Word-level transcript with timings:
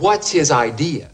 what's 0.00 0.30
his 0.30 0.50
idea? 0.50 1.10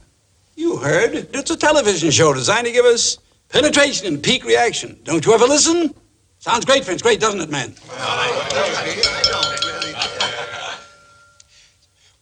You 0.54 0.76
heard. 0.78 1.14
It's 1.34 1.50
a 1.50 1.56
television 1.56 2.10
show 2.10 2.32
designed 2.32 2.66
to 2.66 2.72
give 2.72 2.84
us 2.84 3.18
penetration 3.50 4.06
and 4.06 4.22
peak 4.22 4.44
reaction. 4.44 4.98
Don't 5.04 5.24
you 5.26 5.34
ever 5.34 5.44
listen? 5.44 5.94
Sounds 6.38 6.64
great, 6.64 6.84
Vince. 6.84 7.02
Great, 7.02 7.20
doesn't 7.20 7.40
it, 7.40 7.50
man? 7.50 7.74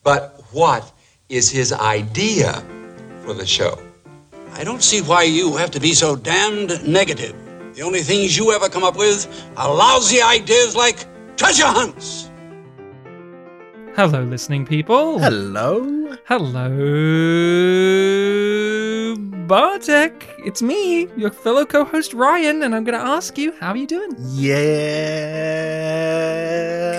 But 0.03 0.43
what 0.53 0.93
is 1.29 1.51
his 1.51 1.73
idea 1.73 2.63
for 3.23 3.35
the 3.35 3.47
show? 3.47 3.79
I 4.53 4.65
don't 4.65 4.83
see 4.83 5.01
why 5.01 5.23
you 5.25 5.57
have 5.57 5.71
to 5.73 5.81
be 5.81 5.95
so 5.95 6.17
damned 6.17 6.87
negative. 6.87 7.35
The 7.75 7.83
only 7.83 8.03
things 8.03 8.37
you 8.37 8.53
ever 8.53 8.69
come 8.69 8.85
up 8.85 8.97
with 8.97 9.27
are 9.57 9.75
lousy 9.75 10.23
ideas 10.23 10.77
like 10.77 11.07
treasure 11.37 11.67
hunts. 11.67 12.31
Hello, 13.97 14.23
listening 14.23 14.67
people. 14.67 15.19
Hello. 15.19 16.04
Hello, 16.27 16.65
Bartek. 19.47 20.27
It's 20.39 20.63
me, 20.63 21.07
your 21.19 21.31
fellow 21.31 21.67
co-host 21.67 22.15
Ryan, 22.15 22.63
and 22.63 22.75
I'm 22.75 22.83
going 22.85 22.99
to 22.99 23.05
ask 23.07 23.37
you, 23.37 23.53
how 23.61 23.73
are 23.73 23.77
you 23.77 23.87
doing? 23.87 24.11
Yeah, 24.31 24.55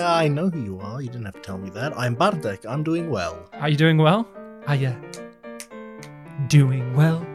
I 0.08 0.28
know 0.28 0.48
who 0.50 0.62
you 0.62 0.78
are. 0.80 1.02
You 1.02 1.08
didn't 1.08 1.24
have 1.24 1.34
to 1.34 1.40
tell 1.40 1.58
me 1.58 1.70
that. 1.70 1.92
I'm 1.98 2.14
Bartek. 2.14 2.64
I'm 2.68 2.84
doing 2.84 3.10
well. 3.10 3.50
Are 3.54 3.68
you 3.68 3.76
doing 3.76 3.98
well? 3.98 4.28
Are 4.68 4.76
you 4.76 4.94
doing 6.46 6.94
well? 6.94 7.26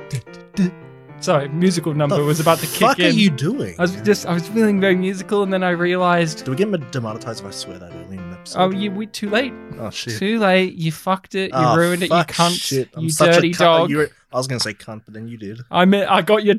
Sorry, 1.20 1.49
musical 1.49 1.93
number 1.93 2.15
The 2.17 2.23
was 2.23 2.39
about 2.39 2.57
to 2.59 2.67
kick 2.67 2.79
fuck 2.79 2.99
in. 2.99 3.05
are 3.07 3.09
you 3.09 3.29
doing? 3.29 3.76
I 3.77 3.81
was 3.84 3.95
just, 4.01 4.26
I 4.26 4.34
was 4.34 4.48
feeling 4.48 4.79
very 4.81 4.95
musical, 4.95 5.43
and 5.43 5.51
then 5.53 5.62
I 5.63 5.70
realized, 5.71 6.45
Do 6.45 6.51
we 6.51 6.57
get 6.57 6.71
demonetized 6.91 7.41
if 7.41 7.45
I 7.45 7.51
swear 7.51 7.77
that 7.77 7.91
early 7.93 8.17
in 8.17 8.30
episode? 8.41 8.59
oh, 8.59 8.69
you, 8.71 8.91
we 8.91 9.05
too 9.07 9.29
late. 9.29 9.53
Oh 9.77 9.89
shit. 9.89 10.17
Too 10.17 10.39
late. 10.39 10.73
You 10.75 10.91
fucked 10.91 11.35
it. 11.35 11.51
You 11.51 11.57
Oh, 11.57 11.75
ruined 11.77 12.03
it. 12.03 12.09
You 12.09 12.15
cunt. 12.15 12.59
Shit. 12.59 12.89
I'm 12.95 13.03
you 13.03 13.09
such 13.09 13.35
dirty 13.35 13.49
a 13.51 13.53
cunt. 13.53 13.57
dog. 13.59 13.89
You 13.89 13.97
were- 13.97 14.11
I 14.33 14.37
was 14.37 14.47
gonna 14.47 14.59
say 14.61 14.73
cunt, 14.73 15.01
but 15.05 15.13
then 15.13 15.27
you 15.27 15.37
did. 15.37 15.59
I 15.69 15.83
mean, 15.85 16.03
I 16.05 16.21
got 16.21 16.43
you. 16.45 16.57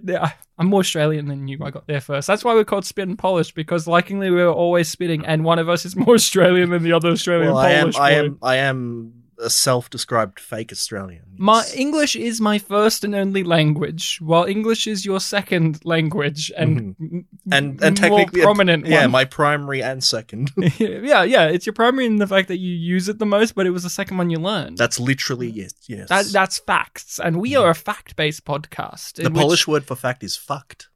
I'm 0.59 0.67
more 0.67 0.81
Australian 0.81 1.27
than 1.29 1.49
you. 1.49 1.59
I 1.63 1.71
got 1.71 1.87
there 1.87 2.03
first. 2.03 2.27
That's 2.27 2.45
why 2.45 2.53
we're 2.55 2.65
called 2.65 2.85
spit 2.85 3.09
and 3.09 3.19
polish 3.19 3.53
because, 3.53 3.87
likingly, 3.87 4.31
we 4.31 4.33
were 4.43 4.51
always 4.53 4.89
spitting, 4.91 5.25
and 5.25 5.43
one 5.43 5.59
of 5.59 5.69
us 5.71 5.87
is 5.87 5.97
more 5.97 6.15
Australian 6.15 6.69
than 6.71 6.83
the 6.83 6.93
other 6.93 7.09
Australian 7.11 7.49
Well, 7.55 7.59
I 7.59 7.71
am. 7.71 7.81
Polish 7.93 7.97
I 7.97 8.11
am. 8.13 8.39
I 8.43 8.57
am 8.57 9.22
a 9.43 9.51
self-described 9.51 10.39
fake 10.41 10.73
Australian. 10.73 11.25
My 11.37 11.65
English 11.75 12.17
is 12.17 12.41
my 12.41 12.59
first 12.59 13.05
and 13.05 13.15
only 13.15 13.43
language, 13.43 14.19
while 14.23 14.45
English 14.45 14.87
is 14.87 15.05
your 15.05 15.21
second 15.21 15.85
language 15.85 16.51
and 16.57 16.97
Mm-hmm. 16.97 17.19
and 17.53 17.83
and 17.83 18.01
more 18.01 18.09
technically, 18.11 18.43
prominent. 18.43 18.87
yeah, 18.87 19.03
one. 19.03 19.11
my 19.11 19.25
primary 19.25 19.83
and 19.83 20.03
second. 20.03 20.51
yeah, 20.79 21.23
yeah. 21.25 21.45
It's 21.49 21.67
your 21.67 21.73
primary 21.73 22.07
in 22.07 22.17
the 22.17 22.27
fact 22.27 22.49
that 22.49 22.59
you 22.59 22.73
use 22.75 23.09
it 23.09 23.19
the 23.19 23.27
most, 23.27 23.55
but 23.55 23.67
it 23.67 23.71
was 23.71 23.83
the 23.83 23.91
second 23.91 24.17
one 24.17 24.31
you 24.31 24.39
learned. 24.39 24.79
That's 24.79 25.01
literally 25.01 25.49
yes. 25.51 25.73
Yes. 25.89 26.09
that, 26.09 26.27
that's 26.27 26.59
facts, 26.59 27.19
and 27.19 27.41
we 27.41 27.57
are 27.57 27.71
a 27.71 27.75
fact-based 27.75 28.45
podcast. 28.45 29.23
the 29.23 29.31
Polish 29.31 29.67
word 29.67 29.85
for 29.85 29.97
fact 29.97 30.23
is 30.23 30.37
fucked. 30.37 30.89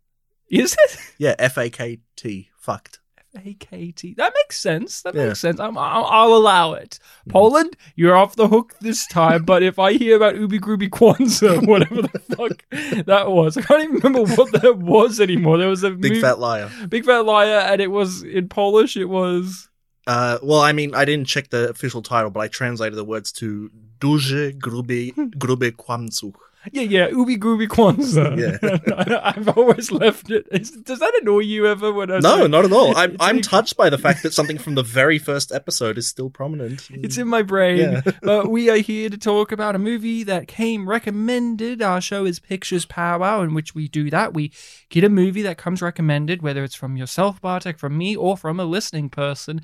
is 0.48 0.76
it? 0.78 0.98
Yeah, 1.18 1.34
F 1.38 1.58
A 1.58 1.68
K 1.70 1.98
T. 2.16 2.50
Fucked. 2.58 3.00
AKT. 3.36 4.16
That 4.16 4.32
makes 4.34 4.58
sense. 4.58 5.02
That 5.02 5.14
Yeah. 5.14 5.26
Makes 5.28 5.40
sense. 5.40 5.60
I'm, 5.60 5.76
I'll, 5.78 6.04
I'll 6.04 6.34
allow 6.34 6.72
it. 6.74 6.98
Poland, 7.28 7.76
you're 7.94 8.16
off 8.16 8.36
the 8.36 8.48
hook 8.48 8.74
this 8.80 9.06
time. 9.06 9.44
but 9.44 9.62
if 9.62 9.78
I 9.78 9.92
hear 9.94 10.16
about 10.16 10.36
Ubi 10.36 10.58
Grubi 10.58 10.88
Kwanzaa, 10.88 11.66
whatever 11.70 12.02
the 12.02 12.18
fuck 12.36 13.04
that 13.06 13.30
was, 13.30 13.56
I 13.56 13.62
can't 13.62 13.84
even 13.84 13.96
remember 13.96 14.24
what 14.34 14.52
that 14.60 14.78
was 14.78 15.20
anymore. 15.20 15.58
There 15.58 15.68
was 15.68 15.82
a 15.84 15.90
Big 15.90 16.12
mov- 16.12 16.20
fat 16.20 16.38
liar. 16.38 16.70
big 16.88 17.04
fat 17.04 17.24
liar, 17.24 17.58
and 17.70 17.80
it 17.80 17.90
was 17.90 18.22
in 18.22 18.48
Polish. 18.48 18.96
It 18.96 19.08
was 19.08 19.68
Uh, 20.08 20.38
well, 20.42 20.60
I 20.60 20.72
mean, 20.72 20.94
I 20.94 21.04
didn't 21.04 21.26
check 21.26 21.50
the 21.50 21.68
official 21.68 22.00
title, 22.02 22.30
but 22.30 22.40
I 22.40 22.48
translated 22.48 22.94
the 22.96 23.04
words 23.04 23.32
to 23.40 23.70
duży, 23.98 24.52
gruby, 24.58 25.12
gruby 25.36 25.72
kłamczuch. 25.72 26.34
Yeah, 26.72 26.82
yeah, 26.82 27.08
Ubi 27.08 27.36
Grubi 27.36 27.66
Kwanzaa. 27.68 28.36
Yeah. 28.36 29.20
I've 29.36 29.48
always 29.56 29.90
left 29.90 30.30
it. 30.30 30.46
Is, 30.50 30.70
does 30.70 30.98
that 30.98 31.12
annoy 31.20 31.40
you 31.40 31.66
ever? 31.66 31.92
When 31.92 32.10
I 32.10 32.18
No, 32.18 32.42
say- 32.42 32.48
not 32.48 32.64
at 32.64 32.72
all. 32.72 32.96
I'm 32.96 33.16
I'm 33.20 33.40
touched 33.40 33.76
by 33.76 33.88
the 33.90 33.98
fact 33.98 34.22
that 34.22 34.32
something 34.34 34.58
from 34.58 34.74
the 34.74 34.82
very 34.82 35.18
first 35.18 35.52
episode 35.52 35.98
is 35.98 36.06
still 36.08 36.30
prominent. 36.30 36.88
It's 37.06 37.18
in 37.18 37.28
my 37.28 37.42
brain. 37.42 37.78
Yeah. 37.78 38.00
but 38.22 38.50
we 38.50 38.68
are 38.70 38.76
here 38.78 39.08
to 39.10 39.18
talk 39.18 39.52
about 39.52 39.74
a 39.74 39.78
movie 39.78 40.22
that 40.24 40.48
came 40.48 40.88
recommended. 40.88 41.82
Our 41.82 42.00
show 42.00 42.24
is 42.24 42.38
Pictures 42.40 42.84
Power, 42.86 43.44
in 43.44 43.54
which 43.54 43.74
we 43.74 43.88
do 43.88 44.10
that. 44.10 44.34
We 44.34 44.52
get 44.88 45.04
a 45.04 45.08
movie 45.08 45.42
that 45.42 45.58
comes 45.58 45.82
recommended, 45.82 46.42
whether 46.42 46.64
it's 46.64 46.74
from 46.74 46.96
yourself, 46.96 47.40
Bartek, 47.40 47.78
from 47.78 47.96
me, 47.96 48.16
or 48.16 48.36
from 48.36 48.58
a 48.60 48.64
listening 48.64 49.08
person. 49.10 49.60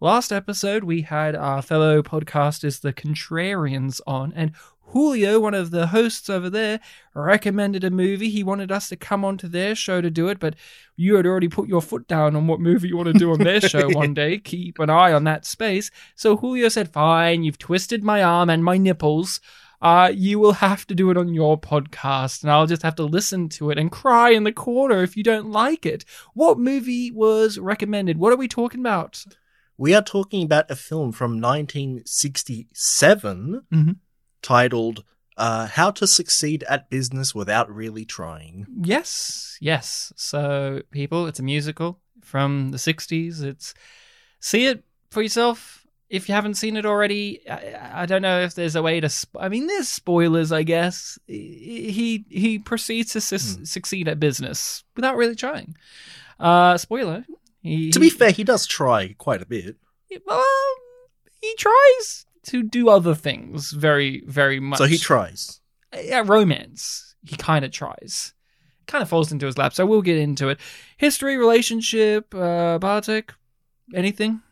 Last 0.00 0.30
episode, 0.30 0.84
we 0.84 1.02
had 1.02 1.34
our 1.34 1.62
fellow 1.62 2.02
podcasters, 2.02 2.82
the 2.82 2.92
Contrarians, 2.92 4.00
on, 4.06 4.32
and 4.36 4.52
Julio, 4.90 5.40
one 5.40 5.54
of 5.54 5.72
the 5.72 5.88
hosts 5.88 6.30
over 6.30 6.48
there, 6.48 6.78
recommended 7.14 7.82
a 7.84 7.90
movie. 7.90 8.30
He 8.30 8.44
wanted 8.44 8.70
us 8.70 8.88
to 8.88 8.96
come 8.96 9.24
onto 9.24 9.48
their 9.48 9.74
show 9.74 10.00
to 10.00 10.08
do 10.10 10.28
it, 10.28 10.38
but 10.38 10.54
you 10.96 11.16
had 11.16 11.26
already 11.26 11.48
put 11.48 11.68
your 11.68 11.82
foot 11.82 12.06
down 12.06 12.36
on 12.36 12.46
what 12.46 12.60
movie 12.60 12.86
you 12.88 12.96
want 12.96 13.12
to 13.12 13.18
do 13.18 13.32
on 13.32 13.40
their 13.40 13.60
show 13.60 13.88
one 13.90 14.14
day. 14.14 14.38
Keep 14.38 14.78
an 14.78 14.88
eye 14.88 15.12
on 15.12 15.24
that 15.24 15.44
space. 15.44 15.90
So 16.14 16.36
Julio 16.36 16.68
said, 16.68 16.92
Fine, 16.92 17.42
you've 17.44 17.58
twisted 17.58 18.02
my 18.04 18.22
arm 18.22 18.48
and 18.48 18.62
my 18.64 18.78
nipples. 18.78 19.40
Uh, 19.82 20.10
you 20.14 20.38
will 20.38 20.54
have 20.54 20.86
to 20.86 20.94
do 20.94 21.10
it 21.10 21.18
on 21.18 21.34
your 21.34 21.60
podcast, 21.60 22.42
and 22.42 22.50
I'll 22.50 22.66
just 22.66 22.80
have 22.82 22.94
to 22.94 23.04
listen 23.04 23.50
to 23.50 23.70
it 23.70 23.76
and 23.78 23.92
cry 23.92 24.30
in 24.30 24.44
the 24.44 24.52
corner 24.52 25.02
if 25.02 25.18
you 25.18 25.22
don't 25.22 25.50
like 25.50 25.84
it. 25.84 26.02
What 26.32 26.58
movie 26.58 27.10
was 27.10 27.58
recommended? 27.58 28.16
What 28.16 28.32
are 28.32 28.36
we 28.36 28.48
talking 28.48 28.80
about? 28.80 29.22
We 29.76 29.94
are 29.94 30.00
talking 30.00 30.42
about 30.42 30.70
a 30.70 30.76
film 30.76 31.12
from 31.12 31.38
1967 31.38 33.60
Mhm. 33.72 33.96
Titled 34.46 35.04
uh, 35.36 35.66
"How 35.66 35.90
to 35.90 36.06
Succeed 36.06 36.64
at 36.68 36.88
Business 36.88 37.34
Without 37.34 37.68
Really 37.74 38.04
Trying." 38.04 38.66
Yes, 38.82 39.58
yes. 39.60 40.12
So, 40.16 40.82
people, 40.90 41.26
it's 41.26 41.40
a 41.40 41.42
musical 41.42 41.98
from 42.22 42.70
the 42.70 42.78
60s. 42.78 43.42
It's 43.42 43.74
see 44.40 44.66
it 44.66 44.84
for 45.10 45.22
yourself 45.22 45.86
if 46.08 46.28
you 46.28 46.34
haven't 46.34 46.54
seen 46.54 46.76
it 46.76 46.86
already. 46.86 47.40
I, 47.48 48.02
I 48.02 48.06
don't 48.06 48.22
know 48.22 48.40
if 48.40 48.54
there's 48.54 48.76
a 48.76 48.82
way 48.82 49.00
to. 49.00 49.08
Sp- 49.10 49.40
I 49.40 49.48
mean, 49.48 49.66
there's 49.66 49.88
spoilers, 49.88 50.52
I 50.52 50.62
guess. 50.62 51.18
He 51.26 52.24
he 52.28 52.58
proceeds 52.58 53.12
to 53.12 53.20
su- 53.20 53.64
succeed 53.66 54.08
at 54.08 54.20
business 54.20 54.84
without 54.94 55.16
really 55.16 55.34
trying. 55.36 55.76
Uh, 56.38 56.76
spoiler. 56.76 57.24
He, 57.62 57.90
To 57.90 57.98
be 57.98 58.10
fair, 58.10 58.30
he 58.30 58.44
does 58.44 58.66
try 58.66 59.14
quite 59.18 59.42
a 59.42 59.46
bit. 59.46 59.76
well, 60.24 60.44
he 61.40 61.54
tries 61.58 62.25
to 62.48 62.62
do 62.62 62.88
other 62.88 63.14
things 63.14 63.72
very, 63.72 64.22
very 64.26 64.60
much. 64.60 64.78
So 64.78 64.84
he 64.84 64.98
tries. 64.98 65.60
yeah, 65.94 66.22
romance. 66.24 67.14
He 67.24 67.36
kind 67.36 67.64
of 67.64 67.72
tries. 67.72 68.34
Kind 68.86 69.02
of 69.02 69.08
falls 69.08 69.32
into 69.32 69.46
his 69.46 69.58
lap. 69.58 69.74
So 69.74 69.84
we'll 69.84 70.02
get 70.02 70.18
into 70.18 70.48
it. 70.48 70.60
History, 70.96 71.36
relationship, 71.36 72.32
uh, 72.34 72.78
Bartek, 72.78 73.34
anything? 73.94 74.42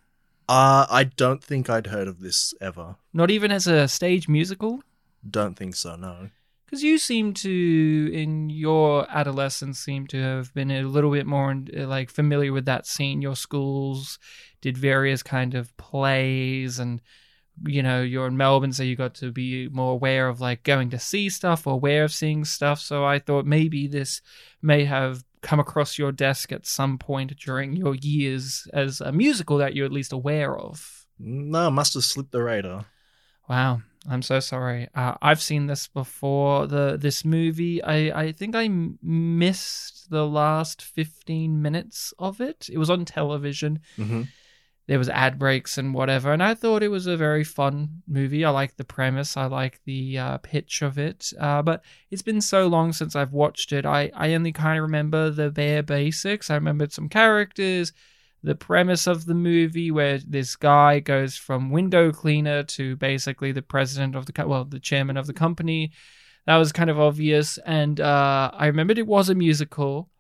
Uh, 0.49 0.87
I 0.91 1.05
don't 1.05 1.43
think 1.43 1.71
I'd 1.71 1.87
heard 1.87 2.09
of 2.09 2.21
this 2.21 2.53
ever. 2.61 2.97
Not 3.13 3.31
even 3.31 3.51
as 3.51 3.67
a 3.67 3.89
stage 3.89 4.29
musical? 4.29 4.83
Don't 5.29 5.55
think 5.55 5.75
so. 5.75 5.97
No. 5.97 6.31
Because 6.67 6.83
you 6.83 6.99
seem 6.99 7.33
to, 7.35 8.11
in 8.13 8.51
your 8.51 9.07
adolescence, 9.09 9.79
seem 9.79 10.07
to 10.09 10.21
have 10.21 10.53
been 10.53 10.71
a 10.71 10.83
little 10.83 11.13
bit 11.13 11.27
more 11.27 11.55
like 11.73 12.11
familiar 12.11 12.53
with 12.53 12.65
that 12.65 12.87
scene. 12.87 13.23
Your 13.23 13.37
schools 13.37 14.19
did 14.61 14.77
various 14.77 15.23
kind 15.23 15.55
of 15.55 15.75
plays, 15.77 16.79
and 16.79 17.01
you 17.67 17.83
know 17.83 18.03
you're 18.03 18.27
in 18.27 18.37
Melbourne, 18.37 18.73
so 18.73 18.83
you 18.83 18.97
got 18.97 19.15
to 19.17 19.31
be 19.31 19.69
more 19.69 19.93
aware 19.93 20.29
of 20.29 20.41
like 20.41 20.63
going 20.63 20.91
to 20.91 20.99
see 20.99 21.29
stuff 21.29 21.67
or 21.67 21.75
aware 21.75 22.05
of 22.05 22.13
seeing 22.13 22.45
stuff. 22.45 22.81
So 22.81 23.05
I 23.05 23.19
thought 23.19 23.47
maybe 23.47 23.87
this 23.87 24.21
may 24.63 24.85
have 24.85 25.25
come 25.43 25.61
across 25.61 25.99
your 25.99 26.11
desk 26.11 26.53
at 26.53 26.67
some 26.67 26.99
point 26.99 27.37
during 27.39 27.77
your 27.77 27.95
years 27.95 28.67
as 28.73 29.01
a 29.01 29.13
musical 29.13 29.59
that 29.59 29.75
you're 29.75 29.87
at 29.87 29.93
least 29.93 30.13
aware 30.13 30.57
of. 30.59 31.07
No, 31.19 31.71
must 31.71 31.95
have 31.95 32.05
slipped 32.05 32.33
the 32.33 32.43
radar. 32.43 32.87
Wow, 33.49 33.83
I'm 34.09 34.23
so 34.23 34.41
sorry. 34.41 34.89
Uh, 34.95 35.15
I've 35.21 35.43
seen 35.43 35.67
this 35.67 35.87
before. 35.87 36.67
The 36.67 36.97
this 36.99 37.25
movie, 37.25 37.83
I 37.83 38.23
I 38.23 38.33
think 38.33 38.57
I 38.57 38.69
missed 38.69 40.11
the 40.11 40.27
last 40.27 40.83
15 40.83 41.61
minutes 41.61 42.13
of 42.19 42.41
it. 42.41 42.69
It 42.73 42.79
was 42.79 42.91
on 42.91 43.05
television. 43.05 43.81
Mm-hmm. 43.99 44.23
There 44.87 44.99
was 44.99 45.09
ad 45.09 45.39
breaks 45.39 45.79
and 45.79 45.95
whatever, 45.95 46.33
and 46.33 46.43
I 46.43 46.55
thought 46.55 46.83
it 46.83 46.89
was 46.89 47.07
a 47.07 47.17
very 47.17 47.43
fun 47.43 48.03
movie. 48.07 48.45
I 48.45 48.51
like 48.51 48.77
the 48.77 48.85
premise. 48.85 49.37
I 49.37 49.47
like 49.47 49.81
the 49.85 50.19
uh, 50.19 50.39
pitch 50.39 50.83
of 50.83 50.99
it. 50.99 51.33
Uh, 51.41 51.63
but 51.63 51.83
it's 52.11 52.23
been 52.23 52.43
so 52.43 52.67
long 52.67 52.93
since 52.93 53.17
I've 53.17 53.33
watched 53.33 53.73
it. 53.73 53.87
I 53.87 54.11
I 54.15 54.35
only 54.35 54.53
kind 54.53 54.79
of 54.79 54.83
remember 54.83 55.31
the 55.31 55.51
bare 55.51 55.83
basics. 55.83 56.51
I 56.51 56.55
remembered 56.57 56.93
some 56.93 57.09
characters 57.09 57.93
the 58.45 58.55
premise 58.55 59.07
of 59.07 59.25
the 59.25 59.35
movie 59.35 59.91
where 59.91 60.19
this 60.19 60.55
guy 60.55 61.01
goes 61.01 61.35
from 61.35 61.71
window 61.71 62.13
cleaner 62.13 62.63
to 62.63 62.95
basically 62.97 63.53
the 63.53 63.63
president 63.63 64.15
of 64.15 64.27
the 64.27 64.33
co- 64.33 64.47
well 64.47 64.65
the 64.67 64.79
chairman 64.79 65.17
of 65.17 65.27
the 65.27 65.33
company 65.33 65.91
that 66.47 66.57
was 66.59 66.71
kind 66.71 66.91
of 66.91 67.01
obvious 67.01 67.59
and 67.65 68.01
uh, 68.01 68.51
i 68.53 68.67
remembered 68.67 68.99
it 68.99 69.07
was 69.07 69.31
a 69.31 69.35
musical 69.35 70.11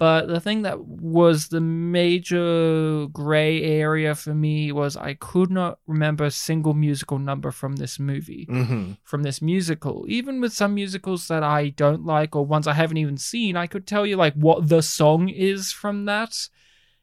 But 0.00 0.28
the 0.28 0.40
thing 0.40 0.62
that 0.62 0.80
was 0.80 1.48
the 1.48 1.60
major 1.60 3.06
gray 3.12 3.62
area 3.62 4.14
for 4.14 4.34
me 4.34 4.72
was 4.72 4.96
I 4.96 5.12
could 5.12 5.50
not 5.50 5.78
remember 5.86 6.24
a 6.24 6.30
single 6.30 6.72
musical 6.72 7.18
number 7.18 7.50
from 7.50 7.76
this 7.76 7.98
movie, 7.98 8.46
Mm-hmm. 8.50 8.92
from 9.04 9.22
this 9.24 9.42
musical. 9.42 10.06
Even 10.08 10.40
with 10.40 10.54
some 10.54 10.74
musicals 10.74 11.28
that 11.28 11.42
I 11.42 11.68
don't 11.68 12.06
like 12.06 12.34
or 12.34 12.46
ones 12.46 12.66
I 12.66 12.72
haven't 12.72 12.96
even 12.96 13.18
seen, 13.18 13.56
I 13.56 13.66
could 13.66 13.86
tell 13.86 14.06
you 14.06 14.16
like 14.16 14.32
what 14.34 14.68
the 14.70 14.80
song 14.80 15.28
is 15.28 15.70
from 15.70 16.06
that. 16.06 16.48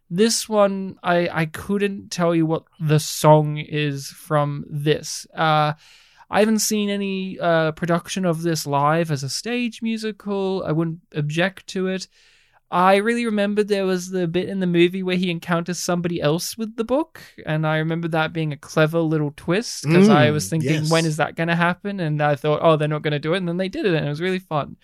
This 0.09 0.49
one, 0.49 0.95
I 1.03 1.29
I 1.41 1.45
couldn't 1.45 2.09
tell 2.09 2.33
you 2.33 2.47
what 2.47 2.63
the 2.79 2.99
song 2.99 3.57
is 3.57 4.07
from 4.09 4.65
this. 4.69 5.27
Uh, 5.35 5.73
I 6.31 6.39
haven't 6.39 6.59
seen 6.71 6.89
any 6.89 7.37
uh, 7.39 7.73
production 7.73 8.25
of 8.25 8.41
this 8.41 8.65
live 8.65 9.11
as 9.11 9.21
a 9.23 9.29
stage 9.29 9.81
musical. 9.83 10.63
I 10.65 10.71
wouldn't 10.71 11.01
object 11.13 11.67
to 11.67 11.87
it. 11.87 12.07
I 12.69 12.97
really 12.97 13.25
remember 13.25 13.63
there 13.63 13.85
was 13.85 14.09
the 14.09 14.27
bit 14.27 14.49
in 14.49 14.59
the 14.59 14.67
movie 14.67 15.01
where 15.01 15.15
he 15.15 15.31
encounters 15.31 15.79
somebody 15.79 16.21
else 16.21 16.57
with 16.57 16.75
the 16.75 16.83
book, 16.83 17.21
and 17.45 17.65
I 17.65 17.77
remember 17.77 18.09
that 18.09 18.33
being 18.33 18.51
a 18.51 18.57
clever 18.57 18.99
little 18.99 19.31
twist 19.37 19.83
because 19.83 20.09
I 20.09 20.29
Mm, 20.29 20.33
was 20.33 20.49
thinking, 20.49 20.69
yes. 20.69 20.89
when 20.89 21.05
is 21.05 21.15
that 21.17 21.35
going 21.35 21.47
to 21.47 21.55
happen? 21.55 21.99
And 22.01 22.21
I 22.21 22.35
thought, 22.35 22.59
oh, 22.61 22.75
they're 22.75 22.89
not 22.89 23.03
going 23.03 23.13
to 23.13 23.19
do 23.19 23.33
it, 23.33 23.37
and 23.37 23.47
then 23.47 23.57
they 23.57 23.69
did 23.69 23.85
it, 23.85 23.93
and 23.93 24.05
it 24.05 24.09
was 24.09 24.19
really 24.21 24.39
fun. 24.39 24.75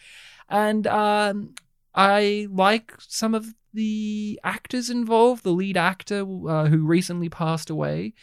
And 0.50 0.88
um, 0.88 1.56
I 1.94 2.48
like 2.50 2.94
some 3.00 3.36
of 3.36 3.48
the 3.74 4.40
actors 4.44 4.90
involved. 4.90 5.44
The 5.44 5.52
lead 5.52 5.76
actor, 5.76 6.22
uh, 6.22 6.68
who 6.68 6.86
recently 6.86 7.28
passed 7.30 7.70
away, 7.70 8.14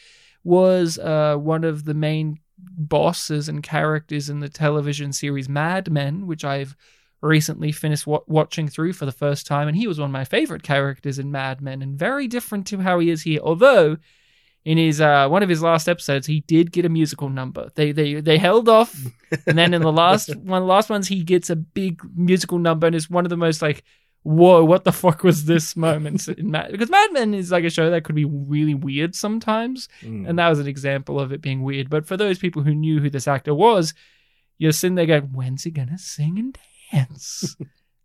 was 0.43 0.97
uh, 0.97 1.35
one 1.35 1.63
of 1.63 1.85
the 1.85 1.93
main 1.93 2.39
bosses 2.57 3.47
and 3.49 3.61
characters 3.61 4.29
in 4.29 4.39
the 4.39 4.49
television 4.49 5.13
series 5.13 5.47
Mad 5.49 5.91
Men, 5.91 6.25
which 6.25 6.43
I've 6.43 6.75
recently 7.21 7.71
finished 7.71 8.07
wa- 8.07 8.21
watching 8.27 8.67
through 8.67 8.93
for 8.93 9.05
the 9.05 9.11
first 9.11 9.45
time, 9.47 9.67
and 9.67 9.77
he 9.77 9.87
was 9.87 9.99
one 9.99 10.09
of 10.09 10.13
my 10.13 10.25
favorite 10.25 10.63
characters 10.63 11.19
in 11.19 11.31
Mad 11.31 11.61
Men, 11.61 11.81
and 11.81 11.97
very 11.97 12.27
different 12.27 12.67
to 12.67 12.79
how 12.79 12.99
he 12.99 13.09
is 13.09 13.21
here. 13.23 13.39
Although, 13.43 13.97
in 14.65 14.77
his 14.77 14.99
uh, 15.01 15.27
one 15.27 15.43
of 15.43 15.49
his 15.49 15.61
last 15.61 15.87
episodes, 15.89 16.27
he 16.27 16.41
did 16.41 16.71
get 16.71 16.85
a 16.85 16.89
musical 16.89 17.29
number. 17.29 17.69
They 17.75 17.91
they 17.91 18.21
they 18.21 18.37
held 18.37 18.67
off, 18.69 18.95
and 19.47 19.57
then 19.57 19.73
in 19.73 19.81
the 19.81 19.91
last 19.91 20.35
one, 20.35 20.61
of 20.61 20.67
the 20.67 20.73
last 20.73 20.89
ones, 20.89 21.07
he 21.07 21.23
gets 21.23 21.49
a 21.49 21.55
big 21.55 22.01
musical 22.15 22.57
number, 22.59 22.87
and 22.87 22.95
it's 22.95 23.09
one 23.09 23.25
of 23.25 23.29
the 23.29 23.37
most 23.37 23.61
like. 23.61 23.83
Whoa! 24.23 24.63
What 24.63 24.83
the 24.83 24.91
fuck 24.91 25.23
was 25.23 25.45
this 25.45 25.75
moment? 25.75 26.27
in 26.27 26.51
Mad? 26.51 26.71
Because 26.71 26.91
Mad 26.91 27.11
Men 27.11 27.33
is 27.33 27.51
like 27.51 27.63
a 27.63 27.71
show 27.71 27.89
that 27.89 28.03
could 28.03 28.13
be 28.13 28.25
really 28.25 28.75
weird 28.75 29.15
sometimes, 29.15 29.89
Mm. 30.03 30.29
and 30.29 30.37
that 30.37 30.47
was 30.47 30.59
an 30.59 30.67
example 30.67 31.19
of 31.19 31.31
it 31.31 31.41
being 31.41 31.63
weird. 31.63 31.89
But 31.89 32.05
for 32.05 32.15
those 32.17 32.37
people 32.37 32.61
who 32.61 32.75
knew 32.75 32.99
who 32.99 33.09
this 33.09 33.27
actor 33.27 33.55
was, 33.55 33.95
you're 34.59 34.73
sitting 34.73 34.93
there 34.93 35.07
going, 35.07 35.31
when's 35.33 35.63
he 35.63 35.71
going 35.71 35.87
to 35.89 35.97
sing 35.97 36.37
and 36.37 36.53
dance? 36.53 36.67
And 36.91 37.07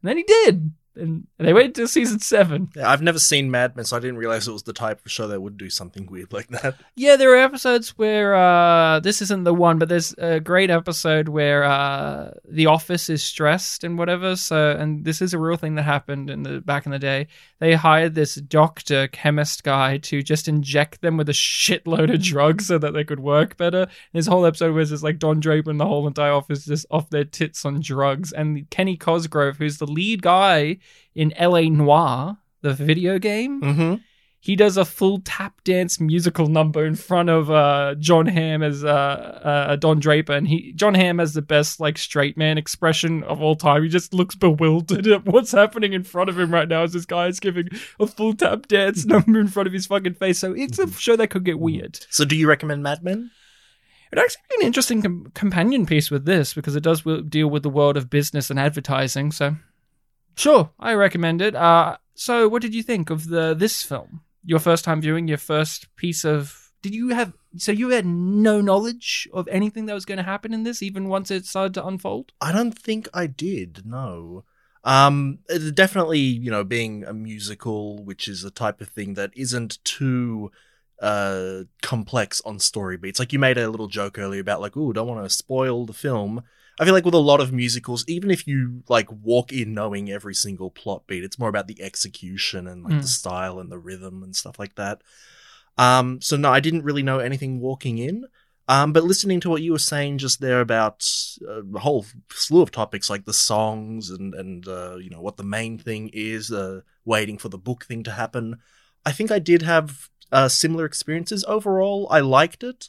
then 0.03 0.17
he 0.17 0.23
did. 0.23 0.73
And 0.97 1.27
they 1.39 1.53
waited 1.53 1.75
till 1.75 1.89
season 1.89 2.21
seven. 2.21 2.71
Yeah, 2.75 2.91
I've 2.91 3.03
never 3.03 3.19
seen 3.19 3.51
Mad 3.51 3.77
Men, 3.77 3.85
so 3.85 3.97
I 3.97 4.01
didn't 4.01 4.17
realize 4.19 4.49
it 4.49 4.53
was 4.53 4.63
the 4.63 4.73
type 4.73 5.05
of 5.05 5.11
show 5.13 5.29
that 5.29 5.41
would 5.41 5.57
do 5.57 5.71
something 5.71 6.07
weird 6.07 6.33
like 6.33 6.49
that. 6.49 6.77
Yeah, 6.99 7.17
there 7.17 7.33
are 7.35 7.45
episodes 7.45 7.91
where 7.99 8.35
uh, 8.35 9.01
this 9.01 9.21
isn't 9.21 9.45
the 9.45 9.53
one, 9.53 9.79
but 9.79 9.89
there's 9.89 10.15
a 10.17 10.41
great 10.41 10.71
episode 10.71 11.29
where 11.29 11.63
uh, 11.63 12.31
the 12.49 12.67
office 12.67 13.11
is 13.11 13.23
stressed 13.23 13.85
and 13.85 13.99
whatever. 13.99 14.35
So, 14.35 14.71
and 14.73 15.05
this 15.05 15.21
is 15.21 15.35
a 15.35 15.39
real 15.39 15.57
thing 15.57 15.75
that 15.75 15.83
happened 15.83 16.31
in 16.31 16.43
the 16.43 16.61
back 16.61 16.87
in 16.87 16.93
the 16.93 16.99
day. 16.99 17.27
They 17.59 17.75
hired 17.75 18.15
this 18.15 18.37
doctor 18.37 19.09
chemist 19.09 19.63
guy 19.63 19.99
to 19.99 20.23
just 20.23 20.49
inject 20.49 21.03
them 21.03 21.17
with 21.17 21.29
a 21.29 21.33
shitload 21.33 22.13
of 22.13 22.23
drugs 22.23 22.67
so 22.67 22.79
that 22.79 22.93
they 22.93 23.05
could 23.05 23.21
work 23.21 23.57
better. 23.57 23.83
And 23.83 23.91
this 24.13 24.27
whole 24.27 24.47
episode 24.47 24.75
was 24.75 24.91
just 24.91 25.03
like 25.05 25.19
Don 25.19 25.41
Draper 25.41 25.71
and 25.71 25.81
the 25.81 25.87
whole 25.87 26.07
entire 26.07 26.33
office 26.33 26.65
just 26.65 26.87
off 26.91 27.11
their 27.11 27.25
tits 27.25 27.65
on 27.65 27.81
drugs. 27.81 28.33
And 28.33 28.69
Kenny 28.71 28.97
Cosgrove, 28.97 29.59
who's 29.59 29.79
the 29.79 29.87
lead 29.87 30.23
guy 30.23 30.79
in 31.15 31.33
L.A. 31.35 31.69
Noire, 31.71 32.39
the 32.63 32.73
video 32.75 33.19
game 33.19 33.61
Mm-hmm. 33.63 33.95
he 34.41 34.55
does 34.57 34.77
a 34.77 34.85
full 34.85 35.21
tap 35.25 35.63
dance 35.65 35.99
musical 36.01 36.47
number 36.47 36.85
in 36.87 36.95
front 36.95 37.29
of 37.31 37.51
uh, 37.51 37.95
Jon 37.99 38.27
Hamm 38.27 38.63
as 38.63 38.85
uh, 38.85 38.89
uh, 38.91 39.77
Don 39.77 39.99
Draper, 39.99 40.33
and 40.33 40.47
he 40.47 40.73
Jon 40.73 40.95
Hamm 40.95 41.19
has 41.19 41.35
the 41.35 41.43
best 41.43 41.81
like 41.81 41.99
straight 41.99 42.37
man 42.37 42.59
expression 42.59 43.23
of 43.25 43.41
all 43.41 43.57
time. 43.57 43.83
He 43.83 43.89
just 43.89 44.15
looks 44.15 44.35
bewildered 44.37 45.07
at 45.07 45.25
what's 45.27 45.53
happening 45.53 45.93
in 45.95 46.05
front 46.05 46.29
of 46.31 46.39
him 46.39 46.53
right 46.53 46.69
now 46.69 46.83
as 46.85 46.93
this 46.93 47.07
guy 47.07 47.27
is 47.27 47.41
giving 47.41 47.69
a 47.99 48.07
full 48.07 48.35
tap 48.35 48.67
dance 48.69 49.05
number 49.15 49.41
in 49.41 49.49
front 49.49 49.67
of 49.67 49.73
his 49.73 49.87
fucking 49.87 50.15
face. 50.15 50.39
So 50.39 50.53
it's 50.53 50.79
a 50.79 50.91
show 50.93 51.17
that 51.17 51.29
could 51.31 51.45
get 51.45 51.59
weird. 51.59 51.99
So, 52.11 52.25
do 52.25 52.37
you 52.37 52.49
recommend 52.49 52.83
Mad 52.83 53.03
Men? 53.03 53.31
It'd 54.13 54.23
actually 54.25 54.43
be 54.51 54.63
an 54.63 54.67
interesting 54.69 55.03
com- 55.03 55.33
companion 55.35 55.85
piece 55.87 56.11
with 56.13 56.25
this 56.27 56.55
because 56.55 56.77
it 56.77 56.83
does 56.85 57.01
w- 57.03 57.23
deal 57.25 57.49
with 57.49 57.65
the 57.65 57.71
world 57.71 57.97
of 57.97 58.09
business 58.09 58.51
and 58.51 58.59
advertising. 58.61 59.33
So, 59.33 59.57
sure, 60.37 60.71
I 60.79 60.95
recommend 60.95 61.43
it. 61.43 61.55
Uh, 61.55 61.97
so, 62.15 62.49
what 62.49 62.63
did 62.63 62.75
you 62.75 62.83
think 62.83 63.11
of 63.11 63.29
the 63.29 63.55
this 63.55 63.83
film? 63.83 64.23
Your 64.45 64.59
first 64.59 64.85
time 64.85 65.01
viewing, 65.01 65.29
your 65.29 65.39
first 65.39 65.95
piece 65.97 66.25
of. 66.25 66.71
Did 66.83 66.95
you 66.95 67.09
have. 67.09 67.33
So, 67.57 67.73
you 67.73 67.91
had 67.91 68.07
no 68.07 68.61
knowledge 68.61 69.29
of 69.33 69.49
anything 69.49 69.87
that 69.87 69.95
was 69.95 70.05
going 70.05 70.19
to 70.19 70.25
happen 70.25 70.55
in 70.55 70.63
this, 70.63 70.83
even 70.83 71.09
once 71.09 71.31
it 71.31 71.47
started 71.47 71.75
to 71.75 71.87
unfold? 71.87 72.33
I 72.41 72.53
don't 72.53 72.77
think 72.77 73.09
I 73.13 73.27
did. 73.27 73.83
No. 73.85 74.45
Um, 74.85 75.41
definitely, 75.75 76.21
you 76.21 76.51
know, 76.51 76.63
being 76.63 77.03
a 77.05 77.13
musical, 77.13 78.05
which 78.05 78.29
is 78.29 78.45
a 78.45 78.53
type 78.53 78.81
of 78.81 78.89
thing 78.89 79.15
that 79.15 79.33
isn't 79.35 79.85
too 79.85 80.51
uh 81.03 81.65
complex 81.83 82.41
on 82.47 82.59
story 82.59 82.97
beats. 82.97 83.19
Like 83.19 83.33
you 83.33 83.39
made 83.39 83.59
a 83.59 83.69
little 83.69 83.89
joke 83.89 84.19
earlier 84.19 84.41
about 84.41 84.61
like, 84.61 84.77
oh, 84.77 84.93
don't 84.93 85.09
want 85.09 85.25
to 85.25 85.29
spoil 85.29 85.85
the 85.85 85.93
film. 85.93 86.43
I 86.79 86.85
feel 86.85 86.95
like 86.95 87.05
with 87.05 87.15
a 87.15 87.19
lot 87.19 87.41
of 87.41 87.53
musicals, 87.53 88.05
even 88.07 88.31
if 88.31 88.47
you 88.47 88.83
like 88.89 89.09
walk 89.11 89.53
in 89.53 89.73
knowing 89.73 90.11
every 90.11 90.35
single 90.35 90.71
plot 90.71 91.07
beat, 91.07 91.25
it's 91.25 91.39
more 91.39 91.49
about 91.49 91.69
the 91.69 91.81
execution 91.83 92.67
and 92.67 92.85
like 92.85 92.95
Mm. 92.95 93.03
the 93.03 93.09
style 93.09 93.59
and 93.59 93.71
the 93.73 93.79
rhythm 93.79 94.23
and 94.23 94.37
stuff 94.37 94.59
like 94.59 94.75
that. 94.75 95.01
Um, 95.79 96.21
so 96.21 96.37
no, 96.37 96.51
I 96.51 96.61
didn't 96.61 96.85
really 96.85 97.03
know 97.03 97.19
anything 97.19 97.61
walking 97.61 97.99
in. 97.99 98.27
Um, 98.69 98.93
but 98.93 99.05
listening 99.05 99.39
to 99.41 99.51
what 99.51 99.63
you 99.63 99.73
were 99.73 99.79
saying 99.79 100.19
just 100.19 100.41
there 100.41 100.61
about 100.61 101.09
uh, 101.47 101.63
a 101.75 101.79
whole 101.79 102.05
slew 102.33 102.63
of 102.63 102.73
topics 102.73 103.09
like 103.09 103.25
the 103.25 103.33
songs 103.33 104.11
and 104.11 104.35
and 104.35 104.67
uh, 104.67 104.97
you 104.97 105.09
know 105.09 105.21
what 105.21 105.37
the 105.37 105.45
main 105.45 105.79
thing 105.79 106.11
is, 106.13 106.51
uh, 106.51 106.81
waiting 107.05 107.39
for 107.39 107.49
the 107.49 107.59
book 107.59 107.85
thing 107.85 108.03
to 108.03 108.11
happen, 108.11 108.57
I 109.05 109.13
think 109.13 109.31
I 109.31 109.39
did 109.39 109.63
have 109.63 110.09
uh, 110.33 110.49
similar 110.49 110.85
experiences. 110.85 111.45
Overall, 111.47 112.09
I 112.11 112.19
liked 112.21 112.65
it, 112.65 112.89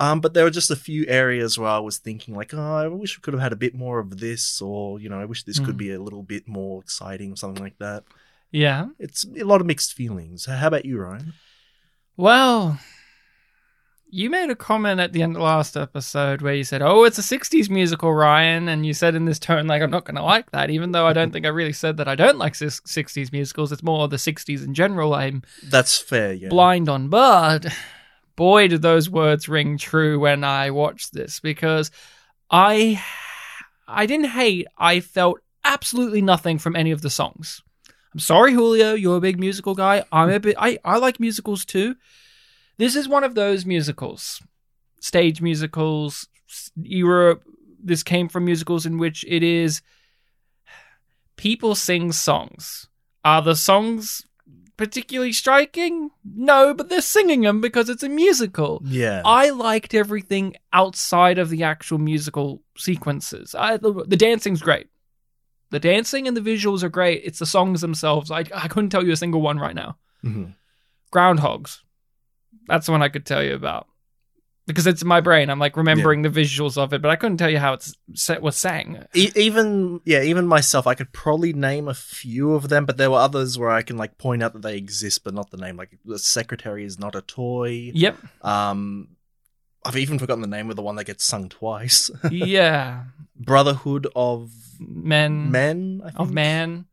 um, 0.00 0.20
but 0.20 0.34
there 0.34 0.44
were 0.44 0.50
just 0.50 0.70
a 0.70 0.76
few 0.76 1.04
areas 1.06 1.58
where 1.58 1.68
I 1.68 1.78
was 1.78 1.98
thinking 1.98 2.34
like, 2.34 2.52
oh, 2.54 2.74
I 2.74 2.88
wish 2.88 3.16
we 3.16 3.22
could 3.22 3.34
have 3.34 3.42
had 3.42 3.52
a 3.52 3.56
bit 3.56 3.74
more 3.74 3.98
of 4.00 4.18
this, 4.18 4.60
or 4.60 4.98
you 4.98 5.08
know, 5.08 5.20
I 5.20 5.24
wish 5.26 5.44
this 5.44 5.58
could 5.60 5.76
Mm. 5.76 5.84
be 5.84 5.92
a 5.92 6.00
little 6.02 6.22
bit 6.24 6.48
more 6.48 6.80
exciting 6.80 7.32
or 7.32 7.36
something 7.36 7.62
like 7.62 7.78
that. 7.78 8.02
Yeah. 8.50 8.88
It's 8.98 9.24
a 9.24 9.44
lot 9.44 9.60
of 9.60 9.66
mixed 9.68 9.92
feelings. 9.92 10.46
How 10.46 10.66
about 10.66 10.84
you, 10.84 10.98
Ryan? 10.98 11.34
Well, 12.16 12.80
you 14.12 14.28
made 14.28 14.50
a 14.50 14.56
comment 14.56 14.98
at 14.98 15.12
the 15.12 15.22
end 15.22 15.36
of 15.36 15.42
last 15.42 15.76
episode 15.76 16.42
where 16.42 16.54
you 16.54 16.64
said, 16.64 16.82
"Oh, 16.82 17.04
it's 17.04 17.18
a 17.18 17.22
'60s 17.22 17.70
musical, 17.70 18.12
Ryan," 18.12 18.68
and 18.68 18.84
you 18.84 18.92
said 18.92 19.14
in 19.14 19.24
this 19.24 19.38
tone 19.38 19.68
like, 19.68 19.82
"I'm 19.82 19.90
not 19.90 20.04
going 20.04 20.16
to 20.16 20.22
like 20.22 20.50
that," 20.50 20.68
even 20.70 20.90
though 20.92 21.06
I 21.06 21.12
don't 21.12 21.30
think 21.32 21.46
I 21.46 21.50
really 21.50 21.72
said 21.72 21.96
that 21.98 22.08
I 22.08 22.16
don't 22.16 22.36
like 22.38 22.54
'60s 22.54 23.30
musicals. 23.32 23.70
It's 23.70 23.84
more 23.84 24.08
the 24.08 24.16
'60s 24.16 24.64
in 24.64 24.74
general. 24.74 25.14
I'm 25.14 25.42
That's 25.62 25.96
fair. 25.96 26.32
Yeah. 26.32 26.48
blind 26.48 26.88
on, 26.88 27.08
but 27.08 27.66
boy, 28.40 28.68
did 28.68 28.80
those 28.80 29.10
words 29.10 29.50
ring 29.50 29.76
true 29.76 30.18
when 30.18 30.44
I 30.44 30.70
watched 30.70 31.12
this 31.12 31.40
because 31.40 31.90
I, 32.50 33.04
I 33.86 34.06
didn't 34.06 34.30
hate. 34.30 34.66
I 34.78 35.00
felt 35.00 35.40
absolutely 35.62 36.22
nothing 36.22 36.56
from 36.56 36.74
any 36.74 36.90
of 36.90 37.02
the 37.02 37.10
songs. 37.10 37.60
I'm 38.14 38.18
sorry, 38.18 38.54
Julio. 38.54 38.94
You're 38.94 39.18
a 39.18 39.20
big 39.20 39.38
musical 39.38 39.74
guy. 39.74 40.04
I'm 40.10 40.30
a 40.30 40.40
bit. 40.40 40.56
I 40.58 40.78
I 40.86 40.96
like 40.96 41.20
musicals 41.20 41.66
too. 41.66 41.96
This 42.78 42.96
is 42.96 43.06
one 43.06 43.24
of 43.24 43.34
those 43.34 43.66
musicals, 43.66 44.40
stage 45.00 45.42
musicals, 45.42 46.26
era. 46.82 47.36
This 47.78 48.02
came 48.02 48.30
from 48.30 48.46
musicals 48.46 48.86
in 48.86 48.96
which 48.96 49.22
it 49.28 49.42
is 49.42 49.82
people 51.36 51.74
sing 51.74 52.10
songs. 52.10 52.88
Are 53.22 53.42
the 53.42 53.54
songs 53.54 54.24
particularly 54.80 55.32
striking? 55.34 56.10
No, 56.24 56.72
but 56.72 56.88
they're 56.88 57.02
singing 57.02 57.42
them 57.42 57.60
because 57.60 57.90
it's 57.90 58.02
a 58.02 58.08
musical. 58.08 58.80
Yeah. 58.82 59.20
I 59.26 59.50
liked 59.50 59.92
everything 59.92 60.56
outside 60.72 61.38
of 61.38 61.50
the 61.50 61.62
actual 61.64 61.98
musical 61.98 62.62
sequences. 62.78 63.54
I, 63.54 63.76
the, 63.76 63.92
the 63.92 64.16
dancing's 64.16 64.62
great. 64.62 64.88
The 65.68 65.78
dancing 65.80 66.26
and 66.26 66.34
the 66.34 66.40
visuals 66.40 66.82
are 66.82 66.88
great. 66.88 67.20
It's 67.24 67.38
the 67.40 67.44
songs 67.46 67.82
themselves. 67.82 68.30
I, 68.30 68.44
I 68.54 68.68
couldn't 68.68 68.88
tell 68.88 69.04
you 69.04 69.12
a 69.12 69.16
single 69.16 69.42
one 69.42 69.58
right 69.58 69.74
now. 69.74 69.98
Mhm. 70.24 70.54
Groundhogs. 71.12 71.80
That's 72.66 72.86
the 72.86 72.92
one 72.92 73.02
I 73.02 73.10
could 73.10 73.26
tell 73.26 73.44
you 73.44 73.54
about. 73.54 73.86
Because 74.70 74.86
it's 74.86 75.02
in 75.02 75.08
my 75.08 75.20
brain. 75.20 75.50
I'm 75.50 75.58
like 75.58 75.76
remembering 75.76 76.22
the 76.22 76.28
visuals 76.28 76.76
of 76.78 76.92
it, 76.92 77.02
but 77.02 77.10
I 77.10 77.16
couldn't 77.16 77.38
tell 77.38 77.50
you 77.50 77.58
how 77.58 77.72
it's 77.74 77.94
set 78.14 78.42
was 78.42 78.56
sang. 78.56 79.04
E- 79.14 79.32
even 79.36 80.00
yeah, 80.04 80.22
even 80.22 80.46
myself, 80.46 80.86
I 80.86 80.94
could 80.94 81.12
probably 81.12 81.52
name 81.52 81.88
a 81.88 81.94
few 81.94 82.54
of 82.54 82.68
them, 82.68 82.86
but 82.86 82.96
there 82.96 83.10
were 83.10 83.18
others 83.18 83.58
where 83.58 83.70
I 83.70 83.82
can 83.82 83.96
like 83.96 84.18
point 84.18 84.42
out 84.42 84.52
that 84.52 84.62
they 84.62 84.76
exist, 84.76 85.24
but 85.24 85.34
not 85.34 85.50
the 85.50 85.56
name. 85.56 85.76
Like 85.76 85.98
the 86.04 86.18
secretary 86.18 86.84
is 86.84 86.98
not 86.98 87.14
a 87.14 87.22
toy. 87.22 87.90
Yep. 87.94 88.16
Um, 88.42 89.08
I've 89.84 89.96
even 89.96 90.18
forgotten 90.18 90.42
the 90.42 90.48
name 90.48 90.70
of 90.70 90.76
the 90.76 90.82
one 90.82 90.96
that 90.96 91.04
gets 91.04 91.24
sung 91.24 91.48
twice. 91.48 92.10
yeah. 92.30 93.04
Brotherhood 93.36 94.06
of 94.14 94.52
Men. 94.78 95.50
Men. 95.50 96.02
I 96.04 96.08
think. 96.10 96.20
of 96.20 96.32
man. 96.32 96.86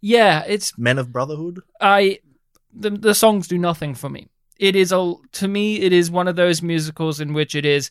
Yeah, 0.00 0.42
it's 0.46 0.76
Men 0.76 0.98
of 0.98 1.12
Brotherhood. 1.12 1.60
I 1.80 2.18
the 2.74 2.90
the 2.90 3.14
songs 3.14 3.46
do 3.46 3.56
nothing 3.56 3.94
for 3.94 4.08
me. 4.08 4.28
It 4.62 4.76
is 4.76 4.92
a 4.92 5.14
to 5.32 5.48
me 5.48 5.80
it 5.80 5.92
is 5.92 6.08
one 6.08 6.28
of 6.28 6.36
those 6.36 6.62
musicals 6.62 7.18
in 7.18 7.34
which 7.34 7.56
it 7.56 7.64
is 7.64 7.90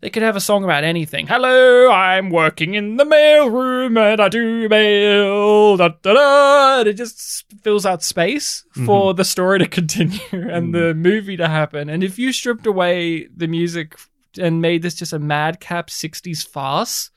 they 0.00 0.10
could 0.10 0.24
have 0.24 0.34
a 0.34 0.40
song 0.40 0.64
about 0.64 0.82
anything. 0.82 1.28
Hello, 1.28 1.90
I'm 1.92 2.28
working 2.28 2.74
in 2.74 2.96
the 2.96 3.04
mail 3.04 3.48
room 3.48 3.96
and 3.96 4.20
I 4.20 4.28
do 4.28 4.68
mail. 4.68 5.76
Da, 5.76 5.90
da, 6.02 6.12
da, 6.12 6.80
and 6.80 6.88
it 6.88 6.94
just 6.94 7.44
fills 7.62 7.86
out 7.86 8.02
space 8.02 8.64
mm-hmm. 8.72 8.84
for 8.84 9.14
the 9.14 9.24
story 9.24 9.60
to 9.60 9.66
continue 9.78 10.18
and 10.32 10.74
the 10.74 10.92
mm. 10.92 10.96
movie 10.96 11.36
to 11.36 11.46
happen. 11.46 11.88
And 11.88 12.02
if 12.02 12.18
you 12.18 12.32
stripped 12.32 12.66
away 12.66 13.28
the 13.28 13.46
music 13.46 13.96
and 14.36 14.60
made 14.60 14.82
this 14.82 14.96
just 14.96 15.12
a 15.12 15.20
madcap 15.20 15.88
60s 15.88 16.46
farce, 16.46 17.10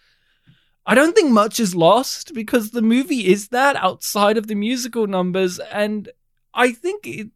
I 0.86 0.94
don't 0.94 1.16
think 1.16 1.32
much 1.32 1.60
is 1.60 1.76
lost 1.76 2.36
because 2.36 2.70
the 2.70 2.84
movie 2.84 3.28
is 3.28 3.48
that 3.48 3.76
outside 3.78 4.38
of 4.38 4.46
the 4.46 4.56
musical 4.56 5.08
numbers. 5.08 5.60
And 5.74 6.10
I 6.54 6.72
think 6.72 7.08
it, 7.08 7.32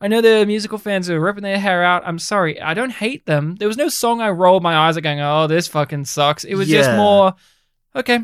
I 0.00 0.06
know 0.08 0.20
the 0.20 0.44
musical 0.46 0.78
fans 0.78 1.10
are 1.10 1.18
ripping 1.20 1.42
their 1.42 1.58
hair 1.58 1.82
out. 1.82 2.02
I'm 2.06 2.18
sorry. 2.20 2.60
I 2.60 2.72
don't 2.74 2.90
hate 2.92 3.26
them. 3.26 3.56
There 3.56 3.66
was 3.68 3.76
no 3.76 3.88
song 3.88 4.20
I 4.20 4.30
rolled 4.30 4.62
my 4.62 4.76
eyes 4.76 4.96
at 4.96 5.02
going, 5.02 5.20
oh, 5.20 5.46
this 5.48 5.66
fucking 5.66 6.04
sucks. 6.04 6.44
It 6.44 6.54
was 6.54 6.68
just 6.68 6.90
more, 6.96 7.34
okay. 7.96 8.20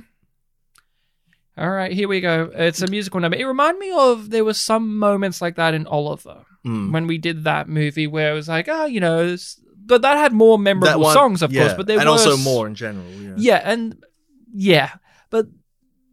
All 1.57 1.71
right, 1.71 1.93
here 1.93 2.09
we 2.09 2.21
go. 2.21 2.51
It's 2.55 2.83
a 2.83 2.89
musical 2.89 3.21
number. 3.21 3.37
It 3.37 3.45
reminded 3.45 3.79
me 3.81 3.93
of 3.93 4.31
there 4.31 4.45
were 4.45 4.55
some 4.55 4.99
moments 4.99 5.41
like 5.41 5.57
that 5.57 5.75
in 5.75 5.87
Oliver 5.87 6.45
Mm. 6.65 6.93
when 6.93 7.07
we 7.07 7.19
did 7.19 7.45
that 7.45 7.69
movie 7.69 8.07
where 8.07 8.31
it 8.31 8.35
was 8.35 8.49
like, 8.49 8.69
oh, 8.71 8.87
you 8.87 8.99
know, 8.99 9.37
but 9.85 10.01
that 10.01 10.17
had 10.17 10.33
more 10.33 10.59
memorable 10.59 11.03
one- 11.03 11.13
songs, 11.13 11.43
of 11.43 11.53
course. 11.53 11.75
But 11.75 11.87
there 11.87 11.99
and 11.99 12.07
were 12.07 12.13
also 12.13 12.39
more 12.39 12.67
in 12.67 12.75
general. 12.75 13.05
Yeah. 13.11 13.33
yeah, 13.37 13.61
and 13.63 14.03
yeah, 14.55 14.91
but 15.29 15.47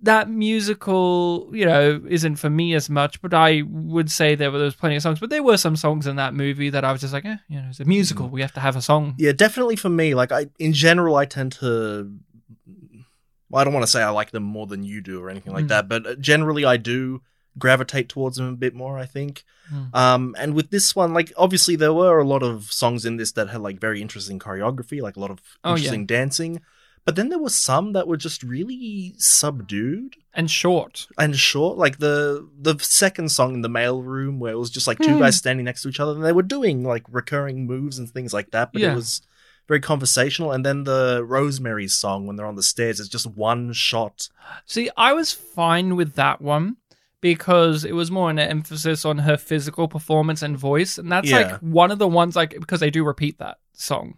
that 0.04 0.30
musical, 0.30 1.50
you 1.54 1.66
know, 1.66 2.02
isn't 2.08 2.38
for 2.38 2.50
me 2.50 2.74
as 2.74 2.90
much. 2.90 3.22
But 3.22 3.34
I 3.34 3.62
would 3.68 4.10
say 4.12 4.36
there 4.36 4.52
were 4.52 4.58
there 4.58 4.66
was 4.66 4.76
plenty 4.76 4.96
of 4.96 5.02
songs, 5.04 5.20
but 5.20 5.30
there 5.30 5.44
were 5.44 5.58
some 5.58 5.76
songs 5.76 6.08
in 6.08 6.16
that 6.16 6.34
movie 6.34 6.70
that 6.72 6.84
I 6.84 6.92
was 6.92 7.02
just 7.02 7.14
like, 7.14 7.26
eh, 7.26 7.38
you 7.50 7.62
know, 7.62 7.68
it's 7.70 7.80
a 7.80 7.86
musical. 7.86 8.28
We 8.30 8.42
have 8.42 8.54
to 8.54 8.60
have 8.60 8.76
a 8.76 8.82
song. 8.82 9.16
Yeah, 9.18 9.32
definitely 9.32 9.76
for 9.76 9.90
me. 9.90 10.14
Like 10.16 10.32
I, 10.32 10.48
in 10.60 10.74
general, 10.74 11.16
I 11.16 11.26
tend 11.26 11.52
to. 11.54 12.12
Well, 13.50 13.60
I 13.62 13.64
don't 13.66 13.74
want 13.74 13.86
to 13.86 13.92
say 13.92 14.02
I 14.02 14.10
like 14.10 14.32
them 14.32 14.44
more 14.44 14.66
than 14.68 14.84
you 14.84 15.02
do 15.02 15.22
or 15.22 15.30
anything 15.30 15.54
like 15.54 15.66
Mm. 15.66 15.70
that, 15.70 15.90
but 15.90 16.08
uh, 16.08 16.16
generally 16.16 16.64
I 16.64 16.78
do 16.78 17.22
gravitate 17.58 18.08
towards 18.08 18.38
them 18.38 18.48
a 18.48 18.56
bit 18.56 18.74
more. 18.74 18.98
I 18.98 19.06
think. 19.06 19.44
Mm. 19.74 19.94
Um, 19.96 20.36
and 20.40 20.54
with 20.54 20.70
this 20.70 20.96
one, 20.96 21.14
like 21.14 21.34
obviously 21.38 21.76
there 21.76 21.94
were 21.94 22.20
a 22.20 22.26
lot 22.28 22.44
of 22.44 22.72
songs 22.72 23.06
in 23.06 23.18
this 23.18 23.34
that 23.34 23.50
had 23.50 23.62
like 23.62 23.80
very 23.80 24.02
interesting 24.02 24.40
choreography, 24.40 25.02
like 25.02 25.18
a 25.18 25.20
lot 25.20 25.32
of 25.32 25.40
Oh, 25.64 25.72
yeah. 25.72 25.76
interesting 25.76 26.06
dancing. 26.06 26.62
But 27.06 27.16
then 27.16 27.30
there 27.30 27.40
were 27.40 27.50
some 27.50 27.94
that 27.94 28.08
were 28.08 28.18
just 28.18 28.44
really 28.44 29.16
subdued 29.18 30.18
And 30.36 30.50
short. 30.52 31.08
and 31.18 31.36
short. 31.36 31.78
Like 31.78 31.98
the 31.98 32.48
the 32.60 32.78
second 32.80 33.30
song 33.32 33.54
in 33.56 33.62
the 33.62 33.70
mail 33.70 34.02
room, 34.04 34.40
where 34.40 34.54
it 34.54 34.58
was 34.60 34.70
just 34.70 34.88
like 34.88 35.00
two 35.00 35.14
Hmm. 35.14 35.20
guys 35.20 35.38
standing 35.38 35.66
next 35.66 35.82
to 35.82 35.90
each 35.90 36.00
other, 36.00 36.12
and 36.14 36.24
they 36.24 36.32
were 36.32 36.44
doing 36.44 36.84
like 36.84 37.04
recurring 37.10 37.66
moves 37.66 37.98
and 37.98 38.10
things 38.10 38.34
like 38.34 38.52
that. 38.52 38.72
But 38.72 38.82
Yeah. 38.82 38.92
it 38.94 38.96
was 38.96 39.22
very 39.68 39.80
conversational. 39.80 40.52
And 40.52 40.66
then 40.66 40.84
the 40.84 41.24
Rosemary's 41.26 41.96
song 41.96 42.28
when 42.28 42.36
they're 42.36 42.46
on 42.46 42.56
the 42.56 42.64
stairs, 42.64 43.00
it's 43.00 43.10
just 43.10 43.26
one 43.28 43.74
shot. 43.74 44.30
See, 44.66 44.90
I 44.98 45.14
was 45.14 45.32
fine 45.32 45.96
with 45.96 46.14
that 46.16 46.42
one 46.42 46.78
because 47.22 47.84
it 47.86 47.94
was 47.94 48.12
more 48.12 48.30
an 48.30 48.40
emphasis 48.40 49.06
on 49.06 49.20
her 49.20 49.38
physical 49.38 49.88
performance 49.88 50.42
and 50.42 50.58
voice, 50.58 50.98
and 50.98 51.12
that's 51.12 51.30
Yeah. 51.30 51.38
like 51.54 51.60
one 51.62 51.90
of 51.92 52.00
the 52.00 52.08
ones 52.08 52.36
like 52.36 52.52
because 52.60 52.80
they 52.80 52.90
do 52.92 53.04
repeat 53.04 53.38
that 53.40 53.58
song, 53.74 54.18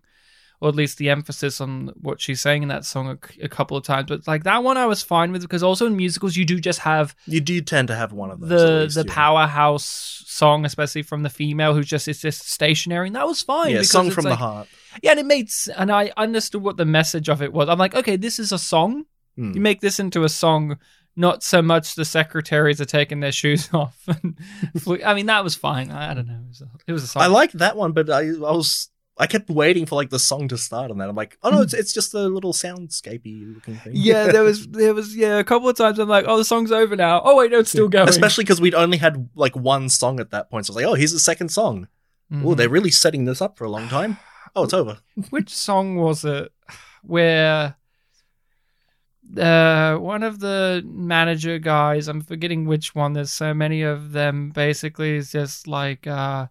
or 0.63 0.69
at 0.69 0.75
least 0.75 0.97
the 0.97 1.09
emphasis 1.09 1.59
on 1.59 1.91
what 1.99 2.21
she's 2.21 2.39
saying 2.39 2.63
in 2.63 2.69
that 2.69 2.85
song 2.85 3.09
a, 3.09 3.43
a 3.43 3.49
couple 3.49 3.75
of 3.75 3.83
times. 3.83 4.05
But 4.07 4.25
like 4.25 4.45
that 4.45 4.63
one, 4.63 4.77
I 4.77 4.85
was 4.85 5.01
fine 5.03 5.33
with 5.33 5.41
because 5.41 5.61
also 5.61 5.85
in 5.87 5.97
musicals 5.97 6.37
you 6.37 6.45
do 6.45 6.57
just 6.57 6.79
have 6.79 7.13
You 7.25 7.41
do 7.41 7.59
tend 7.59 7.89
to 7.89 7.95
have 7.95 8.13
one 8.13 8.31
of 8.31 8.39
those. 8.39 8.49
the 8.49 8.79
least, 8.83 8.95
the 8.95 9.03
yeah. 9.05 9.13
powerhouse 9.13 10.23
song, 10.25 10.63
especially 10.63 11.01
from 11.01 11.21
the 11.21 11.29
female 11.29 11.73
who's 11.73 11.87
just 11.87 12.07
is 12.07 12.21
just 12.21 12.47
stationary, 12.49 13.07
and 13.07 13.15
that 13.17 13.27
was 13.27 13.41
fine. 13.41 13.71
Yeah, 13.71 13.81
song 13.81 14.09
from 14.09 14.23
like- 14.23 14.31
the 14.31 14.37
heart. 14.37 14.67
Yeah, 15.01 15.11
and 15.11 15.19
it 15.19 15.25
made 15.25 15.49
and 15.75 15.91
I 15.91 16.13
understood 16.15 16.63
what 16.63 16.77
the 16.77 16.85
message 16.85 17.27
of 17.27 17.41
it 17.41 17.51
was. 17.51 17.67
I'm 17.67 17.77
like, 17.77 17.93
okay, 17.93 18.15
this 18.15 18.39
is 18.39 18.53
a 18.53 18.57
song. 18.59 19.03
Hmm. 19.35 19.51
You 19.51 19.59
make 19.59 19.81
this 19.81 19.99
into 19.99 20.23
a 20.23 20.29
song, 20.29 20.77
not 21.17 21.43
so 21.43 21.61
much 21.61 21.95
the 21.95 22.05
secretaries 22.05 22.79
are 22.79 22.85
taking 22.85 23.19
their 23.19 23.31
shoes 23.41 23.67
off. 23.73 23.99
and 24.07 24.37
I 25.05 25.13
mean, 25.13 25.25
that 25.25 25.43
was 25.43 25.55
fine. 25.55 25.91
I, 25.91 26.11
I 26.11 26.13
don't 26.13 26.27
know. 26.27 26.39
It 26.45 26.47
was 26.47 26.61
a, 26.61 26.69
it 26.87 26.91
was 26.93 27.03
a 27.03 27.07
song. 27.07 27.23
I 27.23 27.27
liked 27.27 27.57
that 27.57 27.75
one, 27.75 27.91
but 27.91 28.09
I, 28.09 28.19
I 28.29 28.53
was 28.55 28.89
I 29.17 29.27
kept 29.27 29.49
waiting 29.49 29.85
for 29.85 29.95
like 29.95 30.09
the 30.09 30.17
song 30.19 30.47
to 30.47 30.57
start 30.57 30.89
on 30.89 30.97
that. 30.97 31.07
I'm 31.07 31.15
like, 31.15 31.37
oh 31.43 31.51
no, 31.51 31.61
it's 31.61 31.73
it's 31.73 31.93
just 31.93 32.13
a 32.13 32.27
little 32.27 32.53
soundscapey 32.53 33.53
looking 33.53 33.75
thing. 33.77 33.93
yeah, 33.95 34.27
there 34.27 34.43
was 34.43 34.67
there 34.69 34.93
was 34.93 35.15
yeah 35.15 35.37
a 35.37 35.43
couple 35.43 35.69
of 35.69 35.77
times 35.77 35.99
I'm 35.99 36.09
like, 36.09 36.25
oh, 36.27 36.37
the 36.37 36.45
song's 36.45 36.71
over 36.71 36.95
now. 36.95 37.21
Oh 37.23 37.35
wait, 37.37 37.51
no, 37.51 37.59
it's 37.59 37.69
still 37.69 37.89
going. 37.89 38.09
Especially 38.09 38.43
because 38.43 38.59
we'd 38.59 38.73
only 38.75 38.97
had 38.97 39.29
like 39.35 39.55
one 39.55 39.89
song 39.89 40.19
at 40.19 40.31
that 40.31 40.49
point. 40.49 40.65
So 40.65 40.71
I 40.71 40.75
was 40.75 40.83
like, 40.83 40.91
oh, 40.91 40.95
here's 40.95 41.13
the 41.13 41.19
second 41.19 41.49
song. 41.49 41.87
Mhm. 42.31 42.45
Oh, 42.45 42.55
they're 42.55 42.69
really 42.69 42.91
setting 42.91 43.25
this 43.25 43.41
up 43.41 43.57
for 43.57 43.65
a 43.65 43.69
long 43.69 43.87
time. 43.87 44.17
Oh, 44.55 44.63
it's 44.63 44.73
over. 44.73 44.97
Which 45.29 45.49
song 45.49 45.95
was 45.97 46.25
it 46.25 46.51
where 47.03 47.75
uh, 49.37 49.95
one 49.97 50.23
of 50.23 50.39
the 50.39 50.83
manager 50.85 51.59
guys, 51.59 52.07
I'm 52.07 52.21
forgetting 52.21 52.65
which 52.65 52.93
one, 52.93 53.13
there's 53.13 53.31
so 53.31 53.53
many 53.53 53.81
of 53.81 54.11
them, 54.11 54.49
basically 54.49 55.15
is 55.15 55.31
just 55.31 55.67
like, 55.67 56.05
uh, 56.07 56.47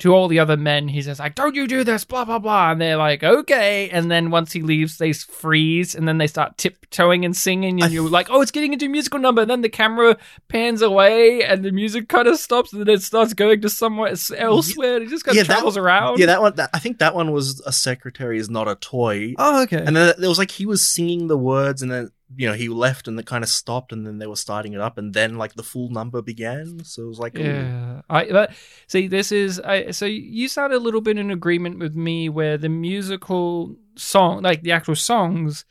to 0.00 0.12
all 0.12 0.26
the 0.26 0.40
other 0.40 0.56
men, 0.56 0.88
he 0.88 1.00
says, 1.02 1.20
like, 1.20 1.36
don't 1.36 1.54
you 1.54 1.68
do 1.68 1.84
this, 1.84 2.04
blah, 2.04 2.24
blah, 2.24 2.40
blah. 2.40 2.72
And 2.72 2.80
they're 2.80 2.96
like, 2.96 3.22
okay. 3.22 3.88
And 3.90 4.10
then 4.10 4.30
once 4.30 4.52
he 4.52 4.60
leaves, 4.60 4.98
they 4.98 5.12
freeze 5.12 5.94
and 5.94 6.08
then 6.08 6.18
they 6.18 6.26
start 6.26 6.58
tiptoeing 6.58 7.24
and 7.24 7.36
singing. 7.36 7.80
And 7.80 7.92
you're 7.92 8.08
like, 8.10 8.28
oh, 8.28 8.40
it's 8.40 8.50
getting 8.50 8.72
into 8.72 8.86
a 8.86 8.88
musical 8.88 9.20
number. 9.20 9.42
And 9.42 9.50
then 9.50 9.60
the 9.62 9.68
camera 9.68 10.16
pans 10.48 10.82
away 10.82 11.44
and 11.44 11.64
the 11.64 11.70
music 11.70 12.08
kind 12.08 12.26
of 12.26 12.38
stops 12.38 12.72
and 12.72 12.80
then 12.84 12.92
it 12.92 13.02
starts 13.02 13.34
going 13.34 13.60
to 13.60 13.68
somewhere 13.70 14.12
elsewhere. 14.36 14.96
And 14.96 15.04
it 15.06 15.10
just 15.10 15.24
kind 15.24 15.36
Yeah, 15.36 15.42
of 15.42 15.48
that- 15.48 15.54
travels 15.54 15.76
around. 15.76 16.18
Yeah, 16.18 16.26
that 16.26 16.40
one. 16.40 16.56
That, 16.56 16.70
I 16.74 16.80
think 16.80 16.98
that 16.98 17.14
one 17.14 17.30
was 17.30 17.62
a 17.64 17.72
secretary 17.72 18.38
is 18.38 18.50
not 18.50 18.66
a 18.66 18.74
toy. 18.74 19.34
Oh, 19.38 19.62
okay. 19.62 19.78
And 19.84 19.94
then 19.94 20.14
there 20.18 20.28
was 20.28 20.38
like 20.38 20.50
he 20.50 20.66
was 20.66 20.84
singing 20.84 21.28
the 21.28 21.38
words, 21.38 21.82
and 21.82 21.90
then 21.90 22.10
you 22.36 22.48
know 22.48 22.54
he 22.54 22.68
left, 22.68 23.08
and 23.08 23.18
it 23.18 23.26
kind 23.26 23.44
of 23.44 23.50
stopped, 23.50 23.92
and 23.92 24.06
then 24.06 24.18
they 24.18 24.26
were 24.26 24.36
starting 24.36 24.72
it 24.72 24.80
up, 24.80 24.98
and 24.98 25.14
then 25.14 25.36
like 25.36 25.54
the 25.54 25.62
full 25.62 25.90
number 25.90 26.22
began. 26.22 26.84
So 26.84 27.02
it 27.02 27.08
was 27.08 27.18
like, 27.18 27.38
ooh. 27.38 27.42
Yeah, 27.42 28.02
I 28.08 28.30
but 28.30 28.52
see 28.86 29.06
this 29.08 29.32
is 29.32 29.60
I 29.60 29.90
so 29.90 30.06
you 30.06 30.48
sound 30.48 30.72
a 30.72 30.78
little 30.78 31.00
bit 31.00 31.18
in 31.18 31.30
agreement 31.30 31.78
with 31.78 31.94
me 31.94 32.28
where 32.28 32.58
the 32.58 32.68
musical 32.68 33.76
song, 33.96 34.42
like 34.42 34.62
the 34.62 34.72
actual 34.72 34.96
songs, 34.96 35.64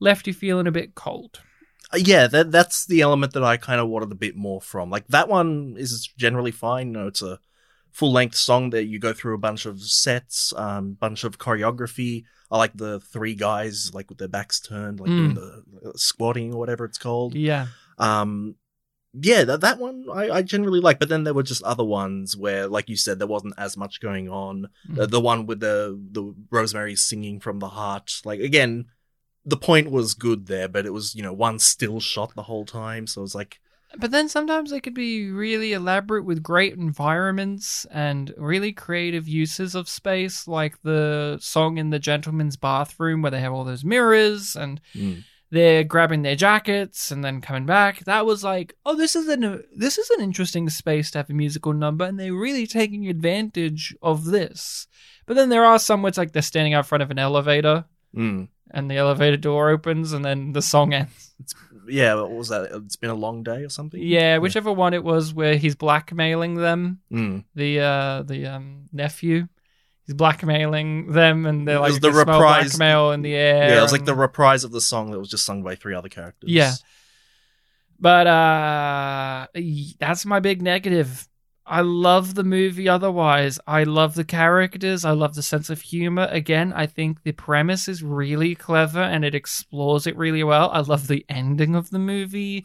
left 0.00 0.26
you 0.26 0.34
feeling 0.34 0.66
a 0.66 0.72
bit 0.72 0.94
cold. 0.94 1.40
Uh, 1.92 1.98
yeah, 1.98 2.26
that 2.26 2.50
that's 2.50 2.86
the 2.86 3.00
element 3.00 3.32
that 3.32 3.44
I 3.44 3.56
kind 3.56 3.80
of 3.80 3.88
wanted 3.88 4.12
a 4.12 4.16
bit 4.16 4.36
more 4.36 4.60
from. 4.60 4.90
Like 4.90 5.08
that 5.08 5.28
one 5.28 5.76
is 5.78 6.08
generally 6.16 6.50
fine. 6.50 6.88
You 6.88 6.92
know, 6.94 7.06
it's 7.06 7.22
a 7.22 7.38
full 7.98 8.12
length 8.12 8.36
song 8.36 8.70
that 8.70 8.84
you 8.84 9.00
go 9.00 9.12
through 9.12 9.34
a 9.34 9.38
bunch 9.38 9.66
of 9.66 9.82
sets, 9.82 10.54
um, 10.56 10.92
bunch 10.92 11.24
of 11.24 11.36
choreography. 11.36 12.22
I 12.48 12.56
like 12.56 12.76
the 12.76 13.00
three 13.00 13.34
guys 13.34 13.90
like 13.92 14.08
with 14.08 14.18
their 14.18 14.28
backs 14.28 14.60
turned, 14.60 15.00
like 15.00 15.10
doing 15.10 15.34
the 15.34 15.64
uh, 15.84 15.92
squatting 15.96 16.54
or 16.54 16.60
whatever 16.60 16.84
it's 16.84 16.96
called. 16.96 17.34
Yeah, 17.34 17.66
Um, 17.98 18.54
yeah, 19.12 19.42
that 19.42 19.62
that 19.62 19.78
one 19.80 20.06
I, 20.14 20.30
I 20.30 20.42
generally 20.42 20.78
like. 20.80 21.00
But 21.00 21.08
then 21.08 21.24
there 21.24 21.34
were 21.34 21.42
just 21.42 21.64
other 21.64 21.82
ones 21.82 22.36
where, 22.36 22.68
like 22.68 22.88
you 22.88 22.96
said, 22.96 23.18
there 23.18 23.26
wasn't 23.26 23.54
as 23.58 23.76
much 23.76 24.00
going 24.00 24.28
on. 24.28 24.68
Mm. 24.88 25.00
Uh, 25.00 25.06
the 25.06 25.20
one 25.20 25.46
with 25.46 25.58
the 25.58 26.00
the 26.12 26.34
Rosemary 26.52 26.94
singing 26.94 27.40
from 27.40 27.58
the 27.58 27.70
heart, 27.70 28.20
like 28.24 28.38
again, 28.38 28.86
the 29.44 29.56
point 29.56 29.90
was 29.90 30.14
good 30.14 30.46
there, 30.46 30.68
but 30.68 30.86
it 30.86 30.92
was 30.92 31.16
you 31.16 31.22
know 31.24 31.32
one 31.32 31.58
still 31.58 31.98
shot 31.98 32.36
the 32.36 32.44
whole 32.44 32.64
time, 32.64 33.08
so 33.08 33.22
it 33.22 33.22
was 33.22 33.34
like 33.34 33.60
but 33.96 34.10
then 34.10 34.28
sometimes 34.28 34.70
they 34.70 34.80
could 34.80 34.94
be 34.94 35.30
really 35.30 35.72
elaborate 35.72 36.24
with 36.24 36.42
great 36.42 36.74
environments 36.74 37.86
and 37.90 38.34
really 38.36 38.72
creative 38.72 39.26
uses 39.26 39.74
of 39.74 39.88
space, 39.88 40.46
like 40.46 40.80
the 40.82 41.38
song 41.40 41.78
in 41.78 41.90
the 41.90 41.98
gentleman's 41.98 42.56
bathroom 42.56 43.22
where 43.22 43.30
they 43.30 43.40
have 43.40 43.52
all 43.52 43.64
those 43.64 43.84
mirrors 43.84 44.54
and 44.56 44.80
Mm. 44.94 45.24
they're 45.50 45.84
grabbing 45.84 46.20
their 46.22 46.36
jackets 46.36 47.10
and 47.10 47.24
then 47.24 47.40
coming 47.40 47.64
back. 47.64 48.04
That 48.04 48.26
was 48.26 48.44
like, 48.44 48.74
oh, 48.84 48.94
this 48.94 49.16
is 49.16 49.26
an 49.28 49.64
this 49.74 49.96
is 49.96 50.10
an 50.10 50.22
interesting 50.22 50.68
space 50.68 51.10
to 51.12 51.18
have 51.18 51.30
a 51.30 51.34
musical 51.34 51.72
number, 51.72 52.04
and 52.04 52.20
they're 52.20 52.34
really 52.34 52.66
taking 52.66 53.08
advantage 53.08 53.96
of 54.02 54.26
this. 54.26 54.86
But 55.24 55.34
then 55.34 55.48
there 55.48 55.64
are 55.64 55.78
some 55.78 56.02
where 56.02 56.08
it's 56.08 56.18
like 56.18 56.32
they're 56.32 56.42
standing 56.42 56.74
out 56.74 56.86
front 56.86 57.02
of 57.02 57.10
an 57.10 57.18
elevator, 57.18 57.86
mm. 58.14 58.48
and 58.70 58.90
the 58.90 58.96
elevator 58.96 59.36
door 59.38 59.70
opens, 59.70 60.12
and 60.12 60.24
then 60.24 60.52
the 60.52 60.62
song 60.62 60.92
ends. 60.92 61.34
yeah, 61.88 62.14
what 62.14 62.30
was 62.30 62.48
that? 62.48 62.70
It's 62.72 62.96
been 62.96 63.10
a 63.10 63.14
long 63.14 63.42
day 63.42 63.64
or 63.64 63.68
something. 63.68 64.00
Yeah, 64.02 64.38
whichever 64.38 64.72
one 64.72 64.94
it 64.94 65.02
was 65.04 65.32
where 65.34 65.56
he's 65.56 65.74
blackmailing 65.76 66.54
them, 66.54 67.00
Mm. 67.12 67.44
the 67.54 67.80
uh 67.80 68.22
the 68.22 68.46
um 68.46 68.86
nephew. 68.92 69.48
He's 70.06 70.14
blackmailing 70.14 71.12
them, 71.12 71.44
and 71.44 71.68
they're 71.68 71.80
like 71.80 72.00
the 72.00 72.10
reprise- 72.10 72.70
blackmail 72.76 73.10
in 73.12 73.20
the 73.22 73.34
air. 73.34 73.68
Yeah, 73.70 73.78
it 73.78 73.82
was 73.82 73.92
like 73.92 74.06
the 74.06 74.14
reprise 74.14 74.64
of 74.64 74.70
the 74.72 74.80
song 74.80 75.10
that 75.10 75.18
was 75.18 75.28
just 75.28 75.44
sung 75.44 75.62
by 75.62 75.74
three 75.74 75.94
other 75.94 76.08
characters. 76.08 76.48
Yeah. 76.50 76.72
But 78.00 78.26
uh 78.26 79.46
that's 79.98 80.24
my 80.24 80.40
big 80.40 80.62
negative. 80.62 81.28
I 81.68 81.82
love 81.82 82.34
the 82.34 82.44
movie 82.44 82.88
otherwise. 82.88 83.60
I 83.66 83.84
love 83.84 84.14
the 84.14 84.24
characters. 84.24 85.04
I 85.04 85.10
love 85.10 85.34
the 85.34 85.42
sense 85.42 85.68
of 85.68 85.80
humor. 85.82 86.26
Again, 86.30 86.72
I 86.72 86.86
think 86.86 87.22
the 87.22 87.32
premise 87.32 87.88
is 87.88 88.02
really 88.02 88.54
clever 88.54 89.00
and 89.02 89.24
it 89.24 89.34
explores 89.34 90.06
it 90.06 90.16
really 90.16 90.42
well. 90.42 90.70
I 90.72 90.80
love 90.80 91.08
the 91.08 91.26
ending 91.28 91.74
of 91.74 91.90
the 91.90 91.98
movie. 91.98 92.64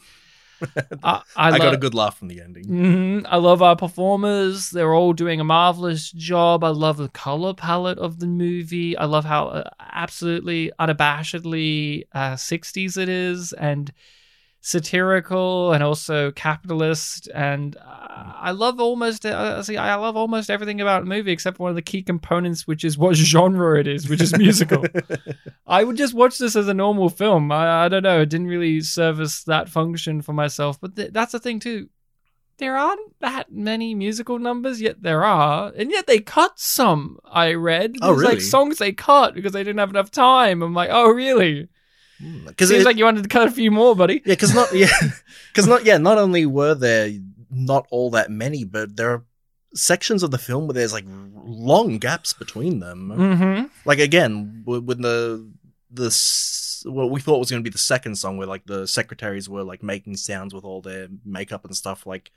I, 1.03 1.21
I, 1.35 1.47
I, 1.47 1.49
lo- 1.49 1.57
got 1.57 1.73
a 1.73 1.77
good 1.77 1.93
laugh 1.93 2.17
from 2.17 2.29
the 2.29 2.39
ending. 2.39 2.65
Mhm. 2.65 3.25
I 3.27 3.35
love 3.37 3.61
our 3.61 3.75
performers. 3.75 4.69
They're 4.69 4.93
all 4.93 5.11
doing 5.11 5.41
a 5.41 5.43
marvelous 5.43 6.09
job. 6.11 6.63
I 6.63 6.69
love 6.69 6.95
the 6.95 7.09
color 7.09 7.53
palette 7.53 7.97
of 7.97 8.19
the 8.19 8.27
movie. 8.27 8.95
I 8.97 9.03
love 9.03 9.25
how 9.25 9.47
uh, 9.47 9.69
absolutely 9.81 10.71
unabashedly 10.79 12.03
uh, 12.13 12.33
60s 12.35 12.97
it 12.97 13.09
is 13.09 13.51
and 13.53 13.91
satirical 14.65 15.73
and 15.73 15.83
also 15.83 16.31
capitalist. 16.31 17.29
And 17.35 17.75
I 17.83 18.51
love 18.51 18.79
almost, 18.79 19.25
uh, 19.25 19.61
see, 19.61 19.75
I 19.75 19.95
love 19.95 20.15
almost 20.15 20.49
everything 20.49 20.79
about 20.79 21.03
the 21.03 21.09
movie 21.09 21.33
except 21.33 21.59
one 21.59 21.69
of 21.69 21.75
the 21.75 21.81
key 21.81 22.01
components, 22.01 22.65
which 22.65 22.85
is 22.85 22.97
what 22.97 23.15
genre 23.15 23.77
it 23.77 23.87
is, 23.87 24.09
which 24.09 24.21
is 24.21 24.35
musical. 24.37 24.85
I 25.67 25.83
would 25.83 25.97
just 25.97 26.13
watch 26.13 26.37
this 26.37 26.55
as 26.55 26.69
a 26.69 26.73
normal 26.73 27.09
film. 27.09 27.51
I, 27.51 27.85
I 27.85 27.89
don't 27.89 28.03
know. 28.03 28.21
It 28.21 28.29
didn't 28.29 28.47
really 28.47 28.79
service 28.79 29.43
that 29.43 29.67
function 29.67 30.21
for 30.21 30.31
myself. 30.31 30.79
But 30.79 30.95
th- 30.95 31.11
that's 31.11 31.33
the 31.33 31.39
thing, 31.39 31.59
too. 31.59 31.89
There 32.57 32.77
aren't 32.77 33.19
that 33.19 33.51
many 33.51 33.93
musical 33.95 34.39
numbers, 34.39 34.79
yet 34.79 35.01
there 35.01 35.25
are. 35.25 35.73
And 35.75 35.91
yet 35.91 36.07
they 36.07 36.19
cut 36.19 36.57
some, 36.57 37.19
I 37.25 37.53
read. 37.53 37.95
Oh, 38.01 38.13
really? 38.13 38.35
like 38.35 38.41
songs 38.41 38.77
they 38.77 38.93
cut 38.93 39.33
because 39.33 39.51
they 39.51 39.63
didn't 39.63 39.79
have 39.79 39.89
enough 39.89 40.11
time. 40.11 40.61
I'm 40.61 40.73
like, 40.73 40.89
oh, 40.91 41.09
really? 41.09 41.67
Because 42.45 42.69
Seems 42.69 42.85
like 42.85 42.97
you 42.97 43.05
wanted 43.05 43.23
to 43.23 43.29
cut 43.29 43.47
a 43.47 43.51
few 43.51 43.71
more, 43.71 43.95
buddy. 43.95 44.15
yeah, 44.25 44.33
because 44.33 44.53
not 44.53 44.73
yeah, 44.73 44.87
because 45.51 45.67
not 45.67 45.85
yeah. 45.85 45.97
Not 45.97 46.17
only 46.17 46.45
were 46.45 46.75
there 46.75 47.11
not 47.51 47.87
all 47.91 48.09
that 48.11 48.31
many, 48.31 48.63
but 48.63 48.95
there 48.97 49.11
are 49.11 49.23
sections 49.75 50.23
of 50.23 50.31
the 50.31 50.37
film 50.37 50.67
where 50.67 50.73
there's 50.73 50.93
like 50.93 51.05
long 51.43 51.97
gaps 51.97 52.33
between 52.33 52.79
them. 52.79 53.11
Mm-hmm. 53.15 53.65
Like 53.85 53.99
again, 53.99 54.63
when 54.65 55.01
the 55.01 55.49
the 55.91 56.89
what 56.89 57.11
we 57.11 57.21
thought 57.21 57.39
was 57.39 57.49
going 57.51 57.63
to 57.63 57.69
be 57.69 57.71
the 57.73 57.77
second 57.77 58.15
song, 58.17 58.37
where 58.37 58.47
like 58.47 58.65
the 58.65 58.87
secretaries 58.87 59.47
were 59.49 59.63
like 59.63 59.83
making 59.83 60.17
sounds 60.17 60.53
with 60.53 60.63
all 60.63 60.81
their 60.81 61.07
makeup 61.25 61.65
and 61.65 61.75
stuff. 61.75 62.05
Like 62.05 62.31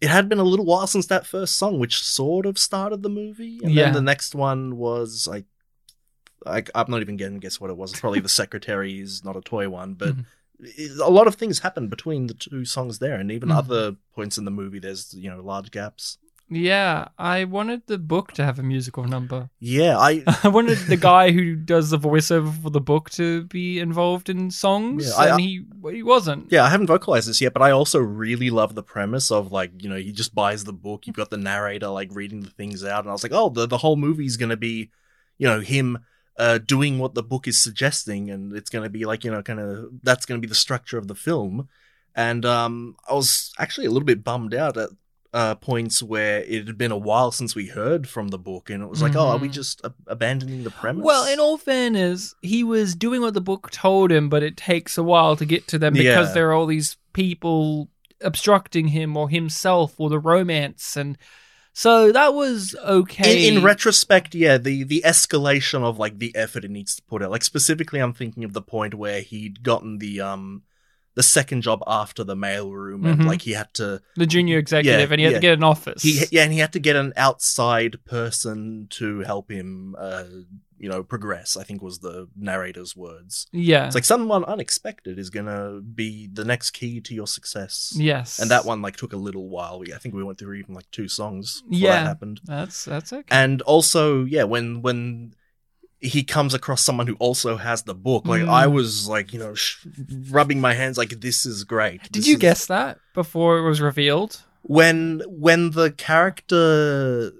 it 0.00 0.08
had 0.08 0.28
been 0.28 0.38
a 0.38 0.44
little 0.44 0.66
while 0.66 0.86
since 0.86 1.06
that 1.06 1.26
first 1.26 1.56
song, 1.56 1.78
which 1.78 2.02
sort 2.02 2.44
of 2.46 2.58
started 2.58 3.02
the 3.02 3.08
movie, 3.08 3.60
and 3.62 3.72
Yeah. 3.72 3.84
then 3.84 3.94
the 3.94 4.02
next 4.02 4.34
one 4.34 4.76
was 4.76 5.26
like. 5.26 5.44
I, 6.46 6.62
I'm 6.74 6.90
not 6.90 7.00
even 7.00 7.16
going 7.16 7.34
to 7.34 7.38
guess 7.40 7.60
what 7.60 7.70
it 7.70 7.76
was. 7.76 7.92
It's 7.92 8.00
probably 8.00 8.20
the 8.20 8.28
secretaries, 8.42 9.24
not 9.24 9.36
a 9.36 9.40
toy 9.40 9.68
one, 9.68 9.94
but 9.94 10.14
Mhm. 10.16 11.00
a 11.00 11.10
lot 11.10 11.26
of 11.26 11.34
things 11.34 11.58
happen 11.60 11.88
between 11.88 12.26
the 12.28 12.34
two 12.34 12.64
songs 12.64 12.98
there, 12.98 13.16
and 13.16 13.30
even 13.30 13.48
Mhm. 13.50 13.56
other 13.58 13.96
points 14.14 14.38
in 14.38 14.44
the 14.44 14.50
movie. 14.50 14.78
There's 14.78 15.12
you 15.14 15.28
know 15.30 15.40
large 15.42 15.70
gaps. 15.70 16.18
Yeah, 16.48 17.08
I 17.18 17.42
wanted 17.42 17.82
the 17.88 17.98
book 17.98 18.30
to 18.34 18.44
have 18.44 18.60
a 18.60 18.62
musical 18.62 19.02
number. 19.02 19.50
Yeah, 19.58 19.98
I 19.98 20.22
I 20.44 20.48
wanted 20.48 20.78
the 20.86 20.96
guy 20.96 21.32
who 21.32 21.56
does 21.56 21.90
the 21.90 21.98
voiceover 21.98 22.52
for 22.62 22.70
the 22.70 22.80
book 22.80 23.10
to 23.10 23.42
be 23.46 23.80
involved 23.80 24.28
in 24.28 24.52
songs, 24.52 25.08
Yeah, 25.08 25.14
I- 25.16 25.28
and 25.32 25.40
he 25.40 25.66
he 25.90 26.02
wasn't. 26.04 26.52
yeah 26.52 26.62
I 26.64 26.68
haven't 26.70 26.86
vocalized 26.86 27.28
this 27.28 27.40
yet, 27.40 27.52
but 27.52 27.62
I 27.62 27.72
also 27.72 27.98
really 27.98 28.50
love 28.50 28.76
the 28.76 28.84
premise 28.84 29.32
of 29.32 29.50
like 29.50 29.72
you 29.82 29.88
know 29.88 29.96
he 29.96 30.12
just 30.12 30.36
buys 30.36 30.62
the 30.64 30.72
book. 30.72 31.06
You've 31.08 31.16
got 31.16 31.30
the 31.30 31.36
narrator 31.36 31.88
like 31.88 32.10
reading 32.14 32.42
the 32.42 32.50
things 32.50 32.84
out, 32.84 33.00
and 33.02 33.08
I 33.10 33.12
was 33.12 33.24
like, 33.24 33.32
oh, 33.34 33.48
the 33.50 33.66
the 33.66 33.78
whole 33.78 33.96
movie's 33.96 34.36
gonna 34.36 34.56
be, 34.56 34.90
you 35.38 35.48
know, 35.48 35.58
him. 35.60 35.98
Uh, 36.38 36.58
doing 36.58 36.98
what 36.98 37.14
the 37.14 37.22
book 37.22 37.48
is 37.48 37.58
suggesting, 37.62 38.30
and 38.30 38.54
it's 38.54 38.68
going 38.68 38.84
to 38.84 38.90
be 38.90 39.06
like 39.06 39.24
you 39.24 39.30
know, 39.30 39.42
kind 39.42 39.58
of 39.58 39.88
that's 40.02 40.26
going 40.26 40.38
to 40.40 40.46
be 40.46 40.48
the 40.48 40.54
structure 40.54 40.98
of 40.98 41.08
the 41.08 41.14
film. 41.14 41.68
And 42.14 42.44
um, 42.44 42.96
I 43.08 43.14
was 43.14 43.52
actually 43.58 43.86
a 43.86 43.90
little 43.90 44.04
bit 44.06 44.22
bummed 44.22 44.54
out 44.54 44.76
at 44.76 44.90
uh, 45.32 45.54
points 45.54 46.02
where 46.02 46.40
it 46.44 46.66
had 46.66 46.76
been 46.78 46.92
a 46.92 46.96
while 46.96 47.30
since 47.30 47.54
we 47.54 47.66
heard 47.68 48.08
from 48.08 48.28
the 48.28 48.38
book, 48.38 48.68
and 48.70 48.82
it 48.82 48.86
was 48.88 49.02
like, 49.02 49.16
oh, 49.16 49.28
are 49.30 49.38
we 49.38 49.48
Mhm. 49.48 49.52
just 49.52 49.80
abandoning 50.06 50.62
the 50.64 50.70
premise? 50.70 51.04
Well, 51.04 51.26
in 51.26 51.40
all 51.40 51.58
fairness, 51.58 52.34
he 52.42 52.62
was 52.64 52.94
doing 52.94 53.20
what 53.22 53.34
the 53.34 53.40
book 53.40 53.70
told 53.70 54.10
him, 54.12 54.28
but 54.28 54.42
it 54.42 54.56
takes 54.56 54.96
a 54.98 55.02
while 55.02 55.36
to 55.36 55.44
get 55.44 55.66
to 55.68 55.78
them 55.78 55.92
because 55.94 56.28
Yeah. 56.28 56.34
there 56.34 56.48
are 56.50 56.52
all 56.52 56.66
these 56.66 56.96
people 57.12 57.88
obstructing 58.22 58.88
him 58.88 59.16
or 59.16 59.28
himself 59.28 59.94
or 59.98 60.08
the 60.10 60.18
romance, 60.18 60.96
and 60.96 61.18
so 61.78 62.10
that 62.10 62.32
was 62.32 62.74
okay. 62.82 63.46
in, 63.48 63.58
in 63.58 63.62
retrospect, 63.62 64.34
yeah, 64.34 64.56
the 64.56 64.82
the 64.84 65.02
escalation 65.04 65.82
of 65.84 65.98
like 65.98 66.18
the 66.18 66.34
effort 66.34 66.64
it 66.64 66.70
needs 66.70 66.96
to 66.96 67.02
put 67.02 67.22
out. 67.22 67.30
Like 67.30 67.44
specifically, 67.44 68.00
I'm 68.00 68.14
thinking 68.14 68.44
of 68.44 68.54
the 68.54 68.62
point 68.62 68.94
where 68.94 69.20
he'd 69.20 69.62
gotten 69.62 69.98
the 69.98 70.22
um 70.22 70.62
the 71.16 71.22
second 71.22 71.60
job 71.62 71.82
after 71.86 72.24
the 72.24 72.34
mailroom, 72.36 73.06
and 73.10 73.20
Mhm. 73.20 73.26
like 73.26 73.42
he 73.42 73.52
had 73.52 73.72
to 73.74 74.00
the 74.16 74.26
junior 74.26 74.58
executive, 74.58 75.10
Yeah, 75.10 75.12
and 75.14 75.20
he 75.20 75.24
had 75.24 75.32
yeah. 75.32 75.38
to 75.38 75.42
get 75.48 75.52
an 75.58 75.64
office. 75.64 76.02
he 76.02 76.22
yeah, 76.30 76.44
and 76.44 76.52
he 76.52 76.58
had 76.60 76.72
to 76.72 76.78
get 76.80 76.96
an 76.96 77.12
outside 77.16 78.02
person 78.06 78.86
to 78.98 79.20
help 79.20 79.50
him, 79.50 79.94
uh, 79.98 80.24
you 80.78 80.88
know, 80.88 81.02
progress. 81.02 81.56
I 81.56 81.64
think 81.64 81.82
was 81.82 81.98
the 82.00 82.28
narrator's 82.36 82.94
words. 82.96 83.46
yeah, 83.52 83.86
It's 83.86 83.94
like 83.94 84.04
someone 84.04 84.44
unexpected 84.44 85.18
is 85.18 85.30
gonna 85.30 85.80
be 85.80 86.28
the 86.32 86.44
next 86.44 86.70
key 86.70 87.00
to 87.00 87.14
your 87.14 87.26
success. 87.26 87.92
yes, 87.96 88.38
And 88.38 88.50
that 88.50 88.64
one 88.64 88.82
like 88.82 88.96
took 88.96 89.12
a 89.12 89.16
little 89.16 89.48
while. 89.48 89.78
We- 89.80 89.92
I 89.94 89.98
think 89.98 90.14
we 90.14 90.22
went 90.22 90.38
through 90.38 90.54
even 90.54 90.74
like 90.74 90.90
two 90.90 91.08
songs 91.08 91.62
before 91.62 91.78
Yeah. 91.88 91.92
that 92.02 92.06
happened. 92.06 92.40
That's 92.44 92.84
that's 92.84 93.12
okay. 93.12 93.24
And 93.30 93.62
also, 93.62 94.24
yeah, 94.24 94.44
when 94.44 94.82
when 94.82 95.32
he 95.98 96.22
comes 96.22 96.52
across 96.52 96.82
someone 96.82 97.06
who 97.06 97.14
also 97.14 97.56
has 97.56 97.82
the 97.84 97.94
book, 97.94 98.26
like 98.26 98.42
Mm. 98.42 98.48
I 98.50 98.66
was 98.66 99.08
like, 99.08 99.32
you 99.32 99.38
know, 99.38 99.54
sh- 99.54 99.86
rubbing 100.30 100.60
my 100.60 100.74
hands 100.74 100.98
like 100.98 101.20
this 101.20 101.46
is 101.46 101.64
great. 101.64 102.02
Did 102.02 102.12
This 102.12 102.26
you 102.26 102.34
is- 102.34 102.40
guess 102.40 102.66
that 102.66 102.98
before 103.14 103.56
it 103.58 103.66
was 103.66 103.80
revealed? 103.80 104.42
when 104.62 105.22
when 105.26 105.70
the 105.70 105.90
character 105.92 107.32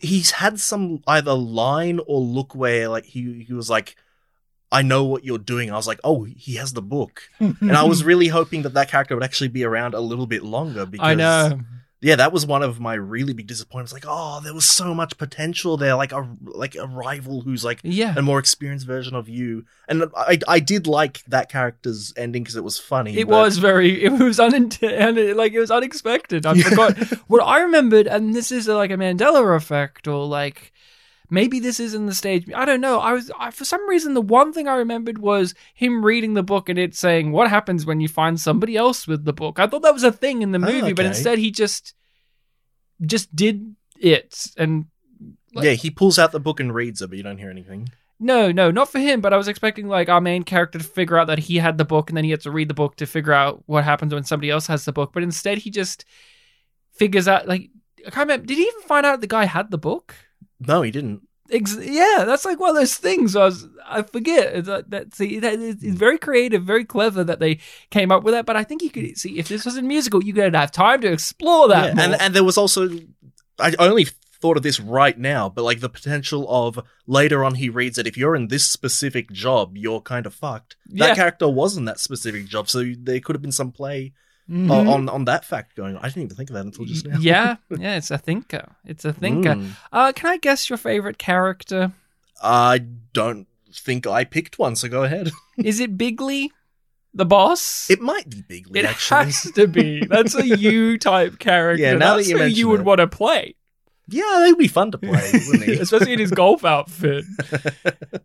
he's 0.00 0.32
had 0.32 0.58
some 0.58 1.02
either 1.06 1.34
line 1.34 2.00
or 2.06 2.20
look 2.20 2.54
where 2.54 2.88
like 2.88 3.04
he 3.04 3.42
he 3.42 3.52
was 3.52 3.68
like 3.68 3.96
I 4.70 4.80
know 4.80 5.04
what 5.04 5.22
you're 5.22 5.36
doing. 5.36 5.70
I 5.70 5.76
was 5.76 5.86
like, 5.86 6.00
oh, 6.02 6.24
he 6.24 6.54
has 6.54 6.72
the 6.72 6.80
book, 6.80 7.28
and 7.38 7.76
I 7.76 7.82
was 7.82 8.02
really 8.10 8.28
hoping 8.28 8.62
that 8.62 8.72
that 8.72 8.88
character 8.88 9.14
would 9.14 9.22
actually 9.22 9.48
be 9.48 9.64
around 9.64 9.92
a 9.92 10.00
little 10.00 10.26
bit 10.26 10.42
longer. 10.42 10.86
Because 10.86 11.06
I 11.06 11.14
know. 11.14 11.60
Yeah, 12.02 12.16
that 12.16 12.32
was 12.32 12.44
one 12.44 12.62
of 12.62 12.80
my 12.80 12.94
really 12.94 13.32
big 13.32 13.46
disappointments. 13.46 13.92
Like, 13.92 14.04
oh, 14.06 14.40
there 14.42 14.52
was 14.52 14.64
so 14.68 14.92
much 14.92 15.16
potential 15.16 15.76
there, 15.76 15.94
like 15.94 16.10
a 16.12 16.28
like 16.42 16.74
a 16.74 16.86
rival 16.86 17.40
who's 17.42 17.64
like 17.64 17.78
Yeah. 17.84 18.14
a 18.16 18.22
more 18.22 18.38
experienced 18.40 18.86
version 18.86 19.14
of 19.14 19.28
you. 19.28 19.64
And 19.88 20.04
I 20.16 20.38
I 20.48 20.58
did 20.58 20.86
like 20.86 21.22
that 21.28 21.48
character's 21.48 22.12
ending 22.16 22.42
because 22.42 22.56
it 22.56 22.64
was 22.64 22.78
funny. 22.78 23.16
It 23.16 23.28
but- 23.28 23.38
was 23.44 23.58
very. 23.58 24.02
It 24.04 24.10
was 24.12 24.40
unintended. 24.40 25.36
Like 25.36 25.52
it 25.52 25.60
was 25.60 25.70
unexpected. 25.70 26.44
I 26.44 26.60
forgot 26.60 26.98
what 27.28 27.38
I 27.42 27.60
remembered, 27.62 28.06
and 28.08 28.34
this 28.34 28.50
is 28.50 28.66
like 28.68 28.90
a 28.90 28.96
Mandela 28.96 29.56
effect, 29.56 30.08
or 30.08 30.26
like 30.26 30.72
maybe 31.32 31.58
this 31.58 31.80
is 31.80 31.94
in 31.94 32.06
the 32.06 32.14
stage. 32.14 32.44
I 32.54 32.64
don't 32.64 32.80
know. 32.80 33.00
I 33.00 33.12
was 33.14 33.30
I, 33.38 33.50
for 33.50 33.64
some 33.64 33.88
reason 33.88 34.14
the 34.14 34.20
one 34.20 34.52
thing 34.52 34.68
I 34.68 34.76
remembered 34.76 35.18
was 35.18 35.54
him 35.74 36.04
reading 36.04 36.34
the 36.34 36.42
book 36.42 36.68
and 36.68 36.78
it 36.78 36.94
saying 36.94 37.32
what 37.32 37.48
happens 37.50 37.84
when 37.86 38.00
you 38.00 38.08
find 38.08 38.38
somebody 38.38 38.76
else 38.76 39.08
with 39.08 39.24
the 39.24 39.32
book. 39.32 39.58
I 39.58 39.66
thought 39.66 39.82
that 39.82 39.94
was 39.94 40.04
a 40.04 40.12
thing 40.12 40.42
in 40.42 40.52
the 40.52 40.58
Oh, 40.58 40.70
movie, 40.72 40.92
but 40.92 41.06
instead 41.06 41.38
he 41.38 41.50
just 41.50 41.94
just 43.04 43.34
did 43.34 43.74
it 43.98 44.46
and. 44.56 44.86
like- 45.54 45.64
yeah, 45.64 45.72
he 45.72 45.90
pulls 45.90 46.18
out 46.18 46.32
the 46.32 46.40
book 46.40 46.60
and 46.60 46.74
reads 46.74 47.02
it, 47.02 47.08
but 47.08 47.16
you 47.16 47.24
don't 47.24 47.38
hear 47.38 47.50
anything. 47.50 47.88
No, 48.20 48.52
no, 48.52 48.70
not 48.70 48.88
for 48.88 49.00
him. 49.00 49.20
But 49.20 49.32
I 49.32 49.36
was 49.36 49.48
expecting 49.48 49.88
like 49.88 50.08
our 50.08 50.20
main 50.20 50.44
character 50.44 50.78
to 50.78 50.84
figure 50.84 51.18
out 51.18 51.26
that 51.26 51.40
he 51.40 51.56
had 51.56 51.76
the 51.76 51.84
book, 51.84 52.08
and 52.08 52.16
then 52.16 52.24
he 52.24 52.30
had 52.30 52.40
to 52.42 52.52
read 52.52 52.68
the 52.68 52.74
book 52.74 52.94
to 52.96 53.06
figure 53.06 53.32
out 53.32 53.64
what 53.66 53.82
happens 53.82 54.14
when 54.14 54.22
somebody 54.22 54.48
else 54.50 54.68
has 54.68 54.84
the 54.84 54.92
book. 54.92 55.10
But 55.12 55.24
instead, 55.24 55.58
he 55.58 55.70
just 55.70 56.04
figures 56.92 57.26
out 57.26 57.48
like 57.48 57.70
I 58.06 58.10
can't 58.10 58.28
remember. 58.28 58.46
Did 58.46 58.58
he 58.58 58.62
even 58.64 58.82
find 58.82 59.04
out 59.04 59.20
the 59.20 59.26
guy 59.26 59.44
had 59.46 59.70
the 59.72 59.78
book? 59.78 60.14
No, 60.66 60.82
he 60.82 60.90
didn't. 60.90 61.22
Ex- 61.50 61.78
yeah, 61.80 62.24
that's 62.26 62.44
like 62.44 62.58
one 62.58 62.70
of 62.70 62.76
those 62.76 62.96
things. 62.96 63.36
I 63.36 63.44
was 63.44 63.68
I 63.84 64.02
forget. 64.02 64.54
It's 64.54 64.68
like 64.68 64.88
that. 64.88 65.14
See, 65.14 65.38
that 65.40 65.54
is, 65.54 65.82
it's 65.82 65.98
very 65.98 66.18
creative, 66.18 66.64
very 66.64 66.84
clever 66.84 67.22
that 67.24 67.40
they 67.40 67.58
came 67.90 68.10
up 68.10 68.22
with 68.22 68.32
that. 68.32 68.46
But 68.46 68.56
I 68.56 68.64
think 68.64 68.82
you 68.82 68.90
could 68.90 69.18
see 69.18 69.38
if 69.38 69.48
this 69.48 69.64
was 69.64 69.76
a 69.76 69.82
musical, 69.82 70.24
you 70.24 70.32
could 70.32 70.54
have 70.54 70.72
time 70.72 71.00
to 71.02 71.12
explore 71.12 71.68
that. 71.68 71.94
Yeah, 71.94 72.02
and 72.02 72.14
and 72.14 72.34
there 72.34 72.44
was 72.44 72.56
also 72.56 72.88
I 73.58 73.74
only 73.78 74.06
thought 74.40 74.56
of 74.56 74.62
this 74.62 74.80
right 74.80 75.18
now, 75.18 75.48
but 75.48 75.62
like 75.62 75.80
the 75.80 75.88
potential 75.88 76.46
of 76.48 76.80
later 77.06 77.44
on 77.44 77.54
he 77.54 77.68
reads 77.68 77.96
that 77.96 78.06
if 78.06 78.16
you're 78.16 78.34
in 78.34 78.48
this 78.48 78.68
specific 78.68 79.30
job, 79.30 79.76
you're 79.76 80.00
kind 80.00 80.26
of 80.26 80.34
fucked. 80.34 80.76
Yeah. 80.88 81.08
That 81.08 81.16
character 81.16 81.48
was 81.48 81.76
in 81.76 81.84
that 81.84 82.00
specific 82.00 82.46
job, 82.46 82.68
so 82.68 82.92
there 82.98 83.20
could 83.20 83.36
have 83.36 83.42
been 83.42 83.52
some 83.52 83.72
play 83.72 84.12
Mhm. 84.50 84.70
on 84.88 85.08
on 85.08 85.24
that 85.26 85.44
fact 85.44 85.76
going. 85.76 85.96
on. 85.96 86.02
I 86.04 86.08
didn't 86.08 86.24
even 86.24 86.36
think 86.36 86.50
of 86.50 86.54
that 86.54 86.64
until 86.64 86.84
just 86.84 87.06
now. 87.06 87.16
yeah, 87.20 87.56
yeah, 87.70 87.96
it's 87.96 88.10
a 88.10 88.18
thinker. 88.18 88.72
It's 88.84 89.04
a 89.04 89.12
thinker. 89.12 89.54
Mm. 89.54 89.70
Uh, 89.92 90.12
can 90.12 90.30
I 90.30 90.36
guess 90.36 90.68
your 90.68 90.76
favorite 90.76 91.18
character? 91.18 91.92
I 92.42 92.78
don't 93.12 93.46
think 93.72 94.06
I 94.06 94.24
picked 94.24 94.58
one, 94.58 94.74
so 94.76 94.88
go 94.88 95.04
ahead. 95.04 95.30
Is 95.58 95.78
it 95.80 95.96
Biggley, 95.96 96.50
the 97.14 97.24
boss? 97.24 97.88
It 97.88 98.00
might 98.00 98.28
be 98.28 98.42
Biggley, 98.42 98.80
It 98.80 98.84
actually. 98.84 99.24
has 99.26 99.42
to 99.52 99.68
be. 99.68 100.04
That's 100.06 100.34
a 100.34 100.44
you 100.46 100.98
type 100.98 101.38
character. 101.38 101.82
Yeah, 101.82 101.92
now 101.94 102.16
that 102.16 102.16
That's 102.16 102.28
you 102.30 102.38
who 102.38 102.44
you 102.46 102.68
would 102.68 102.80
it. 102.80 102.86
want 102.86 102.98
to 102.98 103.06
play, 103.06 103.54
Yeah, 104.08 104.40
they'd 104.44 104.58
be 104.58 104.66
fun 104.68 104.90
to 104.90 104.98
play, 104.98 105.30
wouldn't 105.46 105.64
he? 105.64 105.74
especially 105.74 106.14
in 106.14 106.18
his 106.18 106.32
golf 106.32 106.64
outfit, 106.64 107.24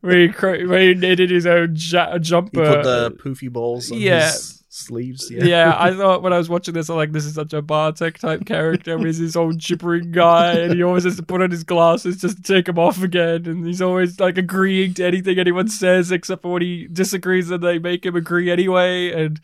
where 0.02 0.18
he, 0.20 0.30
cra- 0.30 0.66
where 0.68 0.82
he 0.82 0.94
knitted 0.96 1.30
his 1.30 1.46
own 1.46 1.76
ja- 1.78 2.14
he 2.14 2.20
jumper. 2.20 2.66
put 2.66 2.84
the 2.84 3.12
poofy 3.24 3.52
balls 3.52 3.92
on 3.92 4.00
yeah. 4.00 4.32
his 4.32 4.57
sleeves. 4.78 5.30
Yeah. 5.30 5.44
yeah. 5.44 5.76
I 5.80 5.94
thought 5.94 6.22
when 6.22 6.34
I 6.34 6.38
was 6.38 6.50
watching 6.50 6.74
this, 6.74 6.90
I'm 6.90 6.96
like, 6.96 7.12
this 7.12 7.26
is 7.26 7.36
such 7.36 7.54
a 7.54 7.62
Bartek 7.62 8.20
type 8.20 8.46
character. 8.46 8.98
He's 9.00 9.20
this 9.20 9.36
old 9.36 9.60
gibbering 9.60 10.12
guy, 10.12 10.54
and 10.54 10.74
he 10.74 10.84
always 10.84 11.04
has 11.04 11.18
to 11.18 11.24
put 11.24 11.42
on 11.42 11.52
his 11.52 11.64
glasses 11.64 12.22
just 12.22 12.38
to 12.38 12.44
take 12.44 12.66
them 12.66 12.80
off 12.80 13.02
again. 13.02 13.46
And 13.46 13.66
he's 13.66 13.82
always 13.82 14.20
like 14.20 14.38
agreeing 14.38 14.94
to 14.96 15.06
anything 15.06 15.40
anyone 15.40 15.68
says, 15.68 16.12
except 16.12 16.42
for 16.42 16.54
when 16.54 16.62
he 16.62 16.88
disagrees, 16.88 17.50
and 17.52 17.64
they 17.64 17.80
make 17.80 18.06
him 18.06 18.16
agree 18.16 18.50
anyway. 18.52 19.12
And 19.12 19.40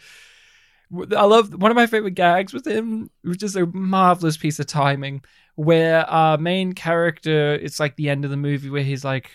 I 1.16 1.24
love 1.24 1.54
one 1.60 1.72
of 1.72 1.76
my 1.76 1.88
favorite 1.88 2.16
gags 2.16 2.54
with 2.54 2.68
him, 2.68 3.10
which 3.24 3.44
is 3.44 3.56
a 3.56 3.66
marvelous 3.66 4.38
piece 4.38 4.60
of 4.60 4.68
timing, 4.68 5.24
where 5.56 6.06
our 6.10 6.38
main 6.38 6.74
character, 6.74 7.56
it's 7.56 7.80
like 7.80 7.96
the 7.96 8.10
end 8.10 8.26
of 8.26 8.32
the 8.32 8.38
movie 8.38 8.70
where 8.70 8.84
he's 8.84 9.04
like, 9.04 9.32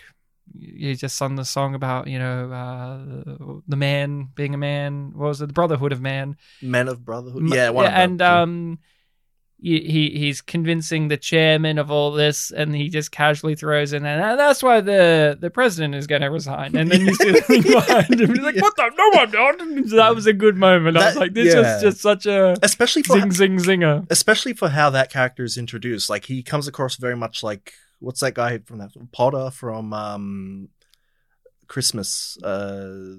he 0.57 0.95
just 0.95 1.15
sung 1.15 1.35
the 1.35 1.45
song 1.45 1.75
about 1.75 2.07
you 2.07 2.19
know 2.19 2.51
uh, 2.51 3.59
the 3.67 3.75
man 3.75 4.29
being 4.35 4.53
a 4.53 4.57
man. 4.57 5.11
What 5.15 5.27
was 5.27 5.41
it? 5.41 5.47
The 5.47 5.53
Brotherhood 5.53 5.91
of 5.91 6.01
Man. 6.01 6.37
Men 6.61 6.87
of 6.87 7.05
Brotherhood. 7.05 7.43
Yeah, 7.53 7.69
one 7.69 7.85
of 7.85 7.91
them. 7.91 8.01
and 8.01 8.21
um, 8.21 8.79
he, 9.61 9.79
he 9.81 10.09
he's 10.17 10.41
convincing 10.41 11.09
the 11.09 11.17
chairman 11.17 11.77
of 11.77 11.91
all 11.91 12.11
this, 12.11 12.51
and 12.51 12.73
he 12.73 12.89
just 12.89 13.11
casually 13.11 13.55
throws 13.55 13.91
in, 13.91 14.05
and 14.05 14.21
"Ah, 14.21 14.35
that's 14.35 14.63
why 14.63 14.79
the 14.79 15.37
the 15.39 15.49
president 15.49 15.95
is 15.95 16.07
going 16.07 16.21
to 16.21 16.29
resign. 16.29 16.75
And 16.75 16.89
then 16.89 17.01
you 17.01 17.13
see 17.15 17.33
thing 17.33 17.61
behind 17.63 18.21
him, 18.21 18.29
he's 18.29 18.39
like, 18.39 18.55
"What 18.55 18.75
the? 18.77 18.89
No, 18.97 19.19
I'm 19.19 19.31
not." 19.31 19.89
That 19.89 20.15
was 20.15 20.27
a 20.27 20.33
good 20.33 20.55
moment. 20.55 20.97
I 20.97 21.07
was 21.07 21.17
like, 21.17 21.33
"This 21.33 21.53
yeah. 21.53 21.73
was 21.73 21.81
just 21.81 21.99
such 21.99 22.25
a 22.25 22.55
especially 22.63 23.03
for 23.03 23.19
zing 23.19 23.31
zing 23.31 23.57
zinger." 23.57 24.07
especially 24.09 24.53
for 24.53 24.69
how 24.69 24.89
that 24.91 25.11
character 25.11 25.43
is 25.43 25.57
introduced. 25.57 26.09
Like 26.09 26.25
he 26.25 26.41
comes 26.41 26.67
across 26.67 26.95
very 26.95 27.17
much 27.17 27.43
like 27.43 27.73
what's 27.99 28.21
that 28.21 28.33
guy 28.33 28.59
from 28.59 28.79
that 28.79 28.91
Potter 29.11 29.51
from 29.51 29.93
um 29.93 30.69
Christmas. 31.67 32.37
Uh, 32.43 33.15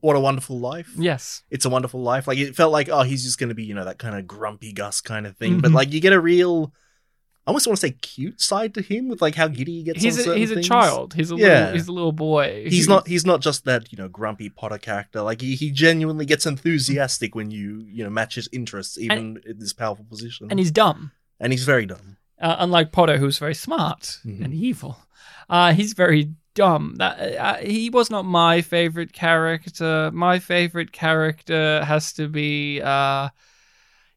what 0.00 0.14
a 0.16 0.20
wonderful 0.20 0.58
life. 0.60 0.90
Yes, 0.96 1.42
It's 1.50 1.64
a 1.64 1.70
wonderful 1.70 2.00
life. 2.02 2.28
Like 2.28 2.38
it 2.38 2.54
felt 2.54 2.72
like 2.72 2.88
oh 2.90 3.02
he's 3.02 3.24
just 3.24 3.38
going 3.38 3.48
to 3.48 3.54
be 3.54 3.64
you 3.64 3.74
know 3.74 3.84
that 3.84 3.98
kind 3.98 4.16
of 4.16 4.26
grumpy 4.26 4.72
Gus 4.72 5.00
kind 5.00 5.26
of 5.26 5.36
thing. 5.36 5.60
But 5.60 5.70
Mhm. 5.70 5.74
like 5.74 5.92
you 5.92 6.00
get 6.00 6.12
a 6.12 6.20
real. 6.20 6.72
I 7.46 7.50
almost 7.50 7.66
want 7.66 7.80
to 7.80 7.86
say 7.86 7.92
cute 7.92 8.40
side 8.40 8.74
to 8.74 8.82
him 8.82 9.08
with 9.08 9.22
like 9.22 9.34
how 9.34 9.48
giddy 9.48 9.78
he 9.78 9.82
gets. 9.82 10.02
he's 10.02 10.24
a, 10.24 10.36
he's 10.36 10.50
a 10.50 10.54
things. 10.56 10.68
child. 10.68 11.14
He's 11.14 11.32
a 11.32 11.36
Yeah. 11.36 11.46
little 11.60 11.72
he's 11.72 11.88
a 11.88 11.92
little 11.92 12.12
boy. 12.12 12.66
He's 12.68 12.86
not. 12.86 13.08
He's 13.08 13.24
not 13.26 13.40
just 13.40 13.64
that 13.64 13.90
you 13.90 13.96
know 13.98 14.08
grumpy 14.08 14.50
Potter 14.50 14.78
character. 14.78 15.22
Like 15.22 15.40
he, 15.40 15.56
he 15.56 15.70
genuinely 15.72 16.26
gets 16.26 16.44
enthusiastic 16.46 17.34
when 17.34 17.50
you 17.50 17.84
you 17.88 18.04
know 18.04 18.10
match 18.10 18.34
his 18.34 18.48
interests, 18.52 18.98
even 18.98 19.40
in 19.46 19.58
this 19.58 19.72
powerful 19.72 20.04
position. 20.04 20.48
and 20.50 20.58
he's 20.60 20.70
dumb. 20.70 21.12
and 21.40 21.52
he's 21.52 21.64
very 21.64 21.86
dumb. 21.86 22.18
Uh, 22.40 22.56
unlike 22.58 22.92
Potter, 22.92 23.18
who's 23.18 23.38
very 23.38 23.54
smart 23.54 24.18
Mhm. 24.24 24.44
and 24.44 24.54
evil. 24.54 24.96
Uh, 25.48 25.72
he's 25.72 25.92
very 25.94 26.30
dumb. 26.54 26.94
That 26.98 27.36
uh, 27.36 27.56
he 27.56 27.90
was 27.90 28.10
not 28.10 28.24
my 28.24 28.60
favorite 28.62 29.12
character. 29.12 30.10
My 30.12 30.38
favorite 30.38 30.92
character 30.92 31.84
has 31.84 32.12
to 32.14 32.28
be. 32.28 32.80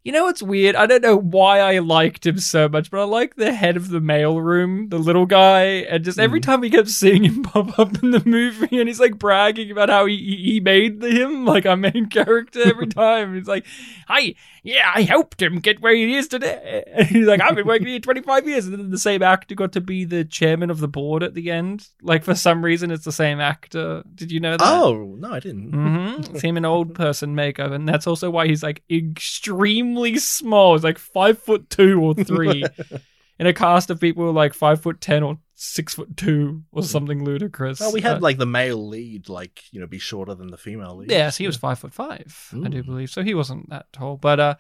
You 0.03 0.11
know 0.11 0.25
what's 0.25 0.43
weird? 0.43 0.75
I 0.75 0.85
don't 0.85 1.01
know 1.01 1.15
why 1.17 1.59
I 1.61 1.79
liked 1.79 2.25
him 2.25 2.37
so 2.37 2.67
much, 2.67 2.91
but 2.91 2.99
I 2.99 3.03
like 3.05 3.35
the 3.35 3.53
head 3.53 3.77
of 3.77 3.87
the 3.87 3.99
mailroom, 4.01 4.89
the 4.89 4.97
little 4.99 5.25
guy, 5.25 5.63
and 5.63 6.03
just 6.03 6.19
every 6.19 6.41
Mhm. 6.41 6.43
time 6.43 6.59
we 6.59 6.69
kept 6.69 6.89
seeing 6.89 7.23
him 7.23 7.41
pop 7.43 7.79
up 7.79 8.03
in 8.03 8.11
the 8.11 8.21
movie, 8.25 8.79
and 8.79 8.89
he's 8.89 8.99
like 8.99 9.17
bragging 9.17 9.71
about 9.71 9.87
how 9.87 10.05
he 10.05 10.17
he 10.43 10.59
made 10.59 11.01
him 11.01 11.45
like 11.45 11.65
our 11.65 11.77
main 11.77 12.05
character 12.09 12.61
every 12.65 12.87
time. 13.03 13.33
He's 13.33 13.47
like, 13.47 13.65
"I 14.09 14.35
yeah, 14.61 14.91
I 14.93 15.03
helped 15.03 15.41
him 15.41 15.59
get 15.59 15.81
where 15.81 15.95
he 15.95 16.15
is 16.15 16.27
today." 16.27 16.83
And 16.93 17.07
he's 17.07 17.25
like, 17.25 17.39
"I've 17.41 17.55
been 17.55 17.65
working 17.67 17.87
here 17.87 17.99
twenty 17.99 18.21
five 18.21 18.45
years," 18.45 18.65
and 18.67 18.77
then 18.77 18.89
the 18.91 18.97
same 18.97 19.21
actor 19.23 19.55
got 19.55 19.71
to 19.71 19.81
be 19.81 20.03
the 20.03 20.25
chairman 20.25 20.69
of 20.69 20.81
the 20.81 20.87
board 20.89 21.23
at 21.23 21.33
the 21.33 21.49
end. 21.49 21.87
Like 22.01 22.25
for 22.25 22.35
some 22.35 22.65
reason, 22.65 22.91
it's 22.91 23.05
the 23.05 23.13
same 23.13 23.39
actor. 23.39 24.03
Did 24.13 24.33
you 24.33 24.41
know 24.41 24.57
that? 24.57 24.67
Oh 24.67 25.15
no, 25.17 25.31
I 25.31 25.39
didn't. 25.39 25.71
Mm-hmm. 25.71 26.35
It's 26.35 26.41
him 26.41 26.57
in 26.57 26.65
old 26.65 26.93
person 26.93 27.35
makeup, 27.35 27.71
and 27.71 27.87
that's 27.87 28.05
also 28.05 28.29
why 28.29 28.47
he's 28.47 28.63
like 28.63 28.83
extremely 28.91 29.92
small. 30.17 30.75
It's 30.75 30.83
like 30.83 30.97
five 30.97 31.37
foot 31.39 31.69
two 31.69 32.01
or 32.01 32.13
three, 32.13 32.63
in 33.39 33.47
a 33.47 33.53
cast 33.53 33.89
of 33.89 33.99
people 33.99 34.31
like 34.31 34.53
five 34.53 34.81
foot 34.81 35.01
ten 35.01 35.23
or 35.23 35.37
six 35.55 35.93
foot 35.93 36.17
two 36.17 36.63
or 36.71 36.83
something 36.83 37.23
ludicrous. 37.23 37.79
Well, 37.79 37.93
we 37.93 38.01
had 38.01 38.17
Uh, 38.17 38.19
like 38.19 38.37
the 38.37 38.45
male 38.45 38.87
lead, 38.87 39.29
like 39.29 39.63
you 39.71 39.79
know, 39.79 39.87
be 39.87 39.99
shorter 39.99 40.35
than 40.35 40.47
the 40.47 40.57
female 40.57 40.95
lead. 40.97 41.09
yes, 41.11 41.37
he 41.37 41.45
was 41.45 41.55
five 41.57 41.79
foot 41.79 41.93
five, 41.93 42.49
I 42.63 42.67
do 42.69 42.83
believe. 42.83 43.09
So 43.09 43.23
he 43.23 43.33
wasn't 43.33 43.69
that 43.69 43.91
tall, 43.93 44.17
but 44.17 44.39
uh, 44.39 44.55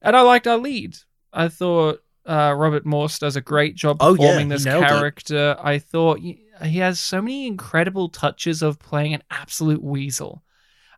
and 0.00 0.16
I 0.16 0.22
liked 0.22 0.46
our 0.46 0.58
lead. 0.58 0.96
I 1.32 1.48
thought 1.48 2.00
uh, 2.26 2.54
Robert 2.56 2.84
Morse 2.86 3.18
does 3.18 3.36
a 3.36 3.40
great 3.40 3.74
job 3.74 3.96
Oh, 4.00 4.12
yeah, 4.14 4.16
performing 4.18 4.48
this 4.48 4.64
nailed 4.64 4.84
it. 4.84 4.88
character. 4.88 5.56
I 5.60 5.78
thought 5.78 6.18
he 6.20 6.38
has 6.78 7.00
so 7.00 7.20
many 7.22 7.46
incredible 7.46 8.08
touches 8.08 8.62
of 8.62 8.78
playing 8.78 9.14
an 9.14 9.22
absolute 9.30 9.82
weasel. 9.82 10.42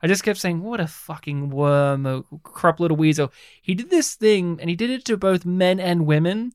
I 0.04 0.06
just 0.06 0.22
kept 0.22 0.38
saying, 0.38 0.62
"What 0.62 0.80
a 0.80 0.86
fucking 0.86 1.48
worm, 1.50 2.04
a 2.06 2.22
corrupt 2.42 2.78
little 2.80 2.96
weasel." 2.98 3.32
He 3.62 3.74
did 3.74 3.88
this 3.90 4.14
thing, 4.14 4.58
and 4.60 4.68
he 4.68 4.76
did 4.76 4.90
it 4.90 5.04
to 5.06 5.16
both 5.16 5.44
men 5.46 5.80
and 5.80 6.04
women. 6.06 6.52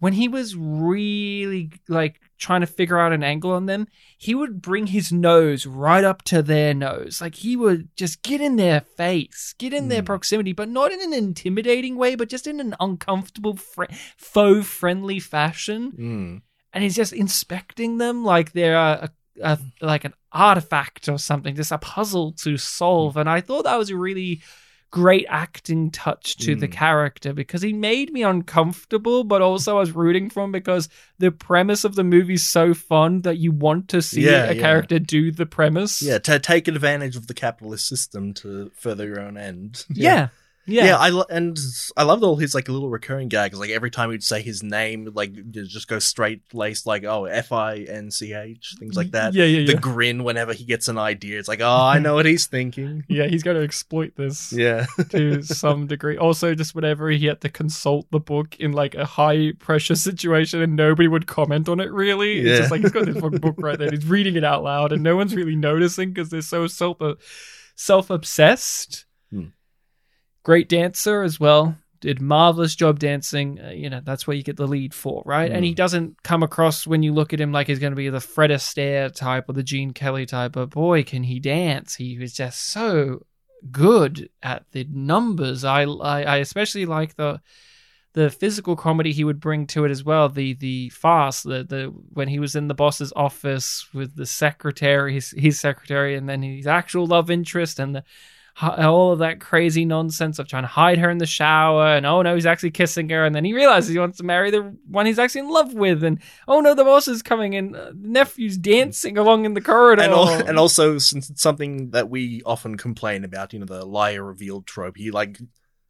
When 0.00 0.12
he 0.12 0.28
was 0.28 0.54
really 0.54 1.70
like 1.88 2.20
trying 2.38 2.60
to 2.60 2.66
figure 2.68 2.98
out 3.00 3.12
an 3.12 3.24
angle 3.24 3.50
on 3.52 3.66
them, 3.66 3.88
he 4.16 4.32
would 4.34 4.62
bring 4.62 4.86
his 4.88 5.12
nose 5.12 5.66
right 5.66 6.04
up 6.04 6.22
to 6.22 6.40
their 6.40 6.72
nose. 6.72 7.20
Like 7.20 7.34
he 7.36 7.56
would 7.56 7.88
just 7.96 8.22
get 8.22 8.40
in 8.40 8.56
their 8.56 8.80
face, 8.80 9.54
get 9.58 9.72
in 9.72 9.88
their 9.88 10.00
Hmm. 10.02 10.06
proximity, 10.06 10.52
but 10.52 10.68
not 10.68 10.92
in 10.92 11.00
an 11.02 11.12
intimidating 11.12 11.96
way, 11.96 12.14
but 12.14 12.28
just 12.28 12.46
in 12.46 12.60
an 12.60 12.76
uncomfortable, 12.78 13.56
fr- 13.56 13.92
faux 14.16 14.66
friendly 14.68 15.18
fashion. 15.18 15.92
Mm. 15.98 16.42
And 16.72 16.84
he's 16.84 16.94
just 16.96 17.12
inspecting 17.12 17.98
them 17.98 18.24
like 18.24 18.52
they're 18.52 18.76
a, 18.76 19.10
a, 19.42 19.58
like 19.80 20.04
an 20.04 20.14
artifact 20.32 21.08
or 21.08 21.18
something, 21.18 21.54
just 21.56 21.72
a 21.72 21.78
puzzle 21.78 22.32
to 22.32 22.56
solve. 22.56 23.16
And 23.16 23.28
I 23.28 23.40
thought 23.40 23.64
that 23.64 23.78
was 23.78 23.90
a 23.90 23.96
really 23.96 24.40
great 24.90 25.26
acting 25.28 25.90
touch 25.90 26.36
to 26.38 26.56
the 26.56 26.66
Mm. 26.66 26.72
character 26.72 27.32
because 27.34 27.60
he 27.60 27.74
made 27.74 28.10
me 28.10 28.22
uncomfortable, 28.22 29.22
but 29.22 29.42
also 29.42 29.76
I 29.76 29.80
was 29.80 29.92
rooting 29.92 30.30
for 30.30 30.44
him 30.44 30.52
because 30.52 30.88
the 31.18 31.30
premise 31.30 31.84
of 31.84 31.94
the 31.94 32.04
movie's 32.04 32.46
so 32.48 32.72
fun 32.72 33.20
that 33.22 33.36
you 33.36 33.52
want 33.52 33.88
to 33.88 34.00
see 34.00 34.22
Yeah, 34.22 34.44
a 34.44 34.54
yeah. 34.54 34.60
character 34.62 34.98
do 34.98 35.30
the 35.30 35.44
premise. 35.44 36.00
Yeah, 36.00 36.18
to 36.20 36.38
take 36.38 36.68
advantage 36.68 37.16
of 37.16 37.26
the 37.26 37.34
capitalist 37.34 37.86
system 37.86 38.32
to 38.34 38.70
further 38.76 39.06
your 39.06 39.20
own 39.20 39.36
end. 39.36 39.84
Yeah. 39.90 40.14
Yeah. 40.14 40.28
Yeah, 40.68 40.84
yeah. 40.84 40.96
I 40.98 41.08
lo- 41.08 41.24
and 41.30 41.58
I 41.96 42.02
loved 42.04 42.22
all 42.22 42.36
his 42.36 42.54
like 42.54 42.68
little 42.68 42.90
recurring 42.90 43.28
gags. 43.28 43.58
Like 43.58 43.70
every 43.70 43.90
time 43.90 44.10
he'd 44.10 44.22
say 44.22 44.42
his 44.42 44.62
name, 44.62 45.10
like 45.14 45.32
just 45.50 45.88
go 45.88 45.98
straight 45.98 46.42
laced, 46.54 46.86
like 46.86 47.04
oh 47.04 47.24
F 47.24 47.50
I 47.52 47.78
N 47.78 48.10
C 48.10 48.34
H, 48.34 48.76
things 48.78 48.96
like 48.96 49.12
that. 49.12 49.34
Yeah, 49.34 49.46
yeah, 49.46 49.66
The 49.66 49.72
yeah. 49.72 49.78
grin 49.80 50.24
whenever 50.24 50.52
he 50.52 50.64
gets 50.64 50.88
an 50.88 50.98
idea, 50.98 51.38
it's 51.38 51.48
like 51.48 51.60
oh 51.60 51.66
I 51.68 51.98
know 51.98 52.14
what 52.14 52.26
he's 52.26 52.46
thinking. 52.46 53.04
Yeah, 53.08 53.26
he's 53.26 53.42
going 53.42 53.56
to 53.56 53.62
exploit 53.62 54.14
this. 54.16 54.52
Yeah, 54.52 54.86
to 55.10 55.42
some 55.42 55.86
degree. 55.86 56.18
Also, 56.18 56.54
just 56.54 56.74
whenever 56.74 57.08
he 57.10 57.26
had 57.26 57.40
to 57.40 57.48
consult 57.48 58.06
the 58.10 58.20
book 58.20 58.60
in 58.60 58.72
like 58.72 58.94
a 58.94 59.06
high 59.06 59.52
pressure 59.58 59.94
situation 60.08 60.60
and 60.60 60.76
nobody 60.76 61.08
would 61.08 61.26
comment 61.26 61.68
on 61.68 61.80
it 61.80 61.90
really. 61.90 62.40
Yeah. 62.42 62.50
It's 62.50 62.58
just 62.58 62.70
like 62.70 62.82
he's 62.82 62.92
got 62.92 63.06
this 63.06 63.16
book 63.16 63.54
right 63.58 63.78
there. 63.78 63.90
He's 63.90 64.04
reading 64.06 64.36
it 64.36 64.44
out 64.44 64.62
loud 64.62 64.92
and 64.92 65.02
no 65.02 65.16
one's 65.16 65.34
really 65.34 65.56
noticing 65.56 66.10
because 66.12 66.28
they're 66.28 66.42
so 66.42 66.66
self 66.66 66.98
self 67.74 68.10
obsessed. 68.10 69.06
Hmm. 69.30 69.46
Great 70.48 70.70
dancer 70.70 71.20
as 71.22 71.38
well. 71.38 71.76
Did 72.00 72.22
marvelous 72.22 72.74
job 72.74 72.98
dancing. 72.98 73.60
Uh, 73.62 73.68
you 73.68 73.90
know 73.90 74.00
that's 74.02 74.26
where 74.26 74.34
you 74.34 74.42
get 74.42 74.56
the 74.56 74.66
lead 74.66 74.94
for, 74.94 75.22
right? 75.26 75.52
And 75.52 75.62
he 75.62 75.72
Hmm. 75.72 75.82
doesn't 75.82 76.22
come 76.22 76.42
across 76.42 76.86
when 76.86 77.02
you 77.02 77.12
look 77.12 77.34
at 77.34 77.40
him 77.40 77.52
like 77.52 77.66
he's 77.66 77.78
going 77.78 77.92
to 77.92 77.96
be 77.96 78.08
the 78.08 78.18
Fred 78.18 78.48
Astaire 78.48 79.14
type 79.14 79.44
or 79.50 79.52
the 79.52 79.62
Gene 79.62 79.90
Kelly 79.92 80.24
type. 80.24 80.52
But 80.52 80.70
boy, 80.70 81.02
can 81.02 81.24
he 81.24 81.38
dance! 81.38 81.96
He 81.96 82.16
was 82.16 82.32
just 82.32 82.62
so 82.72 83.26
good 83.70 84.30
at 84.42 84.64
the 84.72 84.86
numbers. 84.90 85.64
I, 85.64 85.82
I, 85.82 86.22
I 86.22 86.36
especially 86.38 86.86
like 86.86 87.16
the 87.16 87.42
the 88.14 88.30
physical 88.30 88.74
comedy 88.74 89.12
he 89.12 89.24
would 89.24 89.38
bring 89.38 89.66
to 89.66 89.84
it 89.84 89.90
as 89.90 90.02
well. 90.02 90.30
The 90.30 90.54
the 90.54 90.88
farce, 90.88 91.42
the 91.42 91.62
the 91.62 91.92
when 92.14 92.28
he 92.28 92.38
was 92.38 92.54
in 92.54 92.68
the 92.68 92.74
boss's 92.74 93.12
office 93.14 93.86
with 93.92 94.16
the 94.16 94.24
secretary, 94.24 95.12
his 95.12 95.34
his 95.36 95.60
secretary, 95.60 96.14
and 96.16 96.26
then 96.26 96.40
his 96.42 96.66
actual 96.66 97.06
love 97.06 97.30
interest, 97.30 97.78
and 97.78 97.94
the 97.96 98.04
all 98.62 99.12
of 99.12 99.20
that 99.20 99.40
crazy 99.40 99.84
nonsense 99.84 100.38
of 100.38 100.48
trying 100.48 100.64
to 100.64 100.68
hide 100.68 100.98
her 100.98 101.10
in 101.10 101.18
the 101.18 101.26
shower, 101.26 101.86
and 101.86 102.04
oh 102.06 102.22
no, 102.22 102.34
he's 102.34 102.46
actually 102.46 102.70
kissing 102.70 103.08
her, 103.10 103.24
and 103.24 103.34
then 103.34 103.44
he 103.44 103.52
realizes 103.52 103.90
he 103.90 103.98
wants 103.98 104.18
to 104.18 104.24
marry 104.24 104.50
the 104.50 104.76
one 104.88 105.06
he's 105.06 105.18
actually 105.18 105.42
in 105.42 105.50
love 105.50 105.74
with, 105.74 106.02
and 106.02 106.20
oh 106.46 106.60
no, 106.60 106.74
the 106.74 106.84
boss 106.84 107.08
is 107.08 107.22
coming, 107.22 107.54
and 107.54 107.76
uh, 107.76 107.92
nephew's 107.96 108.56
dancing 108.56 109.16
along 109.18 109.44
in 109.44 109.54
the 109.54 109.60
corridor, 109.60 110.02
and 110.02 110.48
and 110.48 110.58
also 110.58 110.98
since 110.98 111.30
it's 111.30 111.42
something 111.42 111.90
that 111.90 112.10
we 112.10 112.42
often 112.44 112.76
complain 112.76 113.24
about, 113.24 113.52
you 113.52 113.58
know, 113.58 113.66
the 113.66 113.84
liar 113.84 114.24
revealed 114.24 114.66
trope. 114.66 114.96
He 114.96 115.10
like 115.10 115.38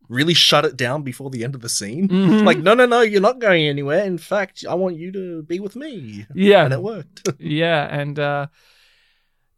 really 0.08 0.34
shut 0.34 0.64
it 0.64 0.76
down 0.76 1.02
before 1.02 1.28
the 1.28 1.44
end 1.44 1.54
of 1.54 1.60
the 1.60 1.68
scene. 1.68 2.08
Mhm. 2.08 2.44
Like 2.44 2.58
no, 2.58 2.74
no, 2.74 2.86
no, 2.86 3.02
you're 3.02 3.20
not 3.20 3.38
going 3.40 3.66
anywhere. 3.66 4.04
In 4.04 4.18
fact, 4.18 4.64
I 4.68 4.74
want 4.74 4.96
you 4.96 5.12
to 5.12 5.42
be 5.42 5.60
with 5.60 5.76
me, 5.76 6.26
yeah, 6.34 6.64
and 6.64 6.72
it 6.72 6.82
worked. 6.82 7.28
yeah, 7.38 7.86
and 7.90 8.18
uh, 8.18 8.46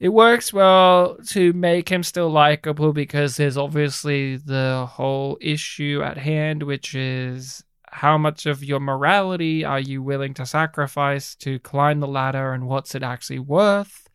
it 0.00 0.08
works 0.08 0.50
well 0.50 1.18
to 1.26 1.52
make 1.52 1.90
him 1.90 2.02
still 2.02 2.30
likable 2.30 2.94
because 2.94 3.36
there's 3.36 3.58
obviously 3.58 4.36
the 4.36 4.88
whole 4.90 5.36
issue 5.42 6.00
at 6.02 6.16
hand, 6.16 6.62
which 6.62 6.94
is 6.94 7.62
how 7.92 8.16
much 8.16 8.46
of 8.46 8.64
your 8.64 8.80
morality 8.80 9.62
are 9.62 9.78
you 9.78 10.02
willing 10.02 10.32
to 10.32 10.46
sacrifice 10.46 11.34
to 11.34 11.58
climb 11.58 12.00
the 12.00 12.08
ladder, 12.08 12.54
and 12.54 12.66
what's 12.66 12.94
it 12.94 13.02
actually 13.02 13.40
worth? 13.40 14.08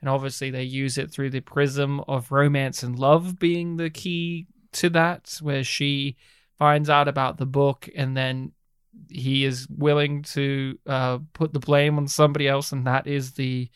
And 0.00 0.08
obviously, 0.08 0.50
they 0.50 0.62
use 0.62 0.96
it 0.96 1.10
through 1.10 1.30
the 1.30 1.40
prism 1.40 2.00
of 2.06 2.30
romance 2.30 2.84
and 2.84 2.96
love 2.96 3.40
being 3.40 3.76
the 3.76 3.90
key 3.90 4.46
to 4.74 4.88
that, 4.90 5.36
where 5.40 5.64
she 5.64 6.16
finds 6.60 6.88
out 6.88 7.08
about 7.08 7.38
the 7.38 7.46
book 7.46 7.88
and 7.96 8.16
then 8.16 8.52
he 9.08 9.44
is 9.44 9.66
willing 9.68 10.22
to 10.22 10.78
uh, 10.86 11.18
put 11.32 11.52
the 11.52 11.60
blame 11.60 11.98
on 11.98 12.06
somebody 12.06 12.46
else, 12.46 12.70
and 12.70 12.86
that 12.86 13.08
is 13.08 13.32
the 13.32 13.68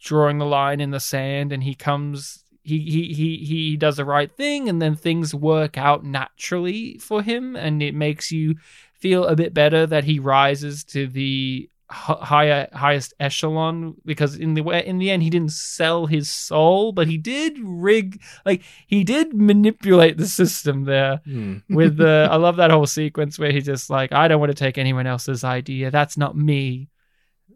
drawing 0.00 0.38
the 0.38 0.46
line 0.46 0.80
in 0.80 0.90
the 0.90 1.00
sand. 1.00 1.52
And 1.52 1.62
he 1.62 1.74
comes, 1.74 2.44
he 2.62 2.78
he 2.78 3.12
he 3.12 3.36
he 3.38 3.76
does 3.76 3.96
the 3.96 4.04
right 4.04 4.30
thing, 4.36 4.68
and 4.68 4.80
then 4.80 4.94
things 4.96 5.34
work 5.34 5.78
out 5.78 6.04
naturally 6.04 6.98
for 6.98 7.22
him, 7.22 7.56
and 7.56 7.82
it 7.82 7.94
makes 7.94 8.30
you 8.30 8.56
feel 8.94 9.24
a 9.24 9.36
bit 9.36 9.54
better 9.54 9.86
that 9.86 10.04
he 10.04 10.18
rises 10.18 10.84
to 10.84 11.06
the 11.06 11.68
higher 11.92 12.68
highest 12.72 13.12
echelon 13.18 13.96
because 14.04 14.36
in 14.36 14.54
the 14.54 14.60
way 14.60 14.86
in 14.86 14.98
the 14.98 15.10
end 15.10 15.24
he 15.24 15.30
didn't 15.30 15.50
sell 15.50 16.06
his 16.06 16.30
soul 16.30 16.92
but 16.92 17.08
he 17.08 17.18
did 17.18 17.58
rig 17.58 18.22
like 18.46 18.62
he 18.86 19.02
did 19.02 19.34
manipulate 19.34 20.16
the 20.16 20.26
system 20.28 20.84
there 20.84 21.20
Hmm. 21.24 21.56
with 21.68 21.96
the 21.96 22.28
I 22.30 22.36
love 22.36 22.56
that 22.56 22.70
whole 22.70 22.86
sequence 22.86 23.40
where 23.40 23.50
he's 23.50 23.64
just 23.66 23.90
like 23.90 24.12
I 24.12 24.28
don't 24.28 24.38
want 24.38 24.50
to 24.50 24.54
take 24.54 24.78
anyone 24.78 25.08
else's 25.08 25.42
idea 25.42 25.90
that's 25.90 26.16
not 26.16 26.36
me 26.36 26.90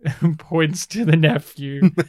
points 0.38 0.86
to 0.88 1.04
the 1.04 1.16
nephew. 1.16 1.90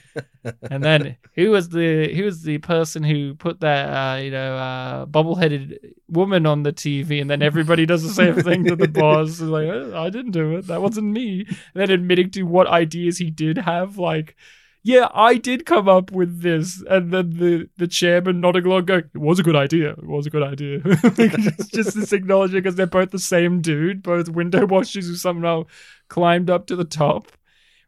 And 0.70 0.84
then 0.84 1.18
who 1.34 1.50
was 1.50 1.70
the 1.70 2.14
who 2.14 2.24
was 2.24 2.44
the 2.44 2.60
person 2.60 3.04
who 3.04 3.34
put 3.34 3.62
that 3.62 3.86
uh, 3.88 4.22
you 4.22 4.30
know 4.30 4.56
uh, 4.56 5.06
bubble-headed 5.08 5.80
woman 6.08 6.46
on 6.46 6.62
the 6.62 6.72
TV 6.72 7.20
and 7.20 7.28
then 7.28 7.42
everybody 7.42 7.88
does 7.88 8.04
the 8.04 8.10
same 8.10 8.36
thing 8.44 8.64
to 8.66 8.76
the 8.76 8.88
boss? 8.88 9.30
It's 9.30 9.42
like 9.42 9.66
"Oh, 9.66 9.94
I 9.96 10.12
didn't 10.12 10.34
do 10.34 10.56
it. 10.58 10.68
That 10.68 10.84
wasn't 10.84 11.08
me. 11.08 11.48
And 11.48 11.58
then 11.74 11.90
admitting 11.90 12.30
to 12.32 12.44
what 12.44 12.68
ideas 12.68 13.18
he 13.18 13.32
did 13.32 13.58
have 13.58 13.98
like 13.98 14.36
yeah 14.84 15.10
I 15.16 15.38
did 15.38 15.66
come 15.66 15.90
up 15.90 16.12
with 16.12 16.42
this. 16.44 16.84
And 16.88 17.12
then 17.12 17.32
the 17.32 17.68
the 17.78 17.88
chairman 17.88 18.40
nodding 18.40 18.68
along 18.68 18.86
going 18.86 19.06
it 19.16 19.18
was 19.18 19.40
a 19.40 19.44
good 19.44 19.56
idea. 19.56 19.94
It 19.94 20.06
was 20.06 20.28
a 20.28 20.30
good 20.30 20.44
idea. 20.44 20.82
It's 20.86 21.70
just 21.70 21.96
this 21.96 22.14
acknowledgement 22.14 22.66
because 22.66 22.76
they're 22.76 22.86
both 22.86 23.10
the 23.10 23.18
same 23.18 23.62
dude 23.62 24.04
both 24.04 24.30
window 24.30 24.68
washers 24.68 25.08
who 25.08 25.16
somehow 25.16 25.66
climbed 26.08 26.52
up 26.52 26.68
to 26.68 26.76
the 26.76 26.86
top 26.86 27.32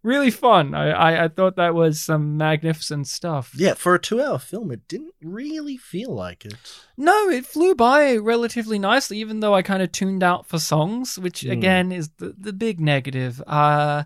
really 0.03 0.31
fun. 0.31 0.73
I, 0.73 0.89
I, 0.91 1.23
I 1.25 1.27
thought 1.27 1.55
that 1.57 1.75
was 1.75 1.99
some 1.99 2.37
magnificent 2.37 3.07
stuff. 3.07 3.51
Yeah, 3.55 3.73
for 3.73 3.95
a 3.95 3.99
two-hour 3.99 4.39
film, 4.39 4.71
it 4.71 4.87
didn't 4.87 5.13
really 5.21 5.77
feel 5.77 6.13
like 6.13 6.45
it. 6.45 6.55
No, 6.97 7.29
it 7.29 7.45
flew 7.45 7.75
by 7.75 8.15
relatively 8.17 8.79
nicely, 8.79 9.19
even 9.19 9.39
though 9.39 9.53
I 9.53 9.61
kind 9.61 9.81
of 9.83 9.91
tuned 9.91 10.23
out 10.23 10.45
for 10.47 10.59
songs, 10.59 11.17
which 11.19 11.41
Hmm. 11.41 11.51
again 11.51 11.91
is 11.91 12.09
the, 12.17 12.33
the 12.37 12.53
big 12.53 12.79
negative. 12.79 13.41
Uh, 13.45 14.03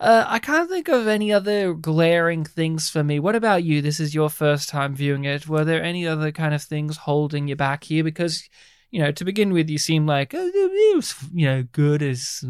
uh, 0.00 0.24
I 0.28 0.38
can't 0.38 0.70
think 0.70 0.88
of 0.88 1.08
any 1.08 1.32
other 1.32 1.74
glaring 1.74 2.44
things 2.44 2.88
for 2.88 3.02
me. 3.02 3.18
What 3.18 3.34
about 3.34 3.64
you? 3.64 3.82
This 3.82 3.98
is 3.98 4.14
your 4.14 4.30
first 4.30 4.68
time 4.68 4.94
viewing 4.94 5.24
it. 5.24 5.48
Were 5.48 5.64
there 5.64 5.82
any 5.82 6.06
other 6.06 6.30
kind 6.30 6.54
of 6.54 6.62
things 6.62 6.98
holding 6.98 7.48
you 7.48 7.56
back 7.56 7.82
here? 7.82 8.04
Because, 8.04 8.48
you 8.92 9.00
know, 9.00 9.10
to 9.10 9.24
begin 9.24 9.52
with, 9.52 9.68
you 9.68 9.78
seem 9.78 10.06
like 10.06 10.34
uh, 10.34 10.38
it 10.40 10.94
was, 10.96 11.16
you 11.34 11.46
know, 11.46 11.64
good 11.72 12.00
as 12.02 12.44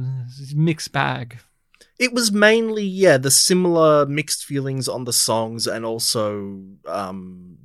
mixed 0.55 0.93
bag. 0.93 1.39
It 1.99 2.13
was 2.13 2.31
mainly, 2.31 2.85
yeah, 2.85 3.19
the 3.19 3.31
similar 3.31 4.07
mixed 4.07 4.45
feelings 4.45 4.89
on 4.89 5.05
the 5.05 5.13
songs 5.13 5.67
and 5.67 5.85
also 5.85 6.63
um 6.87 7.59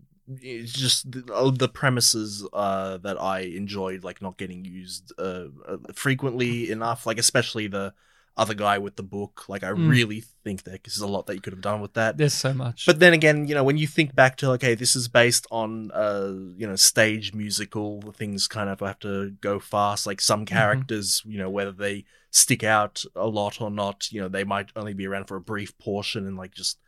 just 0.63 1.11
the, 1.11 1.31
uh, 1.33 1.51
the 1.51 1.67
premises 1.67 2.47
uh 2.53 2.97
that 2.99 3.21
I 3.21 3.41
enjoyed 3.41 4.03
like 4.05 4.21
not 4.21 4.37
getting 4.37 4.63
used 4.63 5.11
uh, 5.19 5.47
uh 5.67 5.77
frequently 5.93 6.71
enough 6.71 7.05
like 7.05 7.17
especially 7.19 7.67
the 7.67 7.93
other 8.35 8.55
guy 8.55 8.79
with 8.79 8.95
the 8.95 9.03
book 9.03 9.47
like 9.47 9.63
I 9.63 9.69
Mm. 9.69 9.89
really 9.89 10.23
think 10.43 10.63
that 10.63 10.83
there's 10.83 10.97
a 10.99 11.05
lot 11.07 11.27
that 11.27 11.35
you 11.35 11.41
could 11.41 11.53
have 11.53 11.61
done 11.61 11.81
with 11.81 11.93
that 11.93 12.17
There's 12.17 12.33
so 12.33 12.51
much. 12.53 12.85
But 12.87 12.99
then 12.99 13.13
again, 13.13 13.47
you 13.47 13.53
know, 13.53 13.63
when 13.63 13.77
you 13.77 13.85
think 13.87 14.15
back 14.15 14.37
to 14.37 14.51
okay, 14.53 14.73
this 14.75 14.95
is 14.95 15.07
based 15.07 15.45
on 15.51 15.91
uh, 15.91 16.31
you 16.57 16.65
know, 16.67 16.75
stage 16.75 17.33
musical, 17.33 18.01
things 18.13 18.47
kind 18.47 18.69
of 18.69 18.79
have 18.79 18.99
to 18.99 19.31
go 19.41 19.59
fast. 19.59 20.07
Like 20.07 20.19
some 20.21 20.45
Mm-hmm. 20.45 20.55
characters, 20.55 21.21
you 21.25 21.37
know, 21.37 21.49
whether 21.49 21.71
they 21.71 22.05
stick 22.31 22.63
out 22.63 23.03
a 23.15 23.27
lot 23.27 23.61
or 23.61 23.69
not, 23.69 24.11
you 24.11 24.19
know, 24.19 24.27
they 24.29 24.43
might 24.43 24.71
only 24.75 24.93
be 24.95 25.05
around 25.05 25.25
for 25.27 25.37
a 25.37 25.41
brief 25.41 25.77
portion 25.77 26.25
and 26.25 26.35
like 26.35 26.53
just 26.55 26.79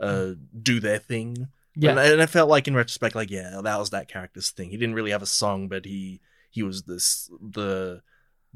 uh 0.00 0.30
do 0.62 0.80
their 0.80 0.98
thing. 0.98 1.48
yeah. 1.74 1.90
And, 1.90 1.98
and 1.98 2.22
I 2.22 2.26
felt 2.26 2.48
like 2.48 2.66
in 2.68 2.74
retrospect, 2.74 3.14
like, 3.14 3.30
yeah, 3.30 3.60
that 3.62 3.78
was 3.78 3.90
that 3.90 4.08
character's 4.08 4.50
thing. 4.50 4.70
He 4.70 4.78
didn't 4.78 4.94
really 4.94 5.10
have 5.10 5.22
a 5.22 5.26
song, 5.26 5.68
but 5.68 5.84
he 5.84 6.20
he 6.50 6.62
was 6.62 6.84
this 6.84 7.30
the 7.42 8.00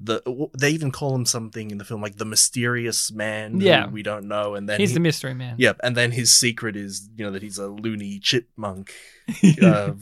the 0.03 0.23
they 0.59 0.71
even 0.71 0.91
call 0.91 1.15
him 1.15 1.27
something 1.27 1.71
in 1.71 1.77
the 1.79 1.85
film 1.85 2.01
like 2.01 2.17
the 2.17 2.25
mysterious 2.25 3.13
man 3.13 3.61
Yeah. 3.61 3.87
we 3.89 4.03
don't 4.03 4.27
know 4.29 4.55
and 4.55 4.67
then 4.69 4.81
He's 4.81 4.91
he- 4.91 4.95
the 4.95 5.01
mystery 5.01 5.35
man. 5.35 5.57
Yep, 5.59 5.81
and 5.83 5.95
then 5.97 6.11
his 6.13 6.35
secret 6.35 6.75
is, 6.77 7.09
you 7.17 7.25
know, 7.25 7.31
that 7.33 7.43
he's 7.43 7.59
a 7.59 7.67
loony 7.69 8.19
chipmunk 8.19 8.93
uh, 9.63 9.93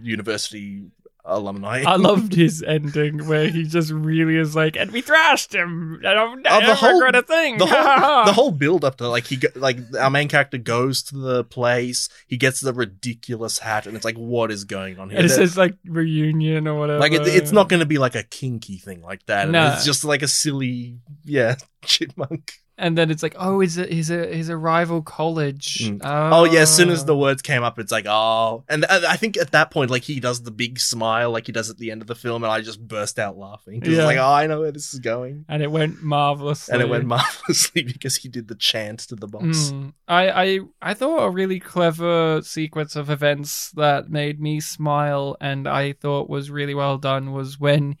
university 0.00 0.84
alumni. 1.28 1.84
I 1.86 1.96
loved 2.08 2.34
his 2.34 2.62
ending 2.66 3.26
where 3.28 3.48
he 3.48 3.62
just 3.64 3.90
really 3.92 4.36
is 4.36 4.56
like, 4.56 4.76
and 4.76 4.90
we 4.90 5.00
thrashed 5.02 5.54
him. 5.54 6.00
I 6.04 6.14
don't, 6.14 6.46
I 6.46 6.56
Oh, 6.56 6.60
the 6.60 6.66
don't 6.66 6.76
whole- 6.78 6.92
regret 6.94 7.14
a 7.14 7.22
thing. 7.22 7.58
the 7.58 7.66
whole 7.66 8.24
the 8.26 8.32
whole 8.32 8.50
build 8.50 8.84
up 8.84 8.96
to 8.96 9.08
like 9.08 9.26
he 9.26 9.36
go, 9.36 9.48
like 9.54 9.78
our 10.00 10.10
main 10.10 10.28
character 10.28 10.58
goes 10.58 11.02
to 11.04 11.16
the 11.16 11.44
place, 11.44 12.08
he 12.26 12.36
gets 12.36 12.60
the 12.60 12.72
ridiculous 12.72 13.58
hat, 13.58 13.86
and 13.86 13.94
it's 13.94 14.04
like, 14.04 14.16
what 14.16 14.50
is 14.50 14.64
going 14.64 14.98
on 14.98 15.10
here? 15.10 15.18
and 15.18 15.26
it 15.26 15.30
says 15.30 15.56
like 15.56 15.74
reunion 15.86 16.66
or 16.66 16.78
whatever. 16.78 16.98
like 16.98 17.12
it, 17.12 17.26
it's 17.26 17.52
not 17.52 17.68
going 17.68 17.80
to 17.80 17.86
be 17.86 17.98
like 17.98 18.14
a 18.14 18.22
kinky 18.24 18.78
thing 18.78 19.02
like 19.02 19.24
that. 19.26 19.48
No. 19.48 19.72
It's 19.74 19.84
just 19.84 20.04
like 20.04 20.22
a 20.22 20.28
silly, 20.28 20.98
yeah, 21.24 21.56
chipmunk. 21.84 22.52
And 22.80 22.96
then 22.96 23.10
it's 23.10 23.24
like, 23.24 23.34
oh, 23.36 23.58
he's 23.58 23.76
a 23.76 23.86
he's 23.86 24.08
a 24.08 24.32
he's 24.32 24.48
a 24.48 24.56
rival 24.56 25.02
college. 25.02 25.80
Mm. 25.90 26.00
Oh 26.04 26.44
yeah, 26.44 26.60
as 26.60 26.72
soon 26.74 26.90
as 26.90 27.04
the 27.04 27.14
Oh. 27.14 27.18
words 27.18 27.42
came 27.42 27.64
up, 27.64 27.76
it's 27.80 27.90
like 27.90 28.06
oh, 28.08 28.62
and 28.68 28.86
I 28.88 29.12
I 29.14 29.16
think 29.16 29.36
at 29.36 29.50
that 29.50 29.72
point, 29.72 29.90
like 29.90 30.04
he 30.04 30.20
does 30.20 30.42
the 30.42 30.52
big 30.52 30.78
smile, 30.78 31.32
like 31.32 31.46
he 31.46 31.52
does 31.52 31.70
at 31.70 31.78
the 31.78 31.90
end 31.90 32.02
of 32.02 32.06
the 32.06 32.14
film, 32.14 32.44
and 32.44 32.52
I 32.52 32.60
just 32.60 32.80
burst 32.86 33.18
out 33.18 33.36
laughing 33.36 33.80
because 33.80 33.96
Yeah. 33.96 34.04
like 34.04 34.18
oh, 34.18 34.24
I 34.30 34.46
know 34.46 34.60
where 34.60 34.70
this 34.70 34.94
is 34.94 35.00
going, 35.00 35.44
and 35.48 35.60
it 35.60 35.72
went 35.72 36.02
marvelously, 36.04 36.72
and 36.72 36.80
it 36.80 36.88
went 36.88 37.06
marvelously 37.06 37.82
because 37.92 38.14
he 38.16 38.28
did 38.28 38.46
the 38.46 38.54
chant 38.54 39.00
to 39.08 39.16
the 39.16 39.26
boss. 39.26 39.72
Mm. 39.72 39.92
I, 40.06 40.30
I 40.30 40.60
I 40.80 40.94
thought 40.94 41.24
a 41.26 41.30
really 41.30 41.58
clever 41.58 42.40
sequence 42.42 42.94
of 42.94 43.10
events 43.10 43.72
that 43.72 44.08
made 44.08 44.40
me 44.40 44.60
smile 44.60 45.36
and 45.40 45.66
I 45.66 45.94
thought 45.94 46.30
was 46.30 46.50
really 46.50 46.74
well 46.74 46.96
done 46.98 47.32
was 47.32 47.58
when 47.58 47.96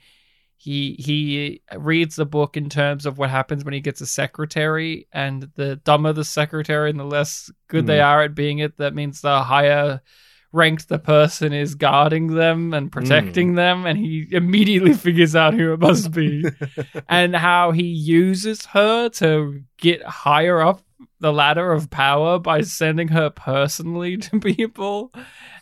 he 0.60 0.96
he 0.98 1.62
reads 1.78 2.16
the 2.16 2.26
book 2.26 2.56
in 2.56 2.68
terms 2.68 3.06
of 3.06 3.16
what 3.16 3.30
happens 3.30 3.64
when 3.64 3.74
he 3.74 3.80
gets 3.80 4.00
a 4.00 4.06
secretary 4.06 5.06
and 5.12 5.48
the 5.54 5.76
dumber 5.76 6.12
the 6.12 6.24
secretary 6.24 6.90
and 6.90 6.98
the 6.98 7.04
less 7.04 7.50
good 7.68 7.86
they 7.86 7.98
Hmm. 7.98 8.04
are 8.04 8.22
at 8.24 8.34
being 8.34 8.58
it 8.58 8.76
that 8.78 8.92
means 8.94 9.20
the 9.20 9.42
higher 9.42 10.00
ranked 10.50 10.88
the 10.88 10.98
person 10.98 11.52
is 11.52 11.74
guarding 11.74 12.28
them 12.34 12.72
and 12.74 12.90
protecting 12.90 13.54
them 13.54 13.86
and 13.86 13.98
he 13.98 14.26
immediately 14.32 14.94
figures 15.06 15.36
out 15.36 15.54
who 15.54 15.72
it 15.74 15.78
must 15.80 16.10
be 16.10 16.44
and 17.08 17.36
how 17.36 17.70
he 17.70 17.84
uses 17.86 18.64
her 18.66 19.08
to 19.10 19.62
get 19.76 20.02
higher 20.02 20.60
up 20.60 20.80
the 21.20 21.32
ladder 21.32 21.72
of 21.72 21.90
power 21.90 22.38
by 22.38 22.60
sending 22.60 23.08
her 23.08 23.30
personally 23.30 24.16
to 24.24 24.38
people 24.40 25.12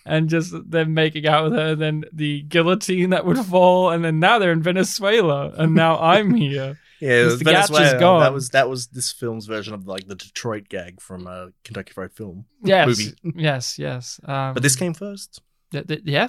and 0.04 0.28
just 0.28 0.52
them 0.70 0.94
making 0.94 1.26
out 1.26 1.44
with 1.44 1.52
her 1.54 1.74
then 1.74 2.04
the 2.12 2.42
guillotine 2.42 3.10
that 3.10 3.24
would 3.26 3.38
fall 3.38 3.90
and 3.90 4.04
then 4.04 4.20
now 4.20 4.38
they're 4.38 4.52
in 4.52 4.62
venezuela 4.62 5.50
and 5.56 5.74
now 5.74 5.98
i'm 6.00 6.34
here 6.34 6.78
Yeah, 7.00 7.10
Mr. 7.26 7.40
Gatch 7.42 7.62
is 7.64 7.68
Venezuela. 7.70 7.98
gone. 8.00 8.20
That 8.20 8.32
was 8.32 8.48
that 8.50 8.68
was 8.70 8.86
this 8.88 9.12
film's 9.12 9.46
version 9.46 9.74
of 9.74 9.86
like 9.86 10.06
the 10.06 10.14
Detroit 10.14 10.68
gag 10.70 11.00
from 11.00 11.26
uh, 11.26 11.48
Kentucky 11.64 11.92
Fried 11.92 12.12
Film. 12.12 12.46
yes 12.62 12.86
Movie. 12.88 13.14
yes 13.42 13.78
yes 13.78 14.18
um, 14.24 14.54
But 14.54 14.62
this 14.62 14.76
came 14.76 14.94
first. 14.94 15.42
th- 15.72 15.86
th- 15.86 16.02
yeah 16.04 16.28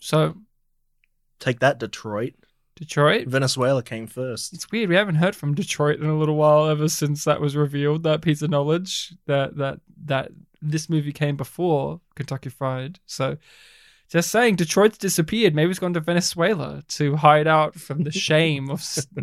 so 0.00 0.34
Take 1.40 1.60
that, 1.60 1.78
Detroit. 1.78 2.34
Detroit? 2.78 3.26
Venezuela 3.26 3.82
came 3.82 4.06
first. 4.06 4.52
it's 4.52 4.70
weird. 4.70 4.88
We 4.88 4.94
haven't 4.94 5.16
heard 5.16 5.34
from 5.36 5.54
detroit 5.54 6.00
in 6.00 6.08
a 6.08 6.18
little 6.18 6.36
while 6.36 6.66
ever 6.68 6.88
since 6.88 7.24
that 7.24 7.40
was 7.40 7.56
revealed 7.56 8.04
that 8.04 8.22
piece 8.22 8.42
of 8.42 8.50
knowledge 8.50 9.12
that 9.26 9.56
that 9.56 9.80
that 10.04 10.30
this 10.62 10.88
movie 10.88 11.12
came 11.12 11.36
before 11.36 12.00
kentucky 12.14 12.50
fried. 12.50 12.98
So 13.06 13.36
just 14.08 14.30
saying 14.30 14.56
detroit's 14.56 14.98
disappeared. 14.98 15.54
Maybe 15.54 15.70
it's 15.70 15.78
gone 15.78 15.94
to 15.94 16.00
venezuela 16.00 16.82
to 16.88 17.16
hide 17.16 17.46
out 17.46 17.74
from 17.74 18.04
the 18.04 18.12
shame 18.28 18.70
of 18.70 18.82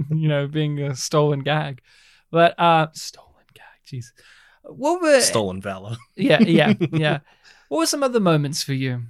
you 0.10 0.28
know 0.28 0.48
being 0.48 0.80
a 0.82 0.96
stolen 0.96 1.40
gag. 1.40 1.82
But 2.32 2.60
uh 2.60 2.88
stolen 2.94 3.46
gag 3.54 3.64
jeez. 3.88 4.08
What 4.64 5.02
were 5.02 5.20
Stolen 5.22 5.62
valor. 5.62 5.96
yeah 6.16 6.42
yeah 6.42 6.74
yeah. 6.92 7.20
What 7.70 7.80
were 7.80 7.86
some 7.86 8.04
other 8.04 8.20
moments 8.20 8.64
for 8.64 8.74
you 8.74 9.04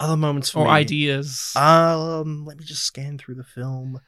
Other 0.00 0.16
moments 0.16 0.50
for 0.50 0.60
or 0.60 0.64
me. 0.66 0.70
ideas 0.70 1.54
Um, 1.56 2.44
let 2.46 2.58
me 2.58 2.64
just 2.64 2.84
scan 2.84 3.18
through 3.18 3.34
the 3.36 3.44
film. 3.44 4.00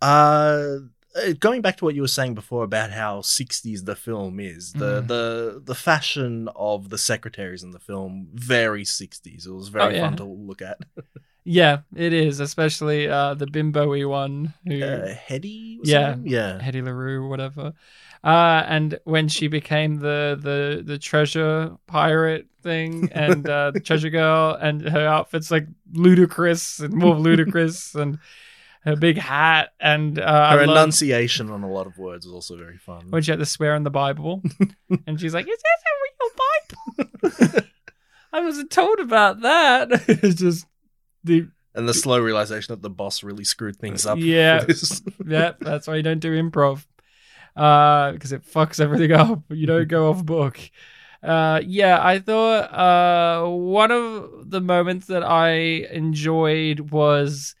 Uh, 0.00 0.78
uh, 1.14 1.32
going 1.38 1.60
back 1.62 1.76
to 1.76 1.84
what 1.84 1.94
you 1.94 2.00
were 2.02 2.08
saying 2.08 2.34
before 2.34 2.64
about 2.64 2.90
how 2.90 3.20
60s 3.20 3.84
the 3.84 3.94
film 3.96 4.40
is, 4.40 4.72
the 4.72 5.02
Mm. 5.02 5.08
the 5.08 5.62
the 5.64 5.74
fashion 5.74 6.48
of 6.56 6.88
the 6.88 6.98
secretaries 6.98 7.62
in 7.62 7.70
the 7.70 7.78
film 7.78 8.28
very 8.34 8.84
60s. 8.84 9.46
It 9.46 9.52
was 9.52 9.68
very 9.68 9.84
Oh, 9.84 9.88
yeah. 9.96 10.00
fun 10.08 10.16
to 10.16 10.24
look 10.24 10.62
at. 10.62 10.78
yeah 11.44 11.78
it 11.96 12.12
is 12.12 12.38
especially 12.38 13.08
uh 13.08 13.34
the 13.34 13.46
bimbo-y 13.46 14.04
one 14.04 14.54
who 14.66 14.80
Uh, 14.82 15.14
Yeah. 15.82 16.16
yeah. 16.22 16.58
Hedy 16.62 16.82
LaRue, 16.82 17.28
whatever. 17.28 17.72
Uh, 18.24 18.62
and 18.68 18.98
when 19.04 19.26
she 19.28 19.48
became 19.48 19.96
the, 19.96 20.38
the, 20.40 20.82
the 20.84 20.98
treasure 20.98 21.76
pirate 21.88 22.46
thing 22.62 23.10
and 23.12 23.48
uh, 23.48 23.70
the 23.72 23.80
treasure 23.80 24.10
girl, 24.10 24.56
and 24.60 24.82
her 24.82 25.06
outfit's 25.06 25.50
like 25.50 25.66
ludicrous 25.92 26.78
and 26.80 26.94
more 26.94 27.16
ludicrous, 27.16 27.94
and 27.94 28.18
her 28.84 28.96
big 28.96 29.16
hat, 29.16 29.72
and 29.80 30.18
uh, 30.18 30.24
I 30.50 30.56
Her 30.56 30.66
love 30.66 30.76
enunciation 30.76 31.50
on 31.50 31.62
a 31.62 31.70
lot 31.70 31.86
of 31.86 31.98
words 31.98 32.26
is 32.26 32.32
also 32.32 32.56
very 32.56 32.78
fun. 32.78 33.06
when 33.10 33.22
she 33.22 33.30
had 33.30 33.38
to 33.40 33.46
swear 33.46 33.74
in 33.76 33.84
the 33.84 33.90
Bible, 33.90 34.42
and 35.06 35.20
she's 35.20 35.34
like, 35.34 35.46
"Is 35.48 35.62
this 35.62 35.82
a 35.86 37.28
real 37.28 37.50
Bible?" 37.52 37.68
I'm 38.32 38.46
wasn't 38.46 38.70
told 38.70 38.98
about 38.98 39.42
that. 39.42 39.88
it's 40.08 40.40
just 40.40 40.66
the 41.22 41.48
And 41.74 41.88
the 41.88 41.94
slow 41.94 42.18
realization 42.18 42.72
that 42.72 42.82
the 42.82 42.90
boss 42.90 43.22
really 43.22 43.44
screwed 43.44 43.76
things 43.76 44.06
up. 44.06 44.18
Yeah. 44.18 44.64
yeah, 45.26 45.52
that's 45.60 45.86
why 45.86 45.96
you 45.96 46.02
don't 46.02 46.18
do 46.20 46.32
improv. 46.42 46.84
Uh, 47.54 48.12
because 48.12 48.32
it 48.32 48.42
fucks 48.46 48.80
everything 48.80 49.12
up. 49.12 49.42
You 49.50 49.66
don't 49.66 49.86
go 49.86 50.08
off 50.10 50.24
book. 50.24 50.58
Uh, 51.22 51.60
yeah, 51.64 51.98
I 52.04 52.18
thought 52.18 52.72
uh 52.74 53.48
one 53.48 53.90
of 53.92 54.50
the 54.50 54.60
moments 54.60 55.06
that 55.06 55.22
I 55.22 55.50
enjoyed 55.92 56.90
was 56.90 57.54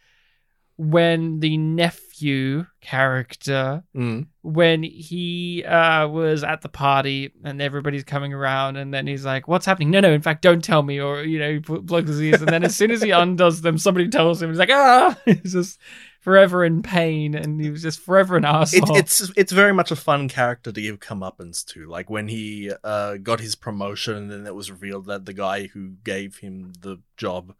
when 0.76 1.38
the 1.40 1.56
nephew 1.58 2.66
character 2.80 3.84
Mm. 3.94 4.26
when 4.42 4.82
he 4.82 5.62
uh, 5.64 6.08
was 6.08 6.42
at 6.42 6.62
the 6.62 6.68
party 6.68 7.30
and 7.44 7.60
everybody's 7.60 8.04
coming 8.04 8.32
around 8.32 8.76
and 8.78 8.92
then 8.92 9.06
he's 9.06 9.24
like 9.24 9.46
what's 9.46 9.66
happening 9.66 9.90
no 9.90 10.00
no 10.00 10.10
in 10.12 10.22
fact 10.22 10.42
don't 10.42 10.64
tell 10.64 10.82
me 10.82 10.98
or 11.00 11.22
you 11.22 11.38
know 11.38 11.52
he 11.52 11.60
pl- 11.60 11.82
plugs 11.82 12.08
his 12.08 12.20
ears 12.22 12.40
and 12.42 12.50
then 12.50 12.64
as 12.64 12.74
soon 12.74 12.90
as 12.90 13.02
he 13.02 13.10
undoes 13.10 13.60
them 13.60 13.76
somebody 13.78 14.08
tells 14.08 14.42
him 14.42 14.48
he's 14.48 14.58
like 14.58 14.70
ah 14.72 15.16
he's 15.24 15.52
just 15.52 15.78
forever 16.22 16.64
in 16.64 16.82
pain 16.82 17.34
and 17.34 17.60
he 17.60 17.70
was 17.70 17.82
just 17.82 18.00
forever 18.00 18.36
an 18.36 18.44
It, 18.44 18.54
asshole 18.54 18.96
it's 18.96 19.20
it's 19.36 19.52
very 19.52 19.72
much 19.74 19.90
a 19.90 19.96
fun 19.96 20.28
character 20.28 20.72
to 20.72 20.80
give 20.80 20.98
comeuppance 21.00 21.64
to. 21.72 21.86
Like 21.86 22.08
when 22.08 22.28
he 22.28 22.72
uh, 22.84 23.16
got 23.18 23.40
his 23.40 23.54
promotion, 23.54 24.16
and 24.16 24.30
then 24.30 24.46
it 24.46 24.54
was 24.54 24.70
revealed 24.70 25.06
that 25.06 25.26
the 25.26 25.32
guy 25.34 25.66
who 25.66 25.90
gave 26.04 26.38
him 26.38 26.72
the 26.80 26.98
job, 27.16 27.54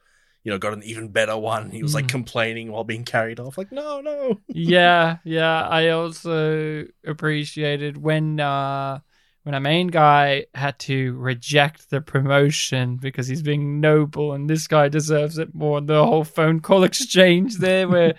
you 0.45 0.51
know, 0.53 0.59
got 0.59 0.73
an 0.73 0.83
even 0.85 1.09
better 1.09 1.37
one. 1.37 1.71
He 1.71 1.83
was 1.83 1.95
like 1.95 2.07
Mm. 2.07 2.09
complaining 2.09 2.73
while 2.73 2.85
being 2.85 3.05
carried 3.05 3.41
off. 3.41 3.59
Like, 3.59 3.73
no, 3.73 4.01
no. 4.01 4.41
yeah 4.49 5.19
yeah 5.25 5.67
i 5.69 5.89
also 5.91 6.85
appreciated 7.07 7.97
when 7.97 8.39
uh 8.41 8.99
when 9.45 9.55
our 9.55 9.61
main 9.61 9.89
guy 9.89 10.47
had 10.55 10.79
to 10.79 11.15
reject 11.15 11.91
the 11.91 12.01
promotion 12.01 12.97
because 12.97 13.27
he's 13.27 13.43
being 13.43 13.81
noble 13.81 14.33
and 14.35 14.49
this 14.49 14.67
guy 14.69 14.89
deserves 14.89 15.39
it 15.39 15.55
more 15.55 15.81
the 15.81 16.05
whole 16.05 16.25
phone 16.25 16.61
call 16.61 16.85
exchange 16.91 17.57
there 17.59 17.89
where 17.89 18.15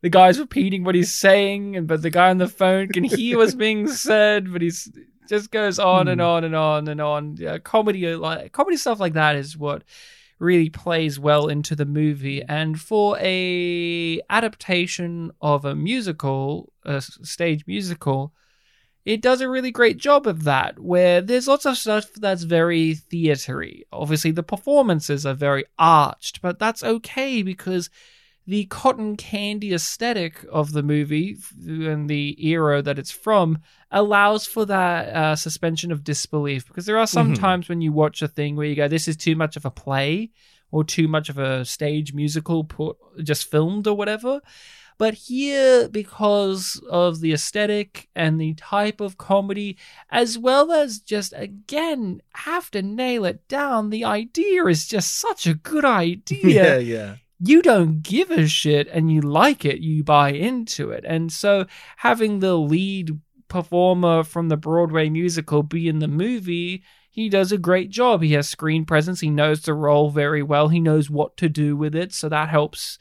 the 0.00 0.08
guy's 0.08 0.38
repeating 0.38 0.84
what 0.84 0.94
he's 0.94 1.12
saying 1.12 1.76
and 1.76 1.86
but 1.86 2.02
the 2.02 2.10
guy 2.10 2.30
on 2.30 2.38
the 2.38 2.48
phone 2.48 2.88
can 2.88 3.04
hear 3.04 3.38
what's 3.38 3.54
being 3.66 3.88
said 3.88 4.52
but 4.52 4.62
he's 4.62 4.90
just 5.28 5.50
goes 5.50 5.78
on 5.78 6.08
and 6.08 6.20
Hmm. 6.20 6.26
on 6.26 6.44
and 6.44 6.56
on 6.56 6.88
and 6.88 7.00
on. 7.00 7.36
Yeah, 7.36 7.58
comedy 7.58 8.14
like 8.16 8.52
comedy 8.52 8.76
stuff 8.76 8.98
like 9.00 9.12
that 9.12 9.36
is 9.36 9.56
what 9.58 9.84
really 10.38 10.70
plays 10.70 11.18
well 11.18 11.48
into 11.48 11.74
the 11.74 11.84
movie. 11.84 12.42
And 12.42 12.80
for 12.80 13.18
a 13.20 14.20
adaptation 14.30 15.32
of 15.42 15.64
a 15.64 15.74
musical 15.74 16.72
a 16.84 17.00
stage 17.02 17.66
musical 17.66 18.32
it 19.04 19.22
does 19.22 19.40
a 19.40 19.48
really 19.48 19.70
great 19.70 19.96
job 19.96 20.26
of 20.26 20.44
that 20.44 20.78
where 20.78 21.22
there's 21.22 21.48
lots 21.48 21.64
of 21.64 21.78
stuff 21.78 22.12
that's 22.14 22.42
very 22.42 22.94
theatery. 22.94 23.82
Obviously 23.92 24.30
the 24.30 24.42
performances 24.42 25.26
are 25.26 25.34
very 25.34 25.64
arched 25.78 26.40
but 26.40 26.58
that's 26.58 26.82
okay 26.84 27.42
because 27.42 27.90
the 28.48 28.64
cotton 28.64 29.14
candy 29.14 29.74
aesthetic 29.74 30.42
of 30.50 30.72
the 30.72 30.82
movie 30.82 31.36
and 31.66 32.08
the 32.08 32.34
era 32.44 32.80
that 32.80 32.98
it's 32.98 33.10
from 33.10 33.58
allows 33.90 34.46
for 34.46 34.64
that 34.64 35.08
uh, 35.14 35.36
suspension 35.36 35.92
of 35.92 36.02
disbelief 36.02 36.66
because 36.66 36.86
there 36.86 36.96
are 36.98 37.06
some 37.06 37.32
Mhm. 37.34 37.38
times 37.38 37.68
when 37.68 37.82
you 37.82 37.92
watch 37.92 38.22
a 38.22 38.28
thing 38.28 38.56
where 38.56 38.66
you 38.66 38.74
go 38.74 38.88
this 38.88 39.06
is 39.06 39.16
too 39.18 39.36
much 39.36 39.54
of 39.56 39.66
a 39.66 39.70
play 39.70 40.30
or 40.70 40.82
too 40.82 41.06
much 41.08 41.28
of 41.28 41.36
a 41.38 41.64
stage 41.64 42.14
musical 42.14 42.64
put 42.64 42.96
just 43.22 43.50
filmed 43.50 43.86
or 43.86 43.94
whatever 43.94 44.40
but 44.96 45.14
here 45.14 45.88
because 45.90 46.80
of 46.90 47.20
the 47.20 47.32
aesthetic 47.32 48.08
and 48.16 48.40
the 48.40 48.54
type 48.54 49.00
of 49.00 49.16
comedy 49.18 49.76
as 50.10 50.38
well 50.38 50.72
as 50.72 50.98
just 51.00 51.32
again 51.36 52.20
have 52.34 52.70
to 52.70 52.80
nail 52.82 53.24
it 53.26 53.46
down 53.48 53.90
the 53.90 54.04
idea 54.06 54.64
is 54.64 54.88
just 54.88 55.18
such 55.20 55.46
a 55.46 55.54
good 55.54 55.84
idea 56.06 56.78
yeah, 56.78 56.78
yeah. 56.78 57.14
You 57.40 57.62
don't 57.62 58.02
give 58.02 58.30
a 58.30 58.46
shit 58.46 58.88
and 58.88 59.10
you 59.12 59.20
like 59.20 59.64
it, 59.64 59.80
you 59.80 60.02
buy 60.02 60.32
into 60.32 60.90
it. 60.90 61.04
And 61.06 61.32
so 61.32 61.66
having 61.98 62.40
the 62.40 62.56
lead 62.56 63.18
performer 63.48 64.24
from 64.24 64.48
the 64.48 64.56
Broadway 64.56 65.08
musical 65.08 65.62
be 65.62 65.88
in 65.88 66.00
the 66.00 66.08
movie, 66.08 66.82
he 67.10 67.28
does 67.28 67.52
a 67.52 67.58
great 67.58 67.90
job. 67.90 68.22
He 68.22 68.32
has 68.32 68.48
screen 68.48 68.84
presence, 68.84 69.20
he 69.20 69.30
knows 69.30 69.62
the 69.62 69.74
role 69.74 70.10
very 70.10 70.42
well, 70.42 70.68
he 70.68 70.80
knows 70.80 71.08
what 71.08 71.36
to 71.38 71.48
do 71.48 71.76
with 71.76 71.94
it, 71.94 72.12
so 72.12 72.28
that 72.28 72.48
helps 72.48 72.98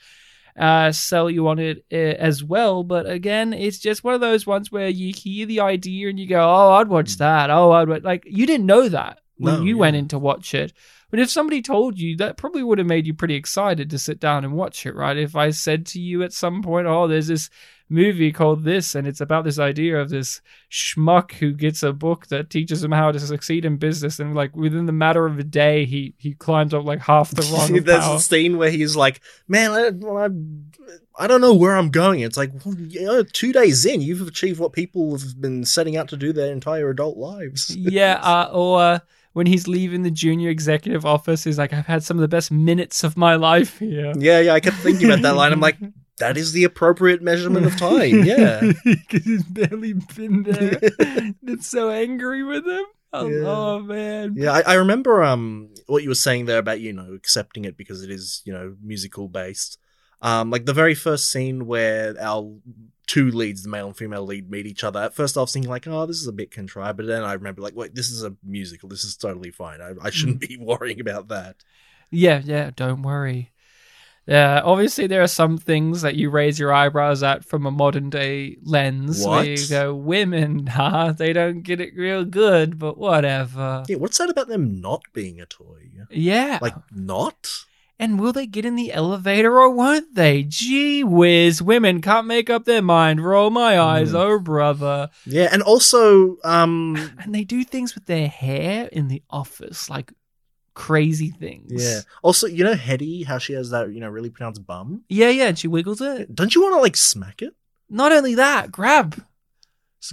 uh, 0.57 0.91
sell 0.91 1.29
you 1.29 1.47
on 1.47 1.59
it 1.59 1.85
uh, 1.91 1.95
as 1.95 2.43
well. 2.43 2.83
But 2.83 3.09
again, 3.09 3.53
it's 3.53 3.77
just 3.77 4.03
one 4.03 4.15
of 4.15 4.21
those 4.21 4.47
ones 4.47 4.71
where 4.71 4.87
you 4.89 5.13
hear 5.13 5.45
the 5.45 5.59
idea 5.59 6.09
and 6.09 6.19
you 6.19 6.27
go, 6.27 6.41
"Oh, 6.41 6.73
I'd 6.73 6.87
watch 6.87 7.17
that." 7.17 7.51
Oh, 7.51 7.71
I'd 7.71 7.89
watch. 7.89 8.01
like 8.03 8.23
you 8.25 8.47
didn't 8.47 8.65
know 8.65 8.89
that 8.89 9.19
when 9.37 9.55
No, 9.55 9.61
you 9.61 9.77
went 9.77 9.95
in 9.95 10.07
to 10.09 10.19
watch 10.19 10.53
it. 10.53 10.73
But 11.09 11.19
if 11.19 11.29
somebody 11.29 11.61
told 11.61 11.97
you, 11.97 12.17
that 12.17 12.35
probably 12.35 12.63
would 12.63 12.79
have 12.79 12.87
made 12.87 13.07
you 13.07 13.13
pretty 13.13 13.35
excited 13.35 13.89
to 13.89 13.97
sit 13.97 14.19
down 14.19 14.43
and 14.43 14.53
watch 14.53 14.85
it, 14.85 14.93
right? 14.93 15.15
If 15.15 15.37
I 15.37 15.51
said 15.51 15.85
to 15.87 16.01
you 16.01 16.21
at 16.23 16.33
some 16.33 16.61
point, 16.61 16.85
"Oh, 16.85 17.07
there's 17.07 17.27
this 17.27 17.49
movie 17.89 18.33
called 18.33 18.65
this, 18.65 18.93
and 18.93 19.07
it's 19.07 19.21
about 19.21 19.45
this 19.45 19.57
idea 19.57 19.97
of 20.01 20.09
this 20.09 20.41
schmuck 20.69 21.31
who 21.33 21.53
gets 21.53 21.81
a 21.81 21.93
book 21.93 22.27
that 22.27 22.49
teaches 22.49 22.83
him 22.83 22.91
how 22.91 23.13
to 23.13 23.19
succeed 23.21 23.63
in 23.63 23.77
business, 23.77 24.19
and 24.19 24.35
like 24.35 24.53
within 24.53 24.85
the 24.85 24.91
matter 24.91 25.25
of 25.25 25.39
a 25.39 25.45
day, 25.45 25.85
he 25.85 26.13
he 26.17 26.33
climbs 26.33 26.73
up 26.73 26.83
like 26.83 26.99
half 26.99 27.31
the 27.31 27.41
rung 27.53 27.81
There's 27.83 28.03
power." 28.03 28.17
a 28.17 28.19
scene 28.19 28.57
where 28.57 28.71
he's 28.71 28.97
like, 28.97 29.21
"Man, 29.47 29.71
I, 29.71 29.91
I, 30.05 31.23
I 31.23 31.27
don't 31.27 31.39
know 31.39 31.53
where 31.53 31.77
I'm 31.77 31.89
going." 31.89 32.19
It's 32.19 32.35
like, 32.35 32.51
well, 32.65 32.75
you 32.77 33.03
know, 33.03 33.23
two 33.23 33.53
days 33.53 33.85
in, 33.85 34.01
you've 34.01 34.27
achieved 34.27 34.59
what 34.59 34.73
people 34.73 35.17
have 35.17 35.39
been 35.39 35.63
setting 35.63 35.95
out 35.95 36.09
to 36.09 36.17
do 36.17 36.33
their 36.33 36.51
entire 36.51 36.89
adult 36.89 37.15
lives. 37.15 37.73
yeah, 37.77 38.15
uh, 38.15 38.49
or 38.51 38.81
uh, 38.81 38.99
when 39.37 39.45
he's 39.45 39.67
leaving 39.67 40.01
the 40.01 40.09
junior 40.09 40.49
executive 40.49 41.05
office, 41.05 41.43
he's 41.43 41.59
like, 41.59 41.71
"I've 41.71 41.85
had 41.85 42.03
some 42.03 42.17
of 42.17 42.21
the 42.21 42.27
best 42.27 42.49
minutes 42.49 43.03
of 43.03 43.15
my 43.15 43.35
life 43.35 43.77
here." 43.77 44.11
yeah, 44.17 44.39
yeah. 44.39 44.53
I 44.55 44.59
kept 44.59 44.77
thinking 44.77 45.05
about 45.05 45.21
that 45.21 45.35
line. 45.35 45.53
I'm 45.53 45.59
like, 45.59 45.77
that 46.17 46.37
is 46.37 46.53
the 46.53 46.63
appropriate 46.63 47.21
measurement 47.21 47.67
of 47.67 47.77
time. 47.77 48.23
Yeah. 48.23 48.61
because 48.83 49.23
he's 49.25 49.43
barely 49.43 49.93
been 49.93 50.41
there. 50.41 50.79
it's 51.43 51.67
so 51.67 51.91
angry 51.91 52.41
with 52.43 52.65
him. 52.65 52.85
Oh, 53.13 53.27
Yeah. 53.27 53.43
oh, 53.45 53.79
man. 53.81 54.33
Yeah, 54.35 54.53
I, 54.53 54.61
I 54.61 54.73
remember 54.73 55.21
um 55.23 55.69
what 55.85 56.01
you 56.01 56.09
were 56.09 56.15
saying 56.15 56.45
there 56.45 56.57
about 56.57 56.79
you 56.79 56.91
know 56.91 57.13
accepting 57.13 57.63
it 57.65 57.77
because 57.77 58.01
it 58.01 58.09
is 58.09 58.41
you 58.43 58.53
know 58.53 58.75
musical 58.81 59.27
based. 59.27 59.77
Um, 60.19 60.49
like 60.49 60.65
the 60.65 60.73
very 60.73 60.95
first 60.95 61.29
scene 61.29 61.67
where 61.67 62.15
our 62.19 62.57
two 63.07 63.31
leads, 63.31 63.63
the 63.63 63.69
male 63.69 63.87
and 63.87 63.97
female 63.97 64.25
lead, 64.25 64.51
meet 64.51 64.67
each 64.67 64.83
other. 64.83 65.01
At 65.01 65.15
first, 65.15 65.37
I 65.37 65.41
was 65.41 65.53
thinking 65.53 65.71
like, 65.71 65.87
oh, 65.87 66.05
this 66.05 66.21
is 66.21 66.27
a 66.27 66.33
bit 66.33 66.51
contrived, 66.51 66.97
but 66.97 67.07
then 67.07 67.23
I 67.23 67.33
remember 67.33 67.61
like, 67.61 67.75
wait, 67.75 67.95
this 67.95 68.09
is 68.09 68.23
a 68.23 68.35
musical. 68.43 68.89
This 68.89 69.03
is 69.03 69.15
totally 69.15 69.51
fine. 69.51 69.81
I, 69.81 69.93
I 70.01 70.09
shouldn't 70.09 70.41
mm. 70.41 70.47
be 70.47 70.57
worrying 70.59 70.99
about 70.99 71.29
that. 71.29 71.55
Yeah, 72.11 72.41
yeah, 72.43 72.71
don't 72.75 73.01
worry. 73.01 73.51
Yeah, 74.27 74.61
obviously 74.61 75.07
there 75.07 75.23
are 75.23 75.27
some 75.27 75.57
things 75.57 76.01
that 76.01 76.15
you 76.15 76.29
raise 76.29 76.59
your 76.59 76.73
eyebrows 76.73 77.23
at 77.23 77.45
from 77.45 77.65
a 77.65 77.71
modern 77.71 78.09
day 78.09 78.57
lens. 78.61 79.25
Where 79.25 79.37
What? 79.37 79.47
you 79.47 79.67
go, 79.69 79.95
women, 79.95 80.67
huh? 80.67 81.13
They 81.13 81.31
don't 81.31 81.61
get 81.61 81.79
it 81.79 81.95
real 81.95 82.25
good, 82.25 82.77
but 82.77 82.97
whatever. 82.97 83.85
Yeah, 83.87 83.95
what's 83.97 84.17
that 84.17 84.29
about 84.29 84.49
them 84.49 84.81
not 84.81 85.03
being 85.13 85.39
a 85.39 85.45
toy? 85.45 85.91
Yeah. 86.11 86.59
Like 86.61 86.75
not? 86.91 87.47
And 87.99 88.19
will 88.19 88.31
they 88.31 88.45
get 88.45 88.63
in 88.63 88.75
the 88.75 88.93
elevator 88.93 89.57
or 89.57 89.71
won't 89.71 90.13
they? 90.13 90.43
Gee 90.43 91.03
whiz, 91.03 91.61
women 91.63 91.99
can't 92.01 92.27
make 92.27 92.47
up 92.49 92.65
their 92.65 92.81
mind. 92.83 93.25
Roll 93.25 93.49
my 93.49 93.79
eyes, 93.79 94.11
Mm. 94.13 94.19
oh 94.19 94.39
brother. 94.39 95.09
Yeah, 95.25 95.49
and 95.51 95.63
also 95.63 96.37
um 96.43 96.95
And 97.19 97.33
they 97.33 97.43
do 97.43 97.63
things 97.63 97.95
with 97.95 98.05
their 98.05 98.27
hair 98.27 98.87
in 98.91 99.07
the 99.07 99.23
office, 99.29 99.89
like 99.89 100.13
crazy 100.75 101.31
things. 101.31 101.71
yeah. 101.83 102.01
Also, 102.21 102.45
you 102.45 102.63
know 102.63 102.75
Hedy, 102.75 103.25
how 103.25 103.39
she 103.39 103.53
has 103.53 103.71
that 103.71 103.91
you 103.91 103.99
know 103.99 104.09
really 104.09 104.29
pronounced 104.29 104.65
bum. 104.67 105.03
Yeah, 105.09 105.29
yeah, 105.29 105.47
and 105.47 105.57
she 105.57 105.67
wiggles 105.67 105.99
it. 106.01 106.35
Don't 106.35 106.53
you 106.53 106.61
want 106.61 106.75
to 106.75 106.81
like 106.81 106.95
smack 106.95 107.41
it? 107.41 107.55
Not 107.89 108.11
only 108.11 108.35
that, 108.35 108.71
grab. 108.71 109.23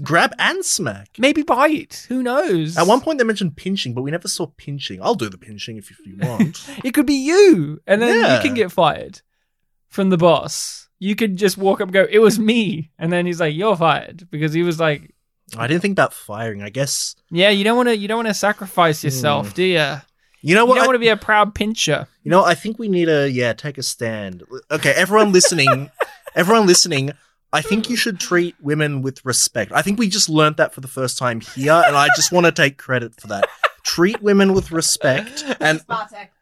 Grab 0.03 0.35
and 0.39 0.65
smack. 0.65 1.11
Maybe 1.19 1.43
bite. 1.43 2.07
Who 2.09 2.23
knows? 2.23 2.77
At 2.77 2.87
one 2.87 3.01
point, 3.01 3.19
they 3.19 3.25
mentioned 3.25 3.57
pinching, 3.57 3.95
but 3.95 4.03
we 4.03 4.11
never 4.11 4.29
saw 4.29 4.47
pinching. 4.47 5.03
I'll 5.03 5.15
do 5.15 5.29
the 5.29 5.39
pinching 5.39 5.77
if, 5.77 5.91
if 5.91 5.99
you 6.07 6.17
want. 6.19 6.67
it 6.85 6.95
could 6.95 7.07
be 7.07 7.15
you, 7.15 7.81
and 7.87 8.01
then 8.01 8.21
Yeah. 8.21 8.37
you 8.37 8.43
can 8.43 8.55
get 8.55 8.73
fired 8.73 9.21
from 9.89 10.11
the 10.11 10.17
boss. 10.17 10.89
You 10.99 11.15
could 11.15 11.37
just 11.37 11.59
walk 11.59 11.81
up 11.81 11.89
and 11.89 11.93
go, 11.93 12.07
"It 12.11 12.19
was 12.19 12.39
me," 12.39 12.91
and 12.99 13.13
then 13.13 13.27
he's 13.27 13.41
like, 13.41 13.55
"You're 13.55 13.77
fired," 13.77 14.29
because 14.31 14.55
he 14.55 14.63
was 14.63 14.81
like, 14.81 15.15
I 15.57 15.67
didn't 15.67 15.83
think 15.83 15.93
about 15.93 16.13
firing. 16.13 16.63
I 16.63 16.71
guess 16.71 17.15
"Yeah, 17.31 17.51
you 17.51 17.65
don't 17.65 17.77
want 17.77 17.89
to. 17.89 17.97
You 17.97 18.09
don't 18.09 18.19
want 18.19 18.29
to 18.29 18.35
sacrifice 18.35 19.03
hmm. 19.03 19.09
yourself, 19.09 19.55
do 19.55 19.63
you? 19.63 20.01
you 20.41 20.55
know 20.55 20.65
what? 20.65 20.75
You 20.75 20.81
don't 20.81 20.85
I, 20.85 20.87
want 20.87 20.95
to 20.95 21.01
be 21.01 21.09
a 21.09 21.17
proud 21.17 21.55
pincher." 21.55 22.09
you 22.23 22.31
know, 22.31 22.45
I 22.45 22.55
think 22.55 22.79
we 22.79 22.89
need 22.89 23.07
to 23.07 23.31
yeah 23.31 23.53
take 23.53 23.79
a 23.79 23.83
stand. 23.83 24.43
Okay, 24.71 24.93
everyone 24.93 25.33
listening, 25.33 25.91
everyone 26.35 26.67
listening. 26.67 27.13
I 27.55 27.63
think 27.63 27.89
you 27.89 27.95
should 27.95 28.19
treat 28.19 28.57
women 28.61 29.01
with 29.01 29.25
respect. 29.25 29.71
I 29.73 29.81
think 29.81 29.99
we 30.01 30.09
just 30.09 30.29
learnt 30.29 30.57
that 30.57 30.75
for 30.75 30.81
the 30.81 30.89
first 30.89 31.17
time 31.17 31.41
here, 31.41 31.73
and 31.87 31.97
I 31.97 32.09
just 32.17 32.33
want 32.33 32.47
to 32.47 32.53
take 32.53 32.79
credit 32.79 33.15
for 33.21 33.29
that. 33.29 33.47
Treat 33.85 34.21
women 34.21 34.55
with 34.55 34.73
respect, 34.73 35.45
and 35.61 35.81
Bartek. 35.87 36.33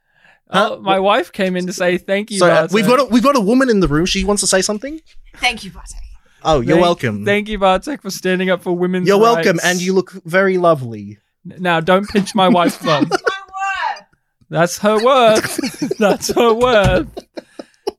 Oh, 0.48 0.80
my 0.80 0.98
wife 0.98 1.30
came 1.30 1.54
in 1.56 1.66
to 1.66 1.72
say 1.72 1.98
thank 1.98 2.30
you. 2.30 2.38
so 2.38 2.46
uh, 2.46 2.68
we've 2.72 2.86
got 2.86 3.00
a, 3.00 3.04
we've 3.04 3.22
got 3.22 3.36
a 3.36 3.40
woman 3.40 3.68
in 3.68 3.80
the 3.80 3.88
room. 3.88 4.06
She 4.06 4.24
wants 4.24 4.40
to 4.40 4.46
say 4.46 4.62
something. 4.62 5.00
Thank 5.36 5.64
you, 5.64 5.70
Bartek. 5.70 5.98
Oh, 6.44 6.60
you're 6.60 6.76
Thank- 6.76 6.82
welcome. 6.82 7.24
Thank 7.26 7.48
you, 7.48 7.58
Bartek, 7.58 8.00
for 8.00 8.10
standing 8.10 8.48
up 8.48 8.62
for 8.62 8.72
women's 8.72 9.06
you're 9.06 9.18
welcome, 9.18 9.60
and 9.62 9.82
you 9.82 9.92
look 9.92 10.12
very 10.24 10.56
lovely. 10.56 11.18
Now, 11.44 11.80
don't 11.80 12.08
pinch 12.08 12.34
my 12.34 12.48
wife's 12.48 12.76
thumb. 12.78 13.08
My 13.10 13.16
word. 13.18 14.06
That's 14.48 14.78
her 14.78 15.04
worth. 15.04 15.80
That's 15.98 16.32
her 16.32 16.54
worth. 16.54 17.08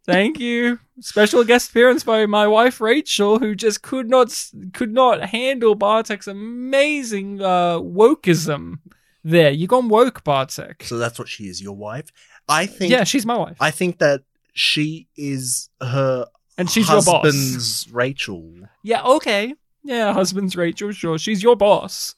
Thank 0.06 0.40
you. 0.40 0.80
Special 1.04 1.44
guest 1.44 1.70
appearance 1.70 2.04
by 2.04 2.26
my 2.26 2.48
wife 2.48 2.80
Rachel, 2.80 3.40
who 3.40 3.56
just 3.56 3.82
could 3.82 4.10
not 4.10 4.34
could 4.74 4.94
not 4.94 5.30
handle 5.30 5.76
Bartek's 5.76 6.28
amazing 6.28 7.42
uh, 7.42 7.80
wokeism. 7.80 8.80
There, 9.24 9.52
you 9.52 9.68
gone 9.68 9.90
woke, 9.90 10.24
Bartek. 10.24 10.84
So 10.84 10.98
that's 10.98 11.20
what 11.20 11.28
she 11.28 11.48
is, 11.48 11.62
your 11.62 11.76
wife. 11.76 12.10
I 12.48 12.66
think. 12.66 12.92
Yeah, 12.92 13.04
she's 13.04 13.26
my 13.26 13.38
wife, 13.38 13.58
I 13.60 13.72
think 13.72 14.00
that 14.00 14.24
she 14.54 15.08
is 15.18 15.70
her 15.82 16.28
and 16.58 16.70
she's 16.70 16.90
your 16.90 17.02
boss. 17.02 17.88
Rachel. 17.92 18.54
Yeah, 18.84 19.04
okay. 19.04 19.56
Yeah, 19.84 20.14
husband's 20.14 20.56
Rachel, 20.56 20.92
sure. 20.92 21.18
She's 21.18 21.44
your 21.44 21.56
boss. 21.56 22.16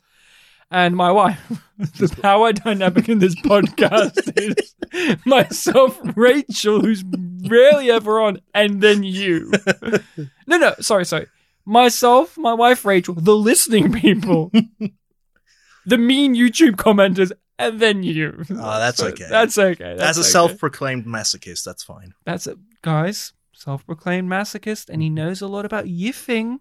And 0.71 0.95
my 0.95 1.11
wife. 1.11 1.61
the 1.77 2.15
power 2.21 2.53
dynamic 2.53 3.07
in 3.09 3.19
this 3.19 3.35
podcast 3.41 4.33
is 4.37 4.75
myself, 5.25 5.99
Rachel, 6.15 6.81
who's 6.81 7.03
rarely 7.47 7.91
ever 7.91 8.19
on, 8.21 8.39
and 8.53 8.81
then 8.81 9.03
you. 9.03 9.51
No, 10.47 10.57
no, 10.57 10.75
sorry, 10.79 11.05
sorry. 11.05 11.25
Myself, 11.65 12.37
my 12.37 12.53
wife, 12.53 12.85
Rachel, 12.85 13.15
the 13.15 13.35
listening 13.35 13.91
people, 13.91 14.51
the 15.85 15.97
mean 15.97 16.35
YouTube 16.35 16.75
commenters, 16.75 17.31
and 17.57 17.79
then 17.79 18.03
you. 18.03 18.43
Ah, 18.55 18.77
that's 18.77 19.01
okay. 19.01 19.25
That's 19.27 19.57
okay. 19.57 19.93
As 19.93 19.97
That's 19.99 20.17
a 20.17 20.21
okay. 20.21 20.29
self-proclaimed 20.29 21.05
masochist, 21.07 21.63
that's 21.63 21.81
fine. 21.83 22.13
That's 22.25 22.45
it. 22.45 22.57
Guys, 22.83 23.33
self 23.53 23.85
proclaimed 23.87 24.29
masochist, 24.29 24.89
and 24.89 25.01
he 25.01 25.09
knows 25.09 25.41
a 25.41 25.47
lot 25.47 25.65
about 25.65 25.85
yiffing. 25.85 26.59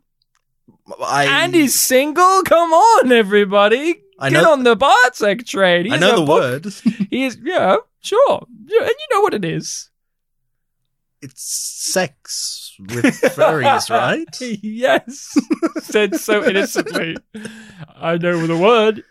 I 1.07 1.24
And 1.45 1.55
he's 1.55 1.78
single. 1.78 2.43
Come 2.45 2.72
on, 2.72 3.12
everybody. 3.12 4.01
I 4.18 4.30
Get 4.30 4.43
know- 4.45 4.53
on 4.53 4.62
the 4.64 4.76
Bartek 4.76 5.45
train. 5.45 5.85
He 5.87 5.93
I 5.93 5.99
know 5.99 6.20
the 6.20 6.24
book. 6.24 6.41
word. 6.64 6.66
He 7.11 7.24
is, 7.24 7.37
yeah, 7.45 7.76
sure. 8.01 8.47
Yeah, 8.66 8.80
and 8.80 8.89
you 8.99 9.07
know 9.11 9.20
what 9.20 9.35
it 9.35 9.45
is. 9.45 9.91
It's 11.25 11.43
sex 11.95 12.77
with 12.79 13.05
furries, 13.05 13.89
right? 13.89 14.29
yes. 14.62 15.35
Said 15.79 16.16
so 16.16 16.45
innocently. 16.45 17.16
I 17.97 18.18
know 18.18 18.47
the 18.47 18.59
word. 18.59 19.05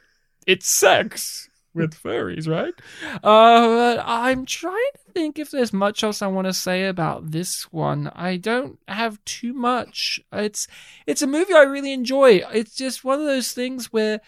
It's 0.45 0.67
sex 0.67 1.49
with 1.73 1.95
furries, 1.95 2.47
right? 2.47 2.75
Uh, 3.23 3.99
I'm 4.05 4.45
trying 4.45 4.75
to 4.93 5.11
think 5.11 5.39
if 5.39 5.49
there's 5.49 5.73
much 5.73 6.03
else 6.03 6.21
I 6.21 6.27
want 6.27 6.45
to 6.45 6.53
say 6.53 6.85
about 6.85 7.31
this 7.31 7.63
one. 7.71 8.11
I 8.13 8.37
don't 8.37 8.77
have 8.87 9.23
too 9.25 9.53
much. 9.53 10.19
It's 10.31 10.67
it's 11.07 11.23
a 11.23 11.27
movie 11.27 11.53
I 11.53 11.63
really 11.63 11.93
enjoy. 11.93 12.43
It's 12.53 12.75
just 12.75 13.03
one 13.03 13.21
of 13.21 13.25
those 13.25 13.53
things 13.53 13.91
where 13.91 14.21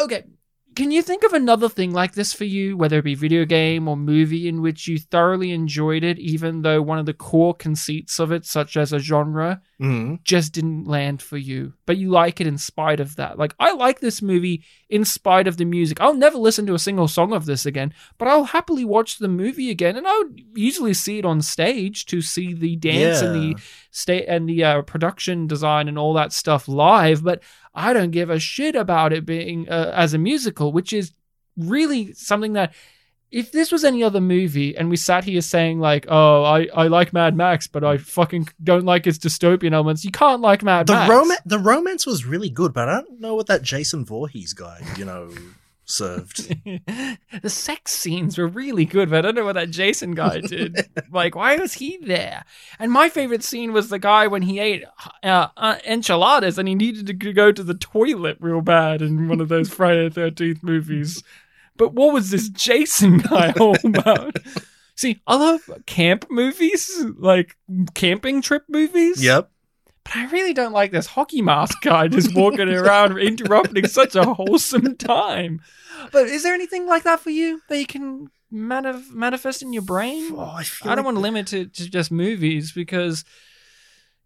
okay, 0.00 0.24
can 0.74 0.90
you 0.90 1.02
think 1.02 1.24
of 1.24 1.32
another 1.32 1.68
thing 1.68 1.92
like 1.92 2.14
this 2.14 2.32
for 2.32 2.44
you, 2.44 2.76
whether 2.76 2.98
it 2.98 3.04
be 3.04 3.14
video 3.14 3.44
game 3.44 3.86
or 3.88 3.96
movie, 3.96 4.48
in 4.48 4.60
which 4.62 4.88
you 4.88 4.98
thoroughly 4.98 5.52
enjoyed 5.52 6.02
it, 6.04 6.18
even 6.18 6.62
though 6.62 6.82
one 6.82 6.98
of 6.98 7.06
the 7.06 7.14
core 7.14 7.54
conceits 7.54 8.18
of 8.18 8.32
it, 8.32 8.44
such 8.44 8.76
as 8.76 8.92
a 8.92 8.98
genre, 8.98 9.60
Mhm. 9.80 10.22
just 10.24 10.52
didn't 10.52 10.84
land 10.86 11.20
for 11.22 11.36
you, 11.36 11.72
but 11.86 11.96
you 11.98 12.10
like 12.10 12.40
it 12.40 12.46
in 12.46 12.58
spite 12.58 13.00
of 13.00 13.16
that. 13.16 13.38
Like, 13.38 13.54
I 13.58 13.72
like 13.72 14.00
this 14.00 14.22
movie 14.22 14.62
in 14.88 15.04
spite 15.04 15.46
of 15.46 15.56
the 15.56 15.64
music. 15.64 16.00
I'll 16.00 16.14
never 16.14 16.38
listen 16.38 16.66
to 16.66 16.74
a 16.74 16.78
single 16.78 17.08
song 17.08 17.32
of 17.32 17.46
this 17.46 17.64
again, 17.66 17.92
but 18.18 18.28
I'll 18.28 18.44
happily 18.44 18.84
watch 18.84 19.18
the 19.18 19.28
movie 19.28 19.70
again, 19.70 19.96
and 19.96 20.06
I 20.06 20.18
would 20.18 20.40
usually 20.54 20.94
see 20.94 21.18
it 21.18 21.24
on 21.24 21.40
stage 21.42 22.06
to 22.06 22.20
see 22.20 22.52
the 22.52 22.76
dance 22.76 23.20
and 23.22 23.34
the 23.34 23.40
Yeah. 23.40 23.54
state 23.90 24.24
and 24.28 24.48
the 24.48 24.62
uh, 24.64 24.82
production 24.82 25.46
design 25.46 25.88
and 25.88 25.98
all 25.98 26.12
that 26.14 26.32
stuff 26.32 26.68
live. 26.68 27.24
But 27.24 27.42
I 27.74 27.92
don't 27.92 28.10
give 28.10 28.30
a 28.30 28.38
shit 28.38 28.76
about 28.76 29.12
it 29.12 29.24
being 29.24 29.68
uh, 29.68 29.92
as 29.94 30.14
a 30.14 30.18
musical, 30.18 30.72
which 30.72 30.92
is 30.92 31.12
really 31.56 32.12
something 32.12 32.52
that. 32.54 32.72
If 33.30 33.50
this 33.50 33.72
was 33.72 33.82
any 33.84 34.04
other 34.04 34.20
movie 34.20 34.76
and 34.76 34.88
we 34.88 34.96
sat 34.96 35.24
here 35.24 35.40
saying 35.40 35.80
like, 35.80 36.06
"Oh, 36.08 36.44
I, 36.44 36.68
I 36.74 36.86
like 36.86 37.12
Mad 37.12 37.36
Max, 37.36 37.66
but 37.66 37.82
I 37.82 37.98
fucking 37.98 38.48
don't 38.62 38.84
like 38.84 39.06
its 39.06 39.18
dystopian 39.18 39.72
elements," 39.72 40.04
you 40.04 40.12
can't 40.12 40.40
like 40.40 40.62
Mad 40.62 40.86
The 40.86 40.94
Max. 40.94 41.10
romance, 41.10 41.40
the 41.44 41.58
romance 41.58 42.06
was 42.06 42.24
really 42.24 42.50
good, 42.50 42.72
but 42.72 42.88
I 42.88 43.00
don't 43.00 43.20
know 43.20 43.34
what 43.34 43.48
that 43.48 43.62
Jason 43.62 44.04
Voorhees 44.04 44.52
guy, 44.52 44.80
you 44.96 45.04
know, 45.04 45.30
served. 45.84 46.48
the 47.42 47.50
sex 47.50 47.92
scenes 47.92 48.38
were 48.38 48.46
really 48.46 48.84
good, 48.84 49.10
but 49.10 49.18
I 49.18 49.20
don't 49.22 49.34
know 49.34 49.44
what 49.44 49.54
that 49.54 49.70
Jason 49.70 50.12
guy 50.12 50.40
did. 50.40 50.88
like, 51.10 51.34
why 51.34 51.56
was 51.56 51.74
he 51.74 51.98
there? 51.98 52.44
And 52.78 52.90
my 52.90 53.08
favorite 53.08 53.42
scene 53.42 53.72
was 53.72 53.88
the 53.88 53.98
guy 53.98 54.26
when 54.26 54.42
he 54.42 54.58
ate 54.58 54.84
uh, 55.22 55.48
uh, 55.56 55.76
enchiladas 55.86 56.58
and 56.58 56.68
he 56.68 56.74
needed 56.74 57.06
to 57.06 57.32
go 57.32 57.52
to 57.52 57.62
the 57.62 57.74
toilet 57.74 58.38
real 58.40 58.60
bad 58.60 59.02
in 59.02 59.28
one 59.28 59.40
of 59.40 59.48
those 59.48 59.68
Friday 59.68 60.08
the 60.08 60.14
Thirteenth 60.14 60.62
movies. 60.62 61.22
But 61.76 61.92
what 61.94 62.12
was 62.12 62.30
this 62.30 62.48
Jason 62.48 63.18
guy 63.18 63.52
all 63.58 63.76
about? 63.84 64.36
See, 64.94 65.20
I 65.26 65.36
love 65.36 65.60
camp 65.86 66.26
movies, 66.30 66.88
like 67.18 67.56
camping 67.94 68.42
trip 68.42 68.64
movies. 68.68 69.22
yep. 69.22 69.50
But 70.04 70.16
I 70.16 70.26
really 70.30 70.52
don't 70.52 70.72
like 70.74 70.92
this 70.92 71.06
hockey 71.06 71.40
mask 71.40 71.80
guy 71.80 72.08
just 72.08 72.34
walking 72.34 72.68
around 72.74 73.18
interrupting 73.18 73.86
such 73.88 74.14
a 74.14 74.34
wholesome 74.34 74.96
time. 74.96 75.62
But 76.12 76.26
is 76.26 76.42
there 76.42 76.52
anything 76.54 76.86
like 76.86 77.04
that 77.04 77.20
for 77.20 77.30
you 77.30 77.62
that 77.70 77.78
you 77.78 77.86
can 77.86 78.28
manif- 78.52 79.10
manifest 79.10 79.62
in 79.62 79.72
your 79.72 79.82
brain? 79.82 80.32
Oh, 80.34 80.40
I 80.40 80.60
I 80.82 80.94
don't 80.94 80.96
like 80.98 81.04
want 81.06 81.16
to 81.16 81.20
limit 81.22 81.52
it 81.54 81.72
to 81.74 81.88
just 81.88 82.12
movies 82.12 82.70
because, 82.70 83.24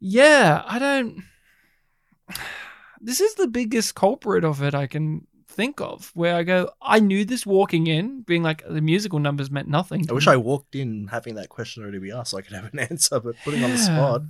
yeah, 0.01 0.63
I 0.67 0.79
don't. 0.79 1.23
This 3.01 3.21
is 3.21 3.35
the 3.35 3.47
biggest 3.47 3.95
culprit 3.95 4.43
of 4.45 4.61
it 4.61 4.75
I 4.75 4.89
can 4.89 5.28
think 5.59 5.81
of, 5.81 6.11
where 6.15 6.37
I 6.37 6.45
go, 6.45 6.71
I 6.81 7.01
knew 7.01 7.25
this 7.25 7.45
walking 7.45 7.89
in, 7.89 8.23
being 8.23 8.45
like 8.45 8.63
the 8.67 8.81
musical 8.81 9.19
numbers 9.19 9.51
meant 9.51 9.67
nothing. 9.69 10.07
I 10.09 10.13
wish 10.13 10.27
me. 10.27 10.33
I 10.35 10.37
walked 10.37 10.75
in 10.77 11.09
having 11.09 11.35
that 11.35 11.49
question 11.49 11.83
already 11.83 11.99
be 11.99 12.13
asked 12.13 12.31
so 12.31 12.39
I 12.39 12.43
could 12.43 12.55
have 12.55 12.73
an 12.73 12.79
answer, 12.91 13.19
but 13.19 13.35
putting 13.45 13.65
on 13.65 13.71
the 13.71 13.77
Yeah. 13.77 13.83
spot. 13.91 14.23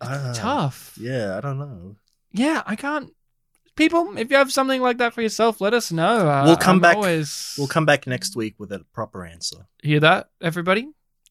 ah, 0.00 0.32
tough. 0.34 0.98
Yeah, 1.00 1.36
I 1.38 1.40
don't 1.40 1.58
know. 1.58 1.96
yeah, 2.32 2.62
I 2.66 2.74
can't. 2.76 3.12
People, 3.76 4.18
if 4.18 4.30
you 4.30 4.36
have 4.36 4.52
something 4.52 4.82
like 4.82 4.98
that 4.98 5.14
for 5.14 5.22
yourself, 5.22 5.60
let 5.60 5.72
us 5.74 5.92
know. 5.92 6.28
Uh, 6.28 6.42
We'll 6.44 6.56
come 6.56 6.76
I'm 6.76 6.80
back- 6.80 6.96
Always 6.96 7.54
We'll 7.56 7.68
come 7.68 7.86
back 7.86 8.06
next 8.06 8.34
week 8.36 8.56
with 8.58 8.70
a 8.72 8.80
proper 8.92 9.24
answer. 9.24 9.66
hear 9.82 10.00
that, 10.00 10.28
everybody. 10.42 10.88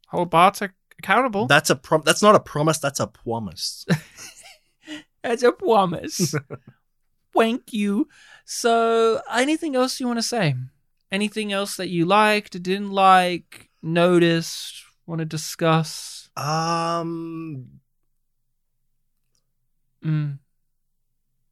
Hold 0.07 0.29
Bartek 0.31 0.71
accountable. 0.99 1.45
That's 1.47 1.69
a 1.69 1.75
prom- 1.75 2.03
That's 2.05 2.21
not 2.23 2.35
a 2.35 2.39
promise. 2.39 2.79
That's 2.79 2.99
a 2.99 3.07
promise. 3.07 3.85
That's 5.23 5.43
a 5.43 5.51
promise. 5.51 6.33
Thank 7.37 7.73
you. 7.73 8.07
So, 8.45 9.21
anything 9.31 9.75
else 9.75 9.99
you 9.99 10.07
want 10.07 10.19
to 10.19 10.23
say? 10.23 10.55
Anything 11.11 11.51
else 11.51 11.75
that 11.75 11.89
you 11.89 12.05
liked, 12.05 12.61
didn't 12.63 12.91
like, 12.91 13.69
noticed, 13.81 14.83
want 15.05 15.19
to 15.19 15.25
discuss? 15.25 16.29
um, 16.37 17.67
Mm. 20.03 20.39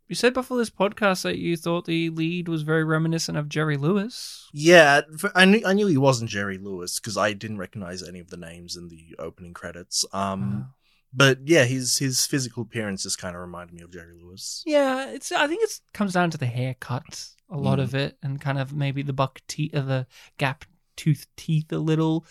You 0.07 0.15
said 0.15 0.33
before 0.33 0.57
this 0.57 0.71
podcast 0.71 1.21
that 1.21 1.37
you 1.37 1.55
thought 1.55 1.85
the 1.85 2.09
lead 2.09 2.47
was 2.47 2.63
very 2.63 2.83
reminiscent 2.83 3.37
of 3.37 3.47
Jerry 3.47 3.77
Lewis. 3.77 4.49
yeah, 4.51 5.01
I 5.35 5.45
knew 5.45 5.61
I 5.63 5.73
knew 5.73 5.85
he 5.85 5.97
wasn't 5.97 6.31
Jerry 6.31 6.57
Lewis 6.57 6.99
because 6.99 7.15
I 7.15 7.33
didn't 7.33 7.59
recognize 7.59 8.01
any 8.01 8.19
of 8.19 8.31
the 8.31 8.37
names 8.37 8.75
in 8.75 8.87
the 8.87 9.15
opening 9.19 9.53
credits. 9.53 10.05
Um, 10.11 10.73
but 11.14 11.39
yeah, 11.45 11.64
his 11.66 11.97
his 11.97 12.26
physical 12.26 12.64
appearance 12.64 13.03
just 13.03 13.18
kind 13.18 13.36
of 13.36 13.41
reminded 13.41 13.74
me 13.76 13.82
of 13.82 13.91
Jerry 13.91 14.14
Lewis. 14.22 14.64
Yeah, 14.66 15.10
it's. 15.10 15.32
I 15.32 15.47
think 15.47 15.64
it 15.64 15.80
comes 15.93 16.14
down 16.14 16.30
to 16.32 16.38
the 16.38 16.45
haircut, 16.45 17.28
a 17.49 17.57
lot 17.57 17.80
Mm. 17.80 17.84
of 17.84 17.95
it, 17.95 18.18
and 18.24 18.39
kind 18.39 18.57
of 18.60 18.74
maybe 18.74 19.01
the 19.01 19.14
buck 19.14 19.41
teeth, 19.47 19.74
uh, 19.76 19.82
the 19.82 20.07
gap 20.38 20.66
tooth 20.95 21.26
teeth 21.38 21.72
a 21.72 21.78
little. 21.80 22.26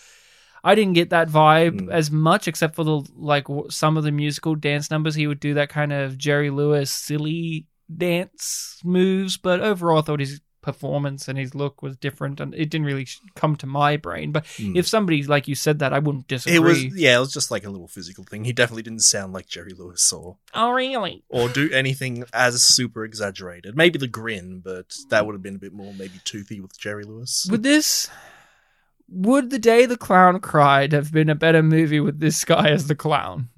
I 0.64 0.74
didn't 0.74 0.94
get 0.94 1.10
that 1.10 1.28
vibe 1.28 1.82
Mm. 1.82 1.92
as 1.92 2.10
much, 2.10 2.48
except 2.48 2.74
for 2.74 2.84
the 2.84 3.00
like 3.16 3.46
some 3.70 3.96
of 3.96 4.04
the 4.04 4.12
musical 4.12 4.54
dance 4.54 4.90
numbers. 4.90 5.14
He 5.14 5.26
would 5.26 5.40
do 5.40 5.54
that 5.54 5.68
kind 5.70 5.92
of 5.92 6.18
Jerry 6.18 6.50
Lewis 6.50 6.90
silly 6.90 7.66
dance 7.96 8.80
moves, 8.84 9.36
but 9.36 9.60
overall, 9.60 9.98
I 9.98 10.02
thought 10.02 10.20
his 10.20 10.40
performance 10.72 11.28
and 11.28 11.38
his 11.38 11.54
look 11.54 11.82
was 11.82 11.96
different, 11.96 12.40
and 12.40 12.54
it 12.54 12.68
didn't 12.70 12.86
really 12.86 13.06
come 13.34 13.56
to 13.56 13.66
my 13.66 13.96
brain. 13.96 14.32
But 14.32 14.44
Mm. 14.58 14.76
if 14.76 14.86
somebody 14.86 15.22
like 15.22 15.48
you 15.48 15.54
said 15.54 15.78
that, 15.78 15.92
I 15.92 15.98
wouldn't 15.98 16.28
disagree. 16.28 16.56
It 16.56 16.60
was 16.60 16.84
yeah, 16.84 17.16
it 17.16 17.20
was 17.20 17.32
just 17.32 17.50
like 17.50 17.64
a 17.64 17.70
little 17.70 17.88
physical 17.88 18.24
thing. 18.24 18.44
He 18.44 18.52
definitely 18.52 18.82
didn't 18.82 19.02
sound 19.02 19.32
like 19.32 19.46
Jerry 19.46 19.72
Lewis 19.72 20.12
or 20.12 20.36
oh, 20.54 20.70
really? 20.70 21.22
or 21.28 21.48
do 21.48 21.70
anything 21.72 22.24
as 22.32 22.62
super 22.62 23.04
exaggerated. 23.04 23.76
Maybe 23.76 23.98
the 23.98 24.06
grin, 24.08 24.60
but 24.64 24.94
that 25.10 25.24
would 25.24 25.34
have 25.34 25.42
been 25.42 25.56
a 25.56 25.58
bit 25.66 25.72
more 25.72 25.92
maybe 25.94 26.20
toothy 26.24 26.60
with 26.60 26.78
Jerry 26.78 27.04
Lewis. 27.04 27.46
Would 27.50 27.62
this 27.62 28.10
would 29.10 29.50
the 29.50 29.58
day 29.58 29.86
the 29.86 29.96
clown 29.96 30.38
cried 30.40 30.92
have 30.92 31.12
been 31.12 31.30
a 31.30 31.34
better 31.34 31.62
movie 31.62 32.00
with 32.00 32.20
this 32.20 32.44
guy 32.44 32.68
as 32.68 32.86
the 32.88 32.94
clown? 32.94 33.48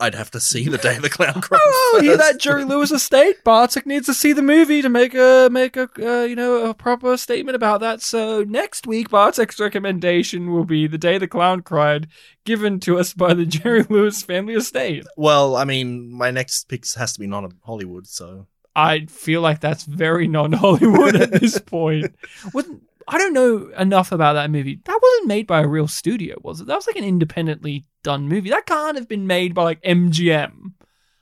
I'd 0.00 0.14
have 0.14 0.30
to 0.30 0.40
see 0.40 0.68
the 0.68 0.78
day 0.78 0.98
the 0.98 1.10
clown 1.10 1.40
cried. 1.40 1.60
Oh, 1.60 1.98
hear 2.00 2.16
that. 2.16 2.38
Jerry 2.38 2.64
Lewis 2.64 2.92
estate? 2.92 3.42
Bartek 3.42 3.84
needs 3.84 4.06
to 4.06 4.14
see 4.14 4.32
the 4.32 4.42
movie 4.42 4.80
to 4.80 4.88
make 4.88 5.14
a 5.14 5.48
make 5.50 5.76
a 5.76 5.88
uh, 5.98 6.24
you 6.24 6.36
know 6.36 6.68
a 6.70 6.74
proper 6.74 7.16
statement 7.16 7.56
about 7.56 7.80
that. 7.80 8.00
So 8.00 8.44
next 8.44 8.86
week, 8.86 9.10
Bartek's 9.10 9.58
recommendation 9.58 10.52
will 10.52 10.64
be 10.64 10.86
the 10.86 10.98
day 10.98 11.18
the 11.18 11.26
clown 11.26 11.62
cried, 11.62 12.06
given 12.44 12.78
to 12.80 12.98
us 12.98 13.12
by 13.12 13.34
the 13.34 13.46
Jerry 13.46 13.82
Lewis 13.82 14.22
family 14.22 14.54
estate. 14.54 15.04
Well, 15.16 15.56
I 15.56 15.64
mean, 15.64 16.12
my 16.12 16.30
next 16.30 16.68
pick 16.68 16.84
has 16.94 17.12
to 17.14 17.20
be 17.20 17.26
non 17.26 17.52
Hollywood, 17.64 18.06
so 18.06 18.46
I 18.78 19.06
feel 19.06 19.40
like 19.40 19.58
that's 19.58 19.82
very 19.82 20.28
non-Hollywood 20.28 21.16
at 21.16 21.32
this 21.32 21.58
point. 21.66 22.14
Wouldn't 22.54 22.84
I 23.08 23.18
don't 23.18 23.32
know 23.32 23.70
enough 23.78 24.12
about 24.12 24.34
that 24.34 24.50
movie. 24.50 24.80
That 24.84 24.98
wasn't 25.02 25.28
made 25.28 25.46
by 25.46 25.62
a 25.62 25.66
real 25.66 25.88
studio, 25.88 26.36
was 26.42 26.60
it? 26.60 26.66
That 26.66 26.76
was 26.76 26.86
like 26.86 26.96
an 26.96 27.04
independently 27.04 27.86
done 28.04 28.28
movie. 28.28 28.50
That 28.50 28.66
can't 28.66 28.96
have 28.96 29.08
been 29.08 29.26
made 29.26 29.54
by 29.54 29.62
like 29.64 29.82
MGM. 29.82 30.72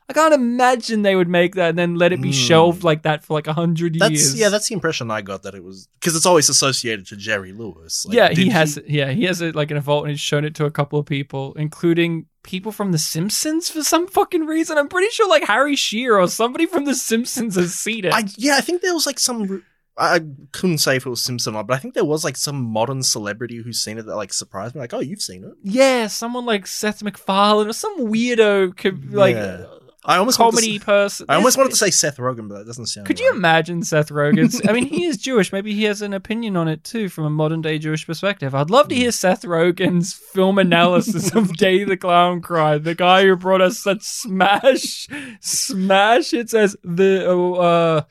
I 0.09 0.13
can't 0.13 0.35
imagine 0.35 1.03
they 1.03 1.17
would 1.17 1.29
make 1.29 1.57
that 1.57 1.71
and 1.71 1.79
then 1.79 1.97
let 1.97 2.13
it 2.13 2.23
be 2.23 2.29
Hmm. 2.29 2.33
shelved 2.33 2.85
like 2.85 3.03
that 3.03 3.25
for 3.25 3.35
like 3.35 3.49
a 3.49 3.53
hundred 3.53 3.97
That's 3.99 4.13
years. 4.13 4.39
yeah, 4.39 4.49
that's 4.51 4.69
the 4.69 4.75
impression 4.75 5.11
I 5.11 5.21
got 5.21 5.43
that 5.43 5.55
it 5.57 5.65
was 5.65 5.89
because 5.99 6.15
it's 6.15 6.27
always 6.27 6.49
associated 6.49 7.07
to 7.09 7.17
Jerry 7.17 7.53
Lewis. 7.53 8.07
Like, 8.07 8.15
yeah, 8.17 8.29
he 8.31 8.49
has. 8.51 8.79
Yeah, 8.87 9.11
he 9.11 9.25
has 9.25 9.41
it 9.41 9.57
like 9.57 9.73
in 9.73 9.77
a 9.77 9.81
vault, 9.81 10.05
and 10.05 10.13
he's 10.13 10.21
shown 10.21 10.45
it 10.45 10.55
to 10.57 10.65
a 10.65 10.71
couple 10.71 10.99
of 11.01 11.07
people, 11.07 11.55
including 11.55 12.27
people 12.45 12.71
from 12.71 12.93
The 12.93 12.99
Simpsons 12.99 13.69
for 13.69 13.83
some 13.83 14.07
fucking 14.07 14.47
reason. 14.47 14.79
I'm 14.79 14.89
pretty 14.89 15.11
sure 15.11 15.29
like 15.29 15.43
Harry 15.45 15.75
Shearer 15.75 16.21
or 16.21 16.29
somebody 16.29 16.67
from 16.67 16.85
The 16.85 16.95
Simpsons 16.95 17.57
has 17.57 17.75
seen 17.75 18.05
it. 18.05 18.13
I 18.15 18.25
yeah, 18.37 18.57
I 18.57 18.61
think 18.61 18.83
there 18.83 18.95
was 18.95 19.07
like 19.07 19.19
some. 19.19 19.65
I 19.99 20.21
couldn't 20.53 20.79
say 20.79 20.97
if 20.97 21.07
it 21.07 21.11
was 21.11 21.23
Simpson 21.23 21.55
or 21.55 21.59
not, 21.59 21.67
but 21.69 21.75
I 21.75 21.79
think 21.79 21.95
there 21.95 22.05
was 22.05 22.23
like 22.25 22.37
some 22.37 22.63
modern 22.63 23.03
celebrity 23.03 23.63
who's 23.63 23.81
seen 23.83 23.97
it 23.99 24.07
that 24.07 24.17
like 24.17 24.33
surprised 24.33 24.75
me. 24.75 24.81
Like, 24.83 24.93
oh, 24.95 25.01
you've 25.01 25.23
seen 25.23 25.45
it. 25.45 25.53
yeah, 25.63 26.07
someone 26.07 26.45
like 26.45 26.67
Seth 26.67 27.03
MacFarlane 27.03 27.69
or 27.69 27.73
some 27.73 28.07
weirdo 28.09 28.77
co- 28.77 29.17
like 29.17 29.37
Yeah. 29.37 29.65
I 30.09 30.19
almost 30.19 30.37
to 30.37 30.45
comedy 30.45 30.79
person. 30.79 31.27
I 31.29 31.35
almost 31.35 31.57
wanted 31.57 31.71
to 31.71 31.77
say 31.77 31.91
Seth 31.91 32.19
Rogen, 32.19 32.49
but 32.49 32.59
that 32.59 32.67
doesn't 32.67 32.87
sound. 32.87 33.09
Could 33.09 33.19
you 33.19 33.29
imagine 33.33 33.83
Seth 33.83 34.11
Rogen's? 34.11 34.61
I 34.69 34.73
mean, 34.73 34.87
he 34.87 35.05
is 35.05 35.17
Jewish. 35.17 35.53
Maybe 35.53 35.75
he 35.75 35.83
has 35.85 36.01
an 36.01 36.13
opinion 36.13 36.57
on 36.57 36.69
it 36.69 36.85
too, 36.85 37.09
from 37.09 37.25
a 37.25 37.31
modern 37.31 37.61
day 37.61 37.77
Jewish 37.81 38.07
perspective. 38.07 38.55
I'd 38.55 38.71
love 38.71 38.87
to 38.91 38.95
hear 38.95 39.11
Seth 39.11 39.43
Rogen's 39.43 40.13
film 40.13 40.59
analysis 40.61 41.35
of 41.35 41.57
Day 41.57 41.83
the 41.83 41.97
Clown 41.97 42.41
Cried. 42.41 42.85
The 42.85 42.95
guy 42.95 43.25
who 43.25 43.35
brought 43.35 43.61
us 43.63 43.81
such 43.81 44.03
smash, 44.03 45.09
smash. 45.41 46.33
It 46.33 46.51
says 46.51 46.77
the 46.85 47.29
uh, 47.29 48.03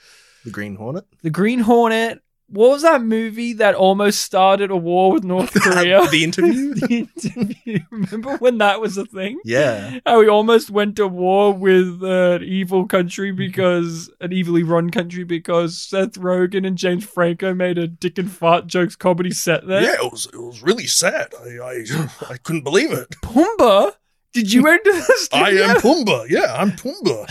the 0.46 0.52
Green 0.52 0.76
Hornet? 0.76 1.06
the 1.22 1.30
Green 1.30 1.60
Hornet. 1.60 2.22
What 2.48 2.70
was 2.70 2.84
that 2.84 3.02
movie 3.02 3.54
that 3.54 3.74
almost 3.74 4.22
started 4.22 4.70
a 4.70 4.76
war 4.78 5.12
with 5.12 5.24
North 5.24 5.52
Korea? 5.56 6.08
the 6.12 6.24
interview. 6.24 6.76
The 6.76 7.08
interview. 7.24 7.80
Remember 7.90 8.38
when 8.38 8.60
that 8.60 8.80
was 8.80 8.98
a 8.98 9.06
thing? 9.06 9.40
yeah, 9.44 9.98
How 10.06 10.20
we 10.20 10.28
almost 10.30 10.70
went 10.70 10.96
to 10.98 11.08
war 11.08 11.52
with 11.52 12.04
an 12.04 12.44
evil 12.44 12.86
country 12.86 13.32
mm-hmm. 13.32 13.38
because 13.38 14.12
an 14.22 14.32
evilly 14.32 14.62
run 14.62 14.92
country 14.92 15.24
because 15.24 15.76
Seth 15.82 16.20
Rogen 16.20 16.68
and 16.68 16.78
James 16.78 17.04
Franco 17.04 17.56
made 17.56 17.80
a 17.80 17.88
dick 17.88 18.20
and 18.20 18.32
fart 18.32 18.68
jokes 18.68 18.96
comedy 18.96 19.32
set 19.32 19.66
there. 19.68 19.82
Yeah, 19.82 20.06
it 20.06 20.12
was 20.12 20.28
it 20.32 20.38
was 20.38 20.62
really 20.62 20.86
sad. 20.86 21.34
I 21.44 21.58
I, 21.58 22.10
I 22.30 22.38
couldn't 22.38 22.64
believe 22.64 22.92
it. 22.92 23.10
Pumbaa, 23.24 23.94
did 24.34 24.54
you 24.54 24.68
enter 24.76 24.94
the 24.94 25.14
studio? 25.18 25.46
I 25.48 25.50
am 25.72 25.78
Pumbaa. 25.78 26.30
Yeah, 26.30 26.54
I'm 26.56 26.74
Pumbaa. 26.74 27.26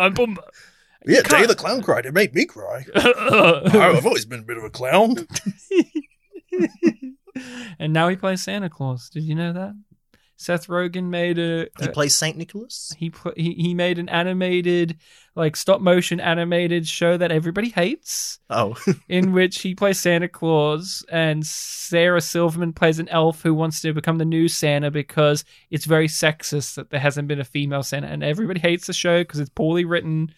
I'm 0.00 0.14
Pumbaa. 0.14 0.48
Yeah, 1.08 1.22
Day 1.22 1.46
the 1.46 1.54
Clown 1.56 1.82
cried. 1.82 2.06
It 2.06 2.12
made 2.14 2.34
me 2.34 2.44
cry. 2.44 2.84
I've 2.94 4.06
always 4.06 4.24
been 4.26 4.40
a 4.40 4.44
bit 4.44 4.58
of 4.58 4.64
a 4.64 4.70
clown. 4.70 5.26
and 7.78 7.92
now 7.92 8.08
he 8.08 8.16
plays 8.16 8.42
Santa 8.42 8.68
Claus. 8.68 9.08
Did 9.10 9.24
you 9.24 9.34
know 9.34 9.52
that? 9.52 9.74
Seth 10.40 10.68
Rogen 10.68 11.04
made 11.08 11.36
a, 11.38 11.66
He 11.80 11.86
a- 11.86 11.90
plays 11.90 12.14
Saint 12.16 12.36
Nicholas. 12.36 12.94
he 12.96 13.10
put 13.10 13.36
he, 13.36 13.54
he 13.54 13.74
made 13.74 13.98
an 13.98 14.08
animated 14.08 14.96
like 15.34 15.56
stop 15.56 15.80
motion 15.80 16.20
animated 16.20 16.86
show 16.86 17.16
that 17.16 17.32
everybody 17.32 17.70
hates. 17.70 18.38
Oh, 18.48 18.76
in 19.08 19.32
which 19.32 19.62
he 19.62 19.74
plays 19.74 19.98
Santa 19.98 20.28
Claus 20.28 21.04
and 21.10 21.44
Sarah 21.44 22.20
Silverman 22.20 22.72
plays 22.72 23.00
an 23.00 23.08
elf 23.08 23.42
who 23.42 23.52
wants 23.52 23.80
to 23.80 23.92
become 23.92 24.18
the 24.18 24.24
new 24.24 24.46
Santa 24.46 24.92
because 24.92 25.44
it's 25.70 25.86
very 25.86 26.06
sexist 26.06 26.76
that 26.76 26.90
there 26.90 27.00
hasn't 27.00 27.26
been 27.26 27.40
a 27.40 27.44
female 27.44 27.82
Santa 27.82 28.06
and 28.06 28.22
everybody 28.22 28.60
hates 28.60 28.86
the 28.86 28.92
show 28.92 29.18
because 29.22 29.40
it's 29.40 29.50
poorly 29.50 29.84
written 29.84 30.32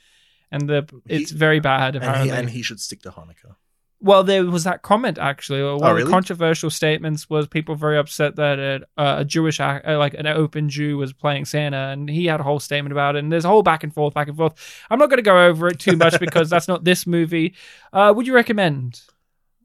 and 0.51 0.69
the 0.69 0.87
it's 1.07 1.31
He- 1.31 1.37
very 1.37 1.61
bad 1.61 1.97
and 1.97 2.05
he, 2.25 2.31
and 2.31 2.51
he 2.51 2.63
should 2.63 2.81
stick 2.81 3.03
to 3.03 3.11
Hanukkah. 3.11 3.57
well, 4.03 4.25
there 4.25 4.45
was 4.47 4.65
that 4.65 4.81
comment 4.83 5.19
actually. 5.19 5.63
One 5.63 5.75
of 5.93 5.97
the 5.99 6.05
Oh, 6.05 6.09
controversial 6.11 6.71
statements 6.71 7.29
was 7.29 7.47
people 7.47 7.75
very 7.75 7.99
upset 7.99 8.37
that 8.37 8.59
a, 8.59 8.81
a 8.97 9.25
Jewish, 9.25 9.59
like 9.61 10.15
an 10.15 10.27
open 10.27 10.69
Jew, 10.71 10.97
was 10.97 11.13
playing 11.13 11.45
Santa, 11.45 11.89
and 11.93 12.09
he 12.09 12.25
had 12.27 12.41
a 12.41 12.43
whole 12.43 12.61
statement 12.61 12.93
about 12.93 13.17
it. 13.17 13.19
And 13.21 13.31
there's 13.31 13.45
a 13.45 13.49
whole 13.49 13.63
back 13.63 13.85
and 13.85 13.93
forth, 13.93 14.15
back 14.15 14.29
and 14.29 14.37
forth. 14.37 14.55
I'm 14.89 14.99
not 14.99 15.11
going 15.11 15.19
to 15.19 15.23
go 15.23 15.47
over 15.47 15.69
it 15.69 15.79
too 15.79 15.97
much 15.97 16.19
because 16.27 16.49
that's 16.49 16.67
not 16.69 16.85
this 16.85 17.07
movie. 17.07 17.55
Uh, 17.93 18.13
would 18.17 18.27
you 18.27 18.35
recommend? 18.35 19.03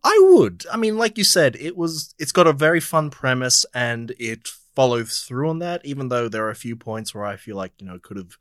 I 0.04 0.20
would. 0.34 0.66
I 0.72 0.78
mean, 0.78 0.98
like 0.98 1.18
you 1.18 1.24
said, 1.24 1.56
it 1.56 1.76
was. 1.78 2.14
It's 2.20 2.32
got 2.34 2.46
a 2.46 2.54
very 2.54 2.80
fun 2.82 3.10
premise, 3.10 3.66
and 3.74 4.14
it 4.20 4.50
follows 4.76 5.22
through 5.22 5.50
on 5.50 5.60
that. 5.60 5.84
Even 5.86 6.10
though 6.10 6.28
there 6.30 6.46
are 6.46 6.50
a 6.52 6.56
few 6.56 6.76
points 6.76 7.16
where 7.16 7.26
I 7.26 7.38
feel 7.38 7.56
like 7.56 7.72
you 7.80 7.88
know 7.88 7.98
could 8.00 8.18
have 8.18 8.38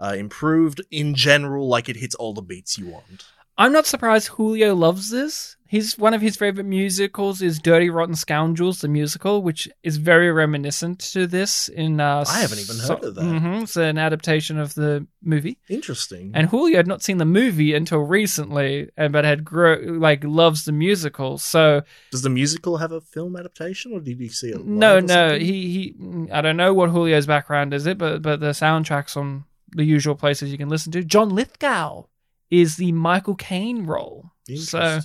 uh, 0.00 0.14
improved. 0.16 0.80
In 0.90 1.14
general, 1.14 1.68
like 1.68 1.88
it 1.88 1.96
hits 1.96 2.14
all 2.14 2.34
the 2.34 2.42
beats 2.42 2.78
you 2.78 2.86
want. 2.88 3.24
I'm 3.58 3.72
not 3.72 3.86
surprised 3.86 4.28
Julio 4.28 4.74
loves 4.74 5.10
this. 5.10 5.56
He's 5.68 5.96
one 5.98 6.12
of 6.14 6.20
his 6.20 6.36
favorite 6.36 6.64
musicals 6.66 7.40
is 7.42 7.58
Dirty 7.58 7.88
Rotten 7.90 8.14
Scoundrels, 8.14 8.82
the 8.82 8.86
musical, 8.88 9.42
which 9.42 9.66
is 9.82 9.96
very 9.96 10.30
reminiscent 10.30 11.00
to 11.12 11.26
this. 11.26 11.68
In 11.68 11.98
uh, 11.98 12.22
I 12.28 12.40
haven't 12.40 12.58
even 12.60 12.76
heard 12.78 13.02
of 13.02 13.14
that. 13.16 13.22
Mhm, 13.24 13.62
it's 13.62 13.76
an 13.76 13.96
adaptation 13.98 14.58
of 14.58 14.74
the 14.74 15.06
movie, 15.24 15.58
Interesting. 15.70 16.32
and 16.34 16.48
Julio 16.50 16.76
had 16.76 16.86
not 16.86 17.02
seen 17.02 17.16
the 17.16 17.24
movie 17.24 17.74
until 17.74 18.00
recently, 18.00 18.90
and 18.96 19.12
but 19.12 19.24
had 19.24 19.42
grow 19.44 19.76
like 19.80 20.22
loves 20.22 20.66
the 20.66 20.72
musical. 20.72 21.38
So 21.38 21.80
Does 22.12 22.22
the 22.22 22.30
musical 22.30 22.76
have 22.76 22.92
a 22.92 23.00
film 23.00 23.36
adaptation, 23.36 23.92
or 23.92 24.00
did 24.00 24.20
you 24.20 24.28
see 24.28 24.50
it? 24.50 24.64
no, 24.64 25.00
no, 25.00 25.36
he 25.38 25.94
he. 25.94 26.28
I 26.30 26.42
don't 26.42 26.58
know 26.58 26.74
what 26.74 26.90
Julio's 26.92 27.26
background 27.26 27.72
is, 27.74 27.86
it, 27.86 27.96
but 27.98 28.20
but 28.22 28.38
the 28.38 28.50
soundtracks 28.50 29.16
on 29.16 29.44
the 29.74 29.84
usual 29.84 30.14
places 30.14 30.50
you 30.52 30.58
can 30.58 30.68
listen 30.68 30.92
to. 30.92 31.02
John 31.04 31.30
Lithgow 31.30 32.04
is 32.50 32.76
the 32.76 32.92
Michael 32.92 33.34
Caine 33.34 33.84
role. 33.86 34.30
So 34.70 35.00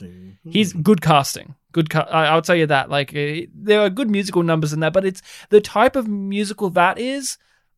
he's 0.48 0.72
Hmm. 0.74 0.82
good 0.82 1.02
casting. 1.02 1.56
Good, 1.72 1.90
ca- 1.90 2.08
I- 2.12 2.28
I'll 2.28 2.42
tell 2.44 2.56
you 2.56 2.68
that. 2.68 2.90
Like 2.90 3.16
uh, 3.16 3.48
there 3.56 3.82
are 3.82 3.90
good 3.90 4.10
musical 4.10 4.44
numbers 4.44 4.74
in 4.74 4.82
that, 4.82 4.94
but 4.94 5.06
it's 5.06 5.22
the 5.50 5.62
type 5.62 5.96
of 5.96 6.08
musical 6.08 6.70
that 6.72 7.00
is. 7.00 7.38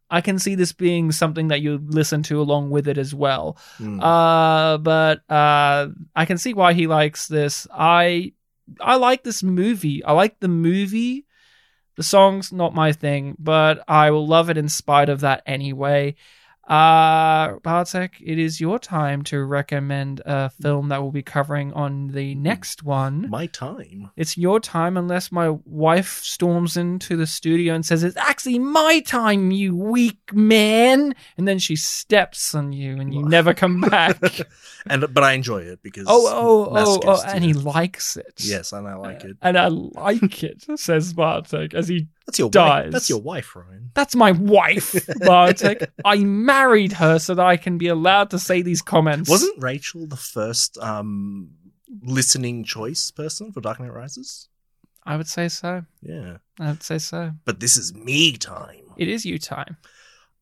I 0.09 0.19
can 0.21 0.37
see 0.37 0.53
this 0.55 0.73
being 0.73 1.11
something 1.11 1.47
that 1.47 1.61
you 1.61 1.79
listen 1.87 2.21
to 2.23 2.39
along 2.41 2.69
with 2.69 2.87
it 2.87 2.97
as 2.97 3.15
well. 3.15 3.57
Hmm. 3.77 3.99
Uh, 4.01 4.77
but 4.79 5.21
uh, 5.29 5.87
I 6.15 6.25
can 6.25 6.37
see 6.37 6.53
why 6.53 6.73
he 6.73 6.85
likes 6.87 7.27
this. 7.27 7.65
I 7.73 8.33
I 8.81 8.95
like 8.97 9.23
this 9.23 9.41
movie. 9.41 10.03
I 10.03 10.11
like 10.11 10.39
the 10.39 10.47
movie. 10.49 11.25
The 11.95 12.03
song's 12.03 12.51
not 12.51 12.73
my 12.75 12.91
thing, 12.91 13.35
but 13.39 13.83
I 13.87 14.11
will 14.11 14.27
love 14.27 14.49
it 14.49 14.57
in 14.57 14.67
spite 14.67 15.09
of 15.09 15.21
that 15.21 15.43
anyway. 15.45 16.15
Uh, 16.67 17.59
Bartek, 17.59 18.21
it 18.21 18.39
is 18.39 18.61
your 18.61 18.79
time 18.79 19.21
to 19.23 19.43
recommend 19.43 20.21
a 20.25 20.49
film 20.49 20.87
that 20.89 21.01
we'll 21.01 21.11
be 21.11 21.21
covering 21.21 21.73
on 21.73 22.07
the 22.07 22.35
next 22.35 22.83
one. 22.83 23.29
My 23.29 23.47
time. 23.47 24.11
It's 24.15 24.37
your 24.37 24.61
time 24.61 24.95
unless 24.95 25.29
my 25.29 25.49
wife 25.65 26.21
storms 26.23 26.77
into 26.77 27.17
the 27.17 27.27
studio 27.27 27.73
and 27.73 27.85
says, 27.85 28.03
It's 28.03 28.15
actually 28.15 28.59
my 28.59 29.01
time, 29.01 29.51
you 29.51 29.75
weak 29.75 30.33
man. 30.33 31.13
And 31.37 31.47
then 31.47 31.59
she 31.59 31.75
steps 31.75 32.55
on 32.55 32.71
you 32.71 32.93
and 32.97 33.13
you 33.13 33.23
never 33.23 33.53
come 33.63 33.81
back. 33.81 34.17
and 34.87 35.13
but 35.13 35.23
I 35.23 35.33
enjoy 35.33 35.63
it 35.63 35.83
because 35.83 36.05
oh, 36.07 36.27
oh, 36.27 36.77
oh, 36.77 36.99
oh, 37.03 37.23
and 37.27 37.43
he 37.43 37.53
likes 37.53 38.15
it. 38.15 38.35
yes, 38.37 38.71
and 38.71 38.87
I 38.87 38.95
like 38.95 39.25
it. 39.25 39.35
And 39.41 39.57
I 39.57 39.67
like 39.67 40.43
it, 40.43 40.63
says 40.79 41.13
Bartek, 41.13 41.73
as 41.73 41.89
he 41.89 42.07
That's 42.25 42.39
your 42.39 42.49
dies. 42.49 42.85
wife. 42.85 42.91
That's 42.93 43.09
your 43.09 43.21
wife, 43.21 43.55
Ryan. 43.55 43.91
That's 43.93 44.15
my 44.15 44.31
wife, 44.31 44.95
Bartek. 45.19 45.91
I 46.05 46.17
married 46.17 46.93
her 46.93 47.19
so 47.19 47.35
that 47.35 47.45
I 47.45 47.57
can 47.57 47.77
be 47.77 47.87
allowed 47.89 48.29
to 48.31 48.39
say 48.39 48.61
these 48.61 48.81
comments. 48.81 49.29
Wasn't 49.29 49.61
Rachel 49.61 50.07
the 50.07 50.15
first 50.15 50.77
um 50.77 51.51
listening 52.01 52.63
choice 52.63 53.11
person 53.11 53.51
for 53.51 53.61
Dark 53.61 53.79
Knight 53.79 53.93
Rises? 53.93 54.47
I 55.05 55.17
would 55.17 55.27
say 55.27 55.49
so. 55.49 55.83
Yeah. 56.01 56.37
I 56.59 56.67
would 56.69 56.81
say 56.83 56.97
so. 56.97 57.31
But 57.45 57.59
this 57.59 57.75
is 57.77 57.93
me 57.93 58.37
time. 58.37 58.93
It 58.97 59.09
is 59.09 59.25
you 59.25 59.37
time. 59.37 59.75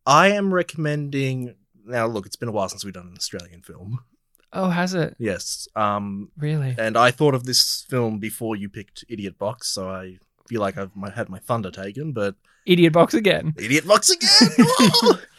I 0.06 0.30
am 0.30 0.54
recommending 0.54 1.56
now 1.84 2.06
look, 2.06 2.26
it's 2.28 2.36
been 2.36 2.50
a 2.50 2.52
while 2.52 2.70
since 2.70 2.86
we've 2.86 2.94
done 2.94 3.08
an 3.08 3.18
Australian 3.18 3.64
film. 3.64 4.00
Oh, 4.54 4.70
has 4.70 4.94
it? 4.94 5.16
Yes. 5.18 5.68
Um 5.76 6.30
Really? 6.38 6.76
and 6.78 6.96
I 6.96 7.10
thought 7.12 7.34
of 7.34 7.46
this 7.46 7.86
film 7.90 8.20
before 8.20 8.56
you 8.56 8.70
picked 8.70 9.04
Idiot 9.10 9.40
Box, 9.40 9.68
so 9.70 9.90
I 9.90 10.18
like 10.60 10.78
I've 10.78 10.96
my, 10.96 11.10
had 11.10 11.30
my 11.30 11.40
thunder 11.40 11.72
taken, 11.72 12.12
but 12.12 12.36
Idiot 12.66 12.94
box 12.94 13.14
again. 13.14 13.54
Idiot 13.58 13.88
Box 13.88 14.10
again. 14.12 14.50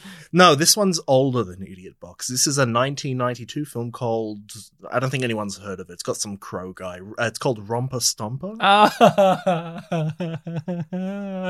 no, 0.33 0.55
this 0.57 0.77
one's 0.77 1.01
older 1.07 1.45
than 1.45 1.63
Idiot 1.63 2.01
Box. 2.01 2.27
This 2.27 2.49
is 2.49 2.59
a 2.59 2.63
1992 2.63 3.65
film 3.65 3.93
called 3.93 4.53
I 4.91 4.99
don't 4.99 5.11
think 5.11 5.23
anyone's 5.23 5.59
heard 5.59 5.79
of 5.79 5.89
it. 5.89 5.93
It's 5.93 6.03
got 6.03 6.17
some 6.17 6.37
crow 6.37 6.73
guy. 6.73 6.99
Uh, 6.99 7.25
it's 7.25 7.39
called 7.39 7.69
Romper 7.69 7.99
Stomper. 7.99 8.57
I 8.61 9.83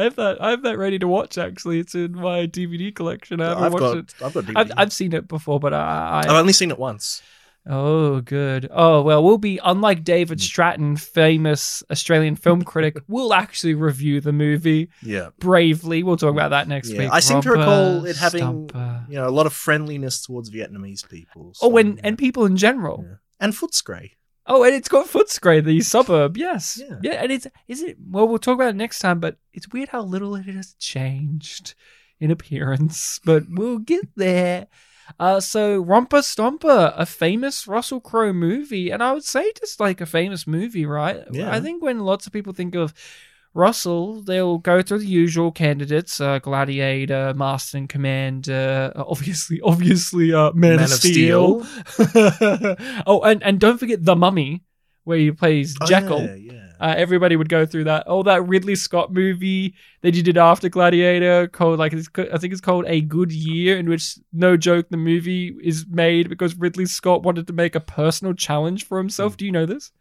have 0.02 0.16
that. 0.16 0.36
I 0.40 0.50
have 0.50 0.62
that 0.62 0.76
ready 0.76 0.98
to 0.98 1.08
watch. 1.08 1.38
Actually, 1.38 1.80
it's 1.80 1.94
in 1.94 2.12
my 2.12 2.46
DVD 2.46 2.94
collection. 2.94 3.40
I 3.40 3.48
haven't 3.48 3.64
I've 3.64 3.72
watched 3.72 3.82
got 3.82 3.96
it. 3.96 4.14
I've 4.22 4.34
got. 4.34 4.56
I've, 4.56 4.72
I've 4.76 4.92
seen 4.92 5.14
it 5.14 5.26
before, 5.26 5.58
but 5.58 5.72
I, 5.72 6.24
I've 6.26 6.30
only 6.30 6.52
seen 6.52 6.70
it 6.70 6.78
once. 6.78 7.22
Oh 7.66 8.20
good. 8.20 8.68
Oh 8.70 9.02
well, 9.02 9.22
we'll 9.22 9.38
be 9.38 9.58
unlike 9.62 10.04
David 10.04 10.38
Hmm. 10.38 10.42
Stratton, 10.42 10.96
famous 10.96 11.82
Australian 11.90 12.36
film 12.36 12.62
critic. 12.72 12.96
we'll 13.08 13.32
actually 13.34 13.74
review 13.74 14.20
the 14.20 14.32
movie 14.32 14.88
Yeah. 15.02 15.28
bravely. 15.38 16.02
We'll 16.02 16.16
talk 16.16 16.32
about 16.32 16.50
that 16.50 16.68
next 16.68 16.90
Yeah, 16.90 16.98
week. 17.00 17.10
I 17.12 17.20
seem 17.20 17.40
to 17.42 17.50
recall 17.50 18.04
it 18.04 18.16
having 18.16 18.42
Stomper. 18.68 19.08
you 19.08 19.14
know 19.16 19.28
a 19.28 19.30
lot 19.30 19.46
of 19.46 19.52
friendliness 19.52 20.22
towards 20.22 20.50
Vietnamese 20.50 21.08
people. 21.08 21.52
Oh, 21.62 21.70
so, 21.70 21.76
and 21.76 21.96
yeah. 21.96 22.00
and 22.04 22.18
people 22.18 22.44
in 22.46 22.56
general. 22.56 23.04
Yeah. 23.08 23.14
and 23.40 23.52
Footscray. 23.52 24.10
Oh, 24.44 24.64
and 24.64 24.74
it's 24.74 24.88
got 24.88 25.06
Footscray, 25.06 25.64
the 25.64 25.80
suburb. 25.82 26.36
Yes. 26.36 26.80
Yeah. 26.82 26.96
Yeah. 27.00 27.12
And 27.22 27.30
it's, 27.30 27.46
is 27.68 27.80
it, 27.80 27.96
well, 28.10 28.26
we'll 28.26 28.38
talk 28.40 28.56
about 28.56 28.70
it 28.70 28.76
next 28.76 28.98
time, 28.98 29.20
but 29.20 29.36
it's 29.52 29.68
weird 29.68 29.90
how 29.90 30.02
little 30.02 30.34
it 30.34 30.46
has 30.46 30.74
changed 30.80 31.74
in 32.18 32.32
appearance, 32.32 33.20
but 33.24 33.44
we'll 33.48 33.78
get 33.78 34.04
there. 34.16 34.66
Uh, 35.18 35.40
so 35.40 35.78
Romper 35.80 36.18
Stomper, 36.18 36.92
a 36.96 37.06
famous 37.06 37.66
Russell 37.66 38.00
Crowe 38.00 38.32
movie, 38.32 38.90
and 38.90 39.02
I 39.02 39.12
would 39.12 39.24
say 39.24 39.52
just 39.58 39.80
like 39.80 40.00
a 40.00 40.06
famous 40.06 40.46
movie, 40.46 40.86
right? 40.86 41.22
Yeah. 41.30 41.52
I 41.52 41.60
think 41.60 41.82
when 41.82 42.00
lots 42.00 42.26
of 42.26 42.32
people 42.32 42.52
think 42.52 42.74
of 42.74 42.92
Russell, 43.54 44.22
they'll 44.22 44.58
go 44.58 44.80
through 44.80 44.98
the 45.00 45.06
usual 45.06 45.52
candidates: 45.52 46.20
uh, 46.20 46.38
Gladiator, 46.38 47.34
Master 47.34 47.76
and 47.78 47.88
Commander, 47.88 48.92
uh, 48.96 49.04
obviously, 49.06 49.60
obviously, 49.64 50.32
uh, 50.32 50.52
Man, 50.52 50.76
Man 50.76 50.84
of 50.86 50.92
of 50.92 50.98
Steel. 50.98 51.66
oh, 53.06 53.20
and 53.24 53.42
and 53.42 53.60
don't 53.60 53.78
forget 53.78 54.04
the 54.04 54.16
Mummy, 54.16 54.62
where 55.04 55.18
he 55.18 55.30
plays 55.32 55.76
Oh, 55.80 55.86
Jekyll. 55.86 56.22
yeah, 56.22 56.34
yeah. 56.34 56.71
Uh, 56.82 56.94
everybody 56.96 57.36
would 57.36 57.48
go 57.48 57.64
through 57.64 57.84
that. 57.84 58.02
Oh, 58.08 58.24
that 58.24 58.48
Ridley 58.48 58.74
Scott 58.74 59.12
movie 59.12 59.76
that 60.00 60.16
you 60.16 60.22
did 60.24 60.36
after 60.36 60.68
Gladiator, 60.68 61.46
called 61.46 61.78
like 61.78 61.94
I 61.94 62.38
think 62.38 62.52
it's 62.52 62.60
called 62.60 62.86
A 62.88 63.00
Good 63.02 63.30
Year, 63.30 63.78
in 63.78 63.88
which 63.88 64.18
no 64.32 64.56
joke 64.56 64.88
the 64.90 64.96
movie 64.96 65.54
is 65.62 65.86
made 65.88 66.28
because 66.28 66.58
Ridley 66.58 66.86
Scott 66.86 67.22
wanted 67.22 67.46
to 67.46 67.52
make 67.52 67.76
a 67.76 67.80
personal 67.80 68.34
challenge 68.34 68.84
for 68.84 68.98
himself. 68.98 69.36
Do 69.36 69.46
you 69.46 69.52
know 69.52 69.64
this? 69.64 69.92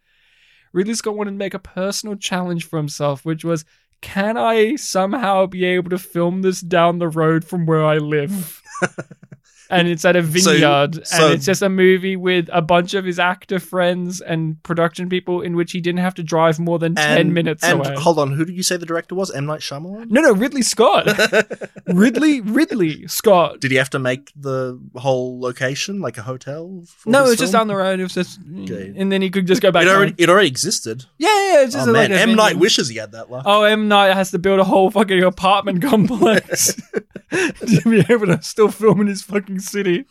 Ridley 0.72 0.94
Scott 0.94 1.16
wanted 1.16 1.30
to 1.30 1.36
make 1.36 1.54
a 1.54 1.60
personal 1.60 2.16
challenge 2.16 2.64
for 2.64 2.78
himself, 2.78 3.24
which 3.24 3.44
was, 3.44 3.64
can 4.00 4.36
I 4.36 4.74
somehow 4.74 5.46
be 5.46 5.64
able 5.64 5.90
to 5.90 5.98
film 5.98 6.42
this 6.42 6.60
down 6.60 6.98
the 6.98 7.08
road 7.08 7.44
from 7.44 7.64
where 7.64 7.84
I 7.84 7.98
live? 7.98 8.60
and 9.72 9.88
it's 9.88 10.04
at 10.04 10.14
a 10.16 10.22
vineyard, 10.22 11.06
so- 11.06 11.24
and 11.26 11.34
it's 11.34 11.46
just 11.46 11.62
a 11.62 11.68
movie 11.68 12.16
with 12.16 12.48
a 12.52 12.62
bunch 12.62 12.94
of 12.94 13.04
his 13.04 13.18
actor 13.18 13.58
friends 13.58 14.20
and 14.20 14.62
production 14.62 15.08
people, 15.08 15.40
in 15.42 15.56
which 15.56 15.72
he 15.72 15.80
didn't 15.80 16.00
have 16.00 16.14
to 16.14 16.22
drive 16.22 16.58
more 16.58 16.78
than 16.78 16.94
ten 16.94 17.32
minutes 17.32 17.64
and 17.64 17.80
away. 17.80 17.94
hold 17.98 18.18
on, 18.18 18.32
who 18.32 18.44
did 18.44 18.54
you 18.56 18.62
say 18.62 18.76
the 18.76 18.86
director 18.86 19.14
was? 19.14 19.30
M 19.30 19.46
Night 19.46 19.60
Shyamalan. 19.60 20.10
no, 20.10 20.20
no, 20.20 20.32
Ridley 20.32 20.62
Scott, 20.62 21.06
Ridley, 21.86 22.40
Ridley 22.40 23.06
Scott. 23.08 23.60
Did 23.60 23.70
he 23.70 23.76
have 23.76 23.90
to 23.90 23.98
make 23.98 24.32
the 24.36 24.78
whole 24.96 25.40
location 25.40 26.00
like 26.00 26.18
a 26.18 26.22
hotel? 26.22 26.82
No, 27.06 27.24
it 27.26 27.28
was 27.30 27.38
just 27.38 27.52
down 27.52 27.68
the 27.68 27.76
road. 27.76 28.00
It 28.00 28.04
was 28.04 28.14
just, 28.14 28.38
Okay. 28.62 28.92
and 28.96 29.10
then 29.10 29.22
he 29.22 29.30
could 29.30 29.46
just 29.46 29.62
go 29.62 29.70
back. 29.72 29.84
It 29.84 29.88
already 29.88 30.14
it 30.18 30.28
already 30.28 30.48
existed. 30.48 31.04
yeah, 31.18 31.28
yeah, 31.28 31.62
it's 31.64 31.74
just 31.74 31.88
Oh 31.88 31.92
like 31.92 32.10
man, 32.10 32.30
M 32.30 32.36
Night 32.36 32.56
wishes 32.56 32.88
he 32.88 32.96
had 32.98 33.12
that 33.12 33.30
luck. 33.30 33.44
Oh, 33.46 33.62
M 33.64 33.88
Night 33.88 34.12
has 34.14 34.30
to 34.32 34.38
build 34.38 34.60
a 34.60 34.64
whole 34.64 34.90
fucking 34.90 35.22
apartment 35.22 35.82
complex 35.82 36.74
to 37.32 37.80
be 37.84 38.04
able 38.12 38.26
to 38.26 38.42
still 38.42 38.68
film 38.68 39.00
in 39.00 39.06
his 39.06 39.22
fucking 39.22 39.58
city. 39.62 40.04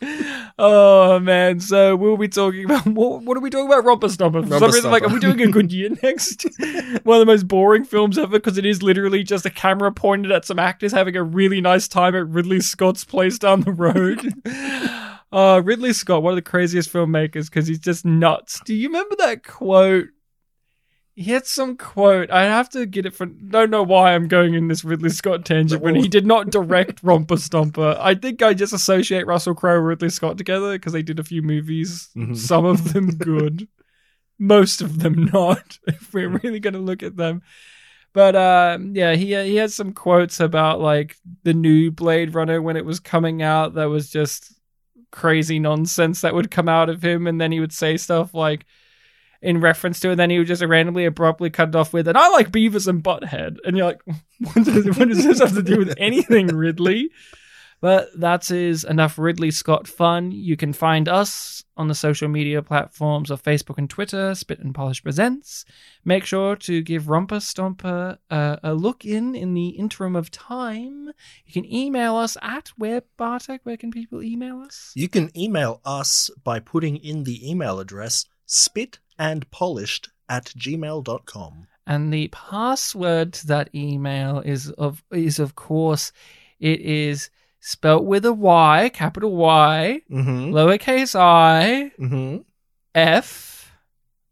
Oh 0.58 1.18
man! 1.20 1.60
So 1.60 1.96
we'll 1.96 2.16
be 2.16 2.28
talking 2.28 2.64
about 2.64 2.86
what? 2.86 3.22
What 3.22 3.36
are 3.36 3.40
we 3.40 3.50
talking 3.50 3.66
about? 3.66 3.84
Romper 3.84 4.08
Stomper. 4.08 4.46
For 4.46 4.58
some 4.58 4.70
reason, 4.70 4.90
like, 4.90 5.02
are 5.02 5.12
we 5.12 5.20
doing 5.20 5.40
a 5.40 5.48
good 5.48 5.72
year 5.72 5.90
next? 6.02 6.46
One 7.04 7.20
of 7.20 7.26
the 7.26 7.26
most 7.26 7.48
boring 7.48 7.84
films 7.84 8.18
ever 8.18 8.38
because 8.38 8.58
it 8.58 8.66
is 8.66 8.82
literally 8.82 9.22
just 9.22 9.46
a 9.46 9.50
camera 9.50 9.92
pointed 9.92 10.32
at 10.32 10.44
some 10.44 10.58
actors 10.58 10.92
having 10.92 11.16
a 11.16 11.22
really 11.22 11.60
nice 11.60 11.88
time 11.88 12.14
at 12.14 12.28
Ridley 12.28 12.60
Scott's 12.60 13.04
place 13.04 13.38
down 13.38 13.60
the 13.62 13.72
road. 13.72 14.32
Uh, 15.32 15.62
Ridley 15.64 15.94
Scott, 15.94 16.22
one 16.22 16.32
of 16.32 16.36
the 16.36 16.42
craziest 16.42 16.92
filmmakers 16.92 17.46
because 17.46 17.66
he's 17.66 17.78
just 17.78 18.04
nuts. 18.04 18.60
Do 18.66 18.74
you 18.74 18.88
remember 18.88 19.16
that 19.16 19.42
quote? 19.42 20.08
He 21.14 21.30
had 21.30 21.46
some 21.46 21.76
quote. 21.76 22.30
I 22.30 22.44
have 22.44 22.70
to 22.70 22.86
get 22.86 23.04
it 23.04 23.14
from. 23.14 23.48
Don't 23.48 23.70
know 23.70 23.82
why 23.82 24.14
I'm 24.14 24.28
going 24.28 24.54
in 24.54 24.68
this 24.68 24.82
Ridley 24.82 25.10
Scott 25.10 25.44
tangent 25.44 25.82
when 25.82 25.94
he 25.94 26.08
did 26.08 26.26
not 26.26 26.50
direct 26.50 27.00
Romper 27.02 27.34
Stomper. 27.36 27.98
I 28.00 28.14
think 28.14 28.42
I 28.42 28.54
just 28.54 28.72
associate 28.72 29.26
Russell 29.26 29.54
Crowe 29.54 29.76
and 29.76 29.86
Ridley 29.86 30.08
Scott 30.08 30.38
together 30.38 30.72
because 30.72 30.94
they 30.94 31.02
did 31.02 31.18
a 31.18 31.24
few 31.24 31.42
movies. 31.42 32.08
Mhm. 32.16 32.34
Some 32.36 32.64
of 32.64 32.94
them 32.94 33.10
good, 33.18 33.68
most 34.38 34.80
of 34.80 35.00
them 35.00 35.28
not. 35.32 35.78
If 35.86 36.14
we're 36.14 36.30
really 36.30 36.60
going 36.60 36.74
to 36.74 36.80
look 36.80 37.02
at 37.02 37.16
them. 37.16 37.42
But 38.14 38.34
um, 38.34 38.94
yeah, 38.94 39.14
he 39.14 39.34
he 39.34 39.56
had 39.56 39.70
some 39.72 39.92
quotes 39.92 40.40
about 40.40 40.80
like 40.80 41.16
the 41.44 41.54
new 41.54 41.90
Blade 41.90 42.34
Runner 42.34 42.60
when 42.62 42.76
it 42.76 42.84
was 42.86 43.00
coming 43.00 43.42
out. 43.42 43.74
That 43.74 43.90
was 43.90 44.08
just 44.10 44.54
crazy 45.10 45.58
nonsense 45.58 46.22
that 46.22 46.34
would 46.34 46.50
come 46.50 46.70
out 46.70 46.88
of 46.88 47.02
him, 47.02 47.26
and 47.26 47.38
then 47.38 47.52
he 47.52 47.60
would 47.60 47.72
say 47.72 47.96
stuff 47.98 48.32
like 48.32 48.64
in 49.42 49.60
reference 49.60 49.98
to 50.00 50.10
and 50.10 50.20
then 50.20 50.30
he 50.30 50.38
would 50.38 50.46
just 50.46 50.62
randomly 50.62 51.04
abruptly 51.04 51.50
cut 51.50 51.70
it 51.70 51.76
off 51.76 51.92
with, 51.92 52.08
and 52.08 52.16
I 52.16 52.28
like 52.28 52.52
Beavis 52.52 52.86
and 52.86 53.02
Butthead. 53.02 53.56
And 53.64 53.76
you're 53.76 53.86
like, 53.86 54.02
what 54.38 54.64
does, 54.64 54.86
what 54.96 55.08
does 55.08 55.24
this 55.24 55.40
have 55.40 55.54
to 55.54 55.62
do 55.62 55.78
with 55.78 55.94
anything, 55.98 56.46
Ridley? 56.46 57.10
But 57.82 58.10
that 58.20 58.48
is 58.52 58.84
enough 58.84 59.18
Ridley 59.18 59.50
Scott 59.50 59.88
fun. 59.88 60.30
You 60.30 60.56
can 60.56 60.72
find 60.72 61.08
us 61.08 61.64
on 61.76 61.88
the 61.88 61.96
social 61.96 62.28
media 62.28 62.62
platforms 62.62 63.28
of 63.28 63.42
Facebook 63.42 63.76
and 63.76 63.90
Twitter, 63.90 64.36
Spit 64.36 64.60
and 64.60 64.72
Polish 64.72 65.02
Presents. 65.02 65.64
Make 66.04 66.24
sure 66.24 66.54
to 66.54 66.80
give 66.80 67.08
Romper 67.08 67.38
Stomper 67.38 68.18
uh, 68.30 68.56
a 68.62 68.74
look 68.74 69.04
in 69.04 69.34
in 69.34 69.54
the 69.54 69.70
interim 69.70 70.14
of 70.14 70.30
time. 70.30 71.10
You 71.44 71.52
can 71.52 71.64
email 71.64 72.14
us 72.14 72.36
at 72.40 72.68
where, 72.76 73.02
Bartek? 73.16 73.62
Where 73.64 73.76
can 73.76 73.90
people 73.90 74.22
email 74.22 74.60
us? 74.60 74.92
You 74.94 75.08
can 75.08 75.36
email 75.36 75.80
us 75.84 76.30
by 76.44 76.60
putting 76.60 76.98
in 76.98 77.24
the 77.24 77.50
email 77.50 77.80
address 77.80 78.26
spitandpolished 78.52 80.08
at 80.28 80.46
gmail.com. 80.46 81.66
And 81.86 82.12
the 82.12 82.28
password 82.28 83.32
to 83.34 83.46
that 83.48 83.70
email 83.74 84.38
is 84.44 84.70
of 84.72 85.02
is 85.10 85.38
of 85.40 85.54
course 85.56 86.12
it 86.60 86.80
is 86.80 87.28
spelt 87.60 88.04
with 88.04 88.24
a 88.24 88.32
Y, 88.32 88.90
capital 88.94 89.34
Y, 89.36 90.02
Mm-hmm. 90.10 90.52
lowercase 90.54 91.14
i, 91.18 91.90
Mm-hmm. 91.98 92.36
f, 92.94 93.72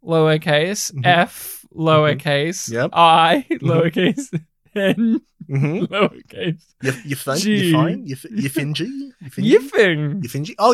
lowercase, 0.05 0.93
Mhm. 0.93 1.07
f, 1.07 1.65
lowercase, 1.75 2.71
Yep. 2.71 2.91
i, 2.93 3.47
lowercase, 3.61 4.33
n, 4.77 5.21
Mm-hmm. 5.51 5.85
lowercase. 5.95 6.63
You, 6.83 6.93
you, 7.05 7.17
fin- 7.17 7.37
G. 7.37 7.51
you 7.67 7.73
fine? 7.73 8.07
You, 8.07 8.17
fi- 8.23 8.29
you 8.31 8.49
fingy? 8.49 9.13
You 9.21 9.31
fingy? 9.31 9.51
Yiffing. 9.59 10.47
You? 10.49 10.55
Oh. 10.59 10.73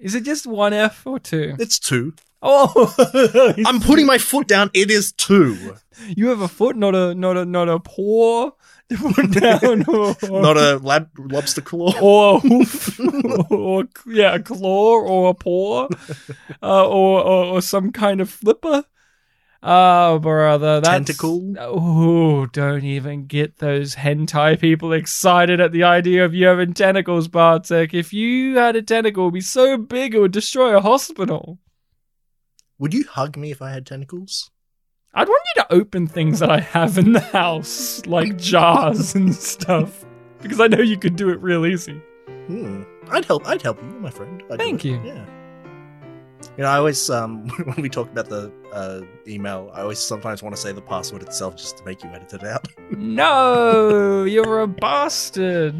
Is 0.00 0.14
it 0.14 0.24
just 0.24 0.46
one 0.46 0.72
f 0.72 1.06
or 1.06 1.18
two? 1.18 1.54
It's 1.58 1.78
two. 1.78 2.14
Oh, 2.46 3.54
I'm 3.66 3.80
putting 3.80 4.04
my 4.06 4.18
foot 4.18 4.46
down. 4.46 4.70
It 4.74 4.90
is 4.90 5.12
two. 5.12 5.76
You 6.08 6.28
have 6.28 6.42
a 6.42 6.48
foot, 6.48 6.76
not 6.76 6.94
a 6.94 7.14
not 7.14 7.36
a 7.38 7.44
not 7.46 7.68
a 7.70 7.80
paw 7.80 8.50
put 8.98 9.30
down, 9.40 9.84
or, 9.88 10.14
Not 10.22 10.58
a 10.58 10.76
lab- 10.82 11.08
lobster 11.18 11.62
claw. 11.62 11.92
or 12.02 12.36
a 12.36 12.40
hoof, 12.40 13.00
or 13.50 13.84
yeah, 14.06 14.34
a 14.34 14.40
claw 14.40 14.98
or 15.00 15.30
a 15.30 15.34
paw, 15.34 15.88
uh, 16.62 16.86
or, 16.86 17.22
or 17.22 17.44
or 17.46 17.62
some 17.62 17.92
kind 17.92 18.20
of 18.20 18.28
flipper. 18.28 18.84
Oh, 19.66 20.18
brother, 20.18 20.82
that's 20.82 20.88
Tentacle? 21.08 21.54
Oh, 21.58 22.44
don't 22.44 22.84
even 22.84 23.24
get 23.24 23.56
those 23.60 23.94
hentai 23.94 24.60
people 24.60 24.92
excited 24.92 25.58
at 25.58 25.72
the 25.72 25.84
idea 25.84 26.26
of 26.26 26.34
you 26.34 26.44
having 26.48 26.74
tentacles, 26.74 27.28
Bartek. 27.28 27.94
If 27.94 28.12
you 28.12 28.58
had 28.58 28.76
a 28.76 28.82
tentacle, 28.82 29.24
it'd 29.24 29.32
be 29.32 29.40
so 29.40 29.78
big 29.78 30.14
it 30.14 30.18
would 30.18 30.32
destroy 30.32 30.76
a 30.76 30.82
hospital. 30.82 31.58
Would 32.78 32.92
you 32.92 33.04
hug 33.04 33.36
me 33.36 33.50
if 33.50 33.62
I 33.62 33.70
had 33.70 33.86
tentacles? 33.86 34.50
I'd 35.14 35.28
want 35.28 35.42
you 35.54 35.62
to 35.62 35.72
open 35.72 36.08
things 36.08 36.40
that 36.40 36.50
I 36.50 36.58
have 36.58 36.98
in 36.98 37.12
the 37.12 37.20
house, 37.20 38.04
like 38.06 38.36
jars 38.36 39.14
and 39.14 39.32
stuff, 39.32 40.04
because 40.42 40.60
I 40.60 40.66
know 40.66 40.80
you 40.80 40.98
could 40.98 41.14
do 41.14 41.28
it 41.28 41.40
real 41.40 41.66
easy. 41.66 42.02
Hmm. 42.48 42.82
I'd 43.10 43.24
help. 43.24 43.46
I'd 43.46 43.62
help 43.62 43.80
you, 43.80 43.88
my 44.00 44.10
friend. 44.10 44.42
I'd 44.50 44.58
Thank 44.58 44.84
you. 44.84 45.00
Yeah. 45.04 45.24
You 46.56 46.62
know, 46.64 46.68
I 46.68 46.76
always 46.76 47.08
um 47.10 47.48
when 47.64 47.80
we 47.80 47.88
talk 47.88 48.10
about 48.10 48.28
the 48.28 48.52
uh, 48.72 49.02
email, 49.28 49.70
I 49.72 49.82
always 49.82 50.00
sometimes 50.00 50.42
want 50.42 50.54
to 50.56 50.60
say 50.60 50.72
the 50.72 50.82
password 50.82 51.22
itself 51.22 51.56
just 51.56 51.78
to 51.78 51.84
make 51.84 52.02
you 52.02 52.10
edit 52.10 52.32
it 52.32 52.44
out. 52.44 52.66
No, 52.96 54.24
you're 54.24 54.60
a 54.62 54.68
bastard. 54.68 55.74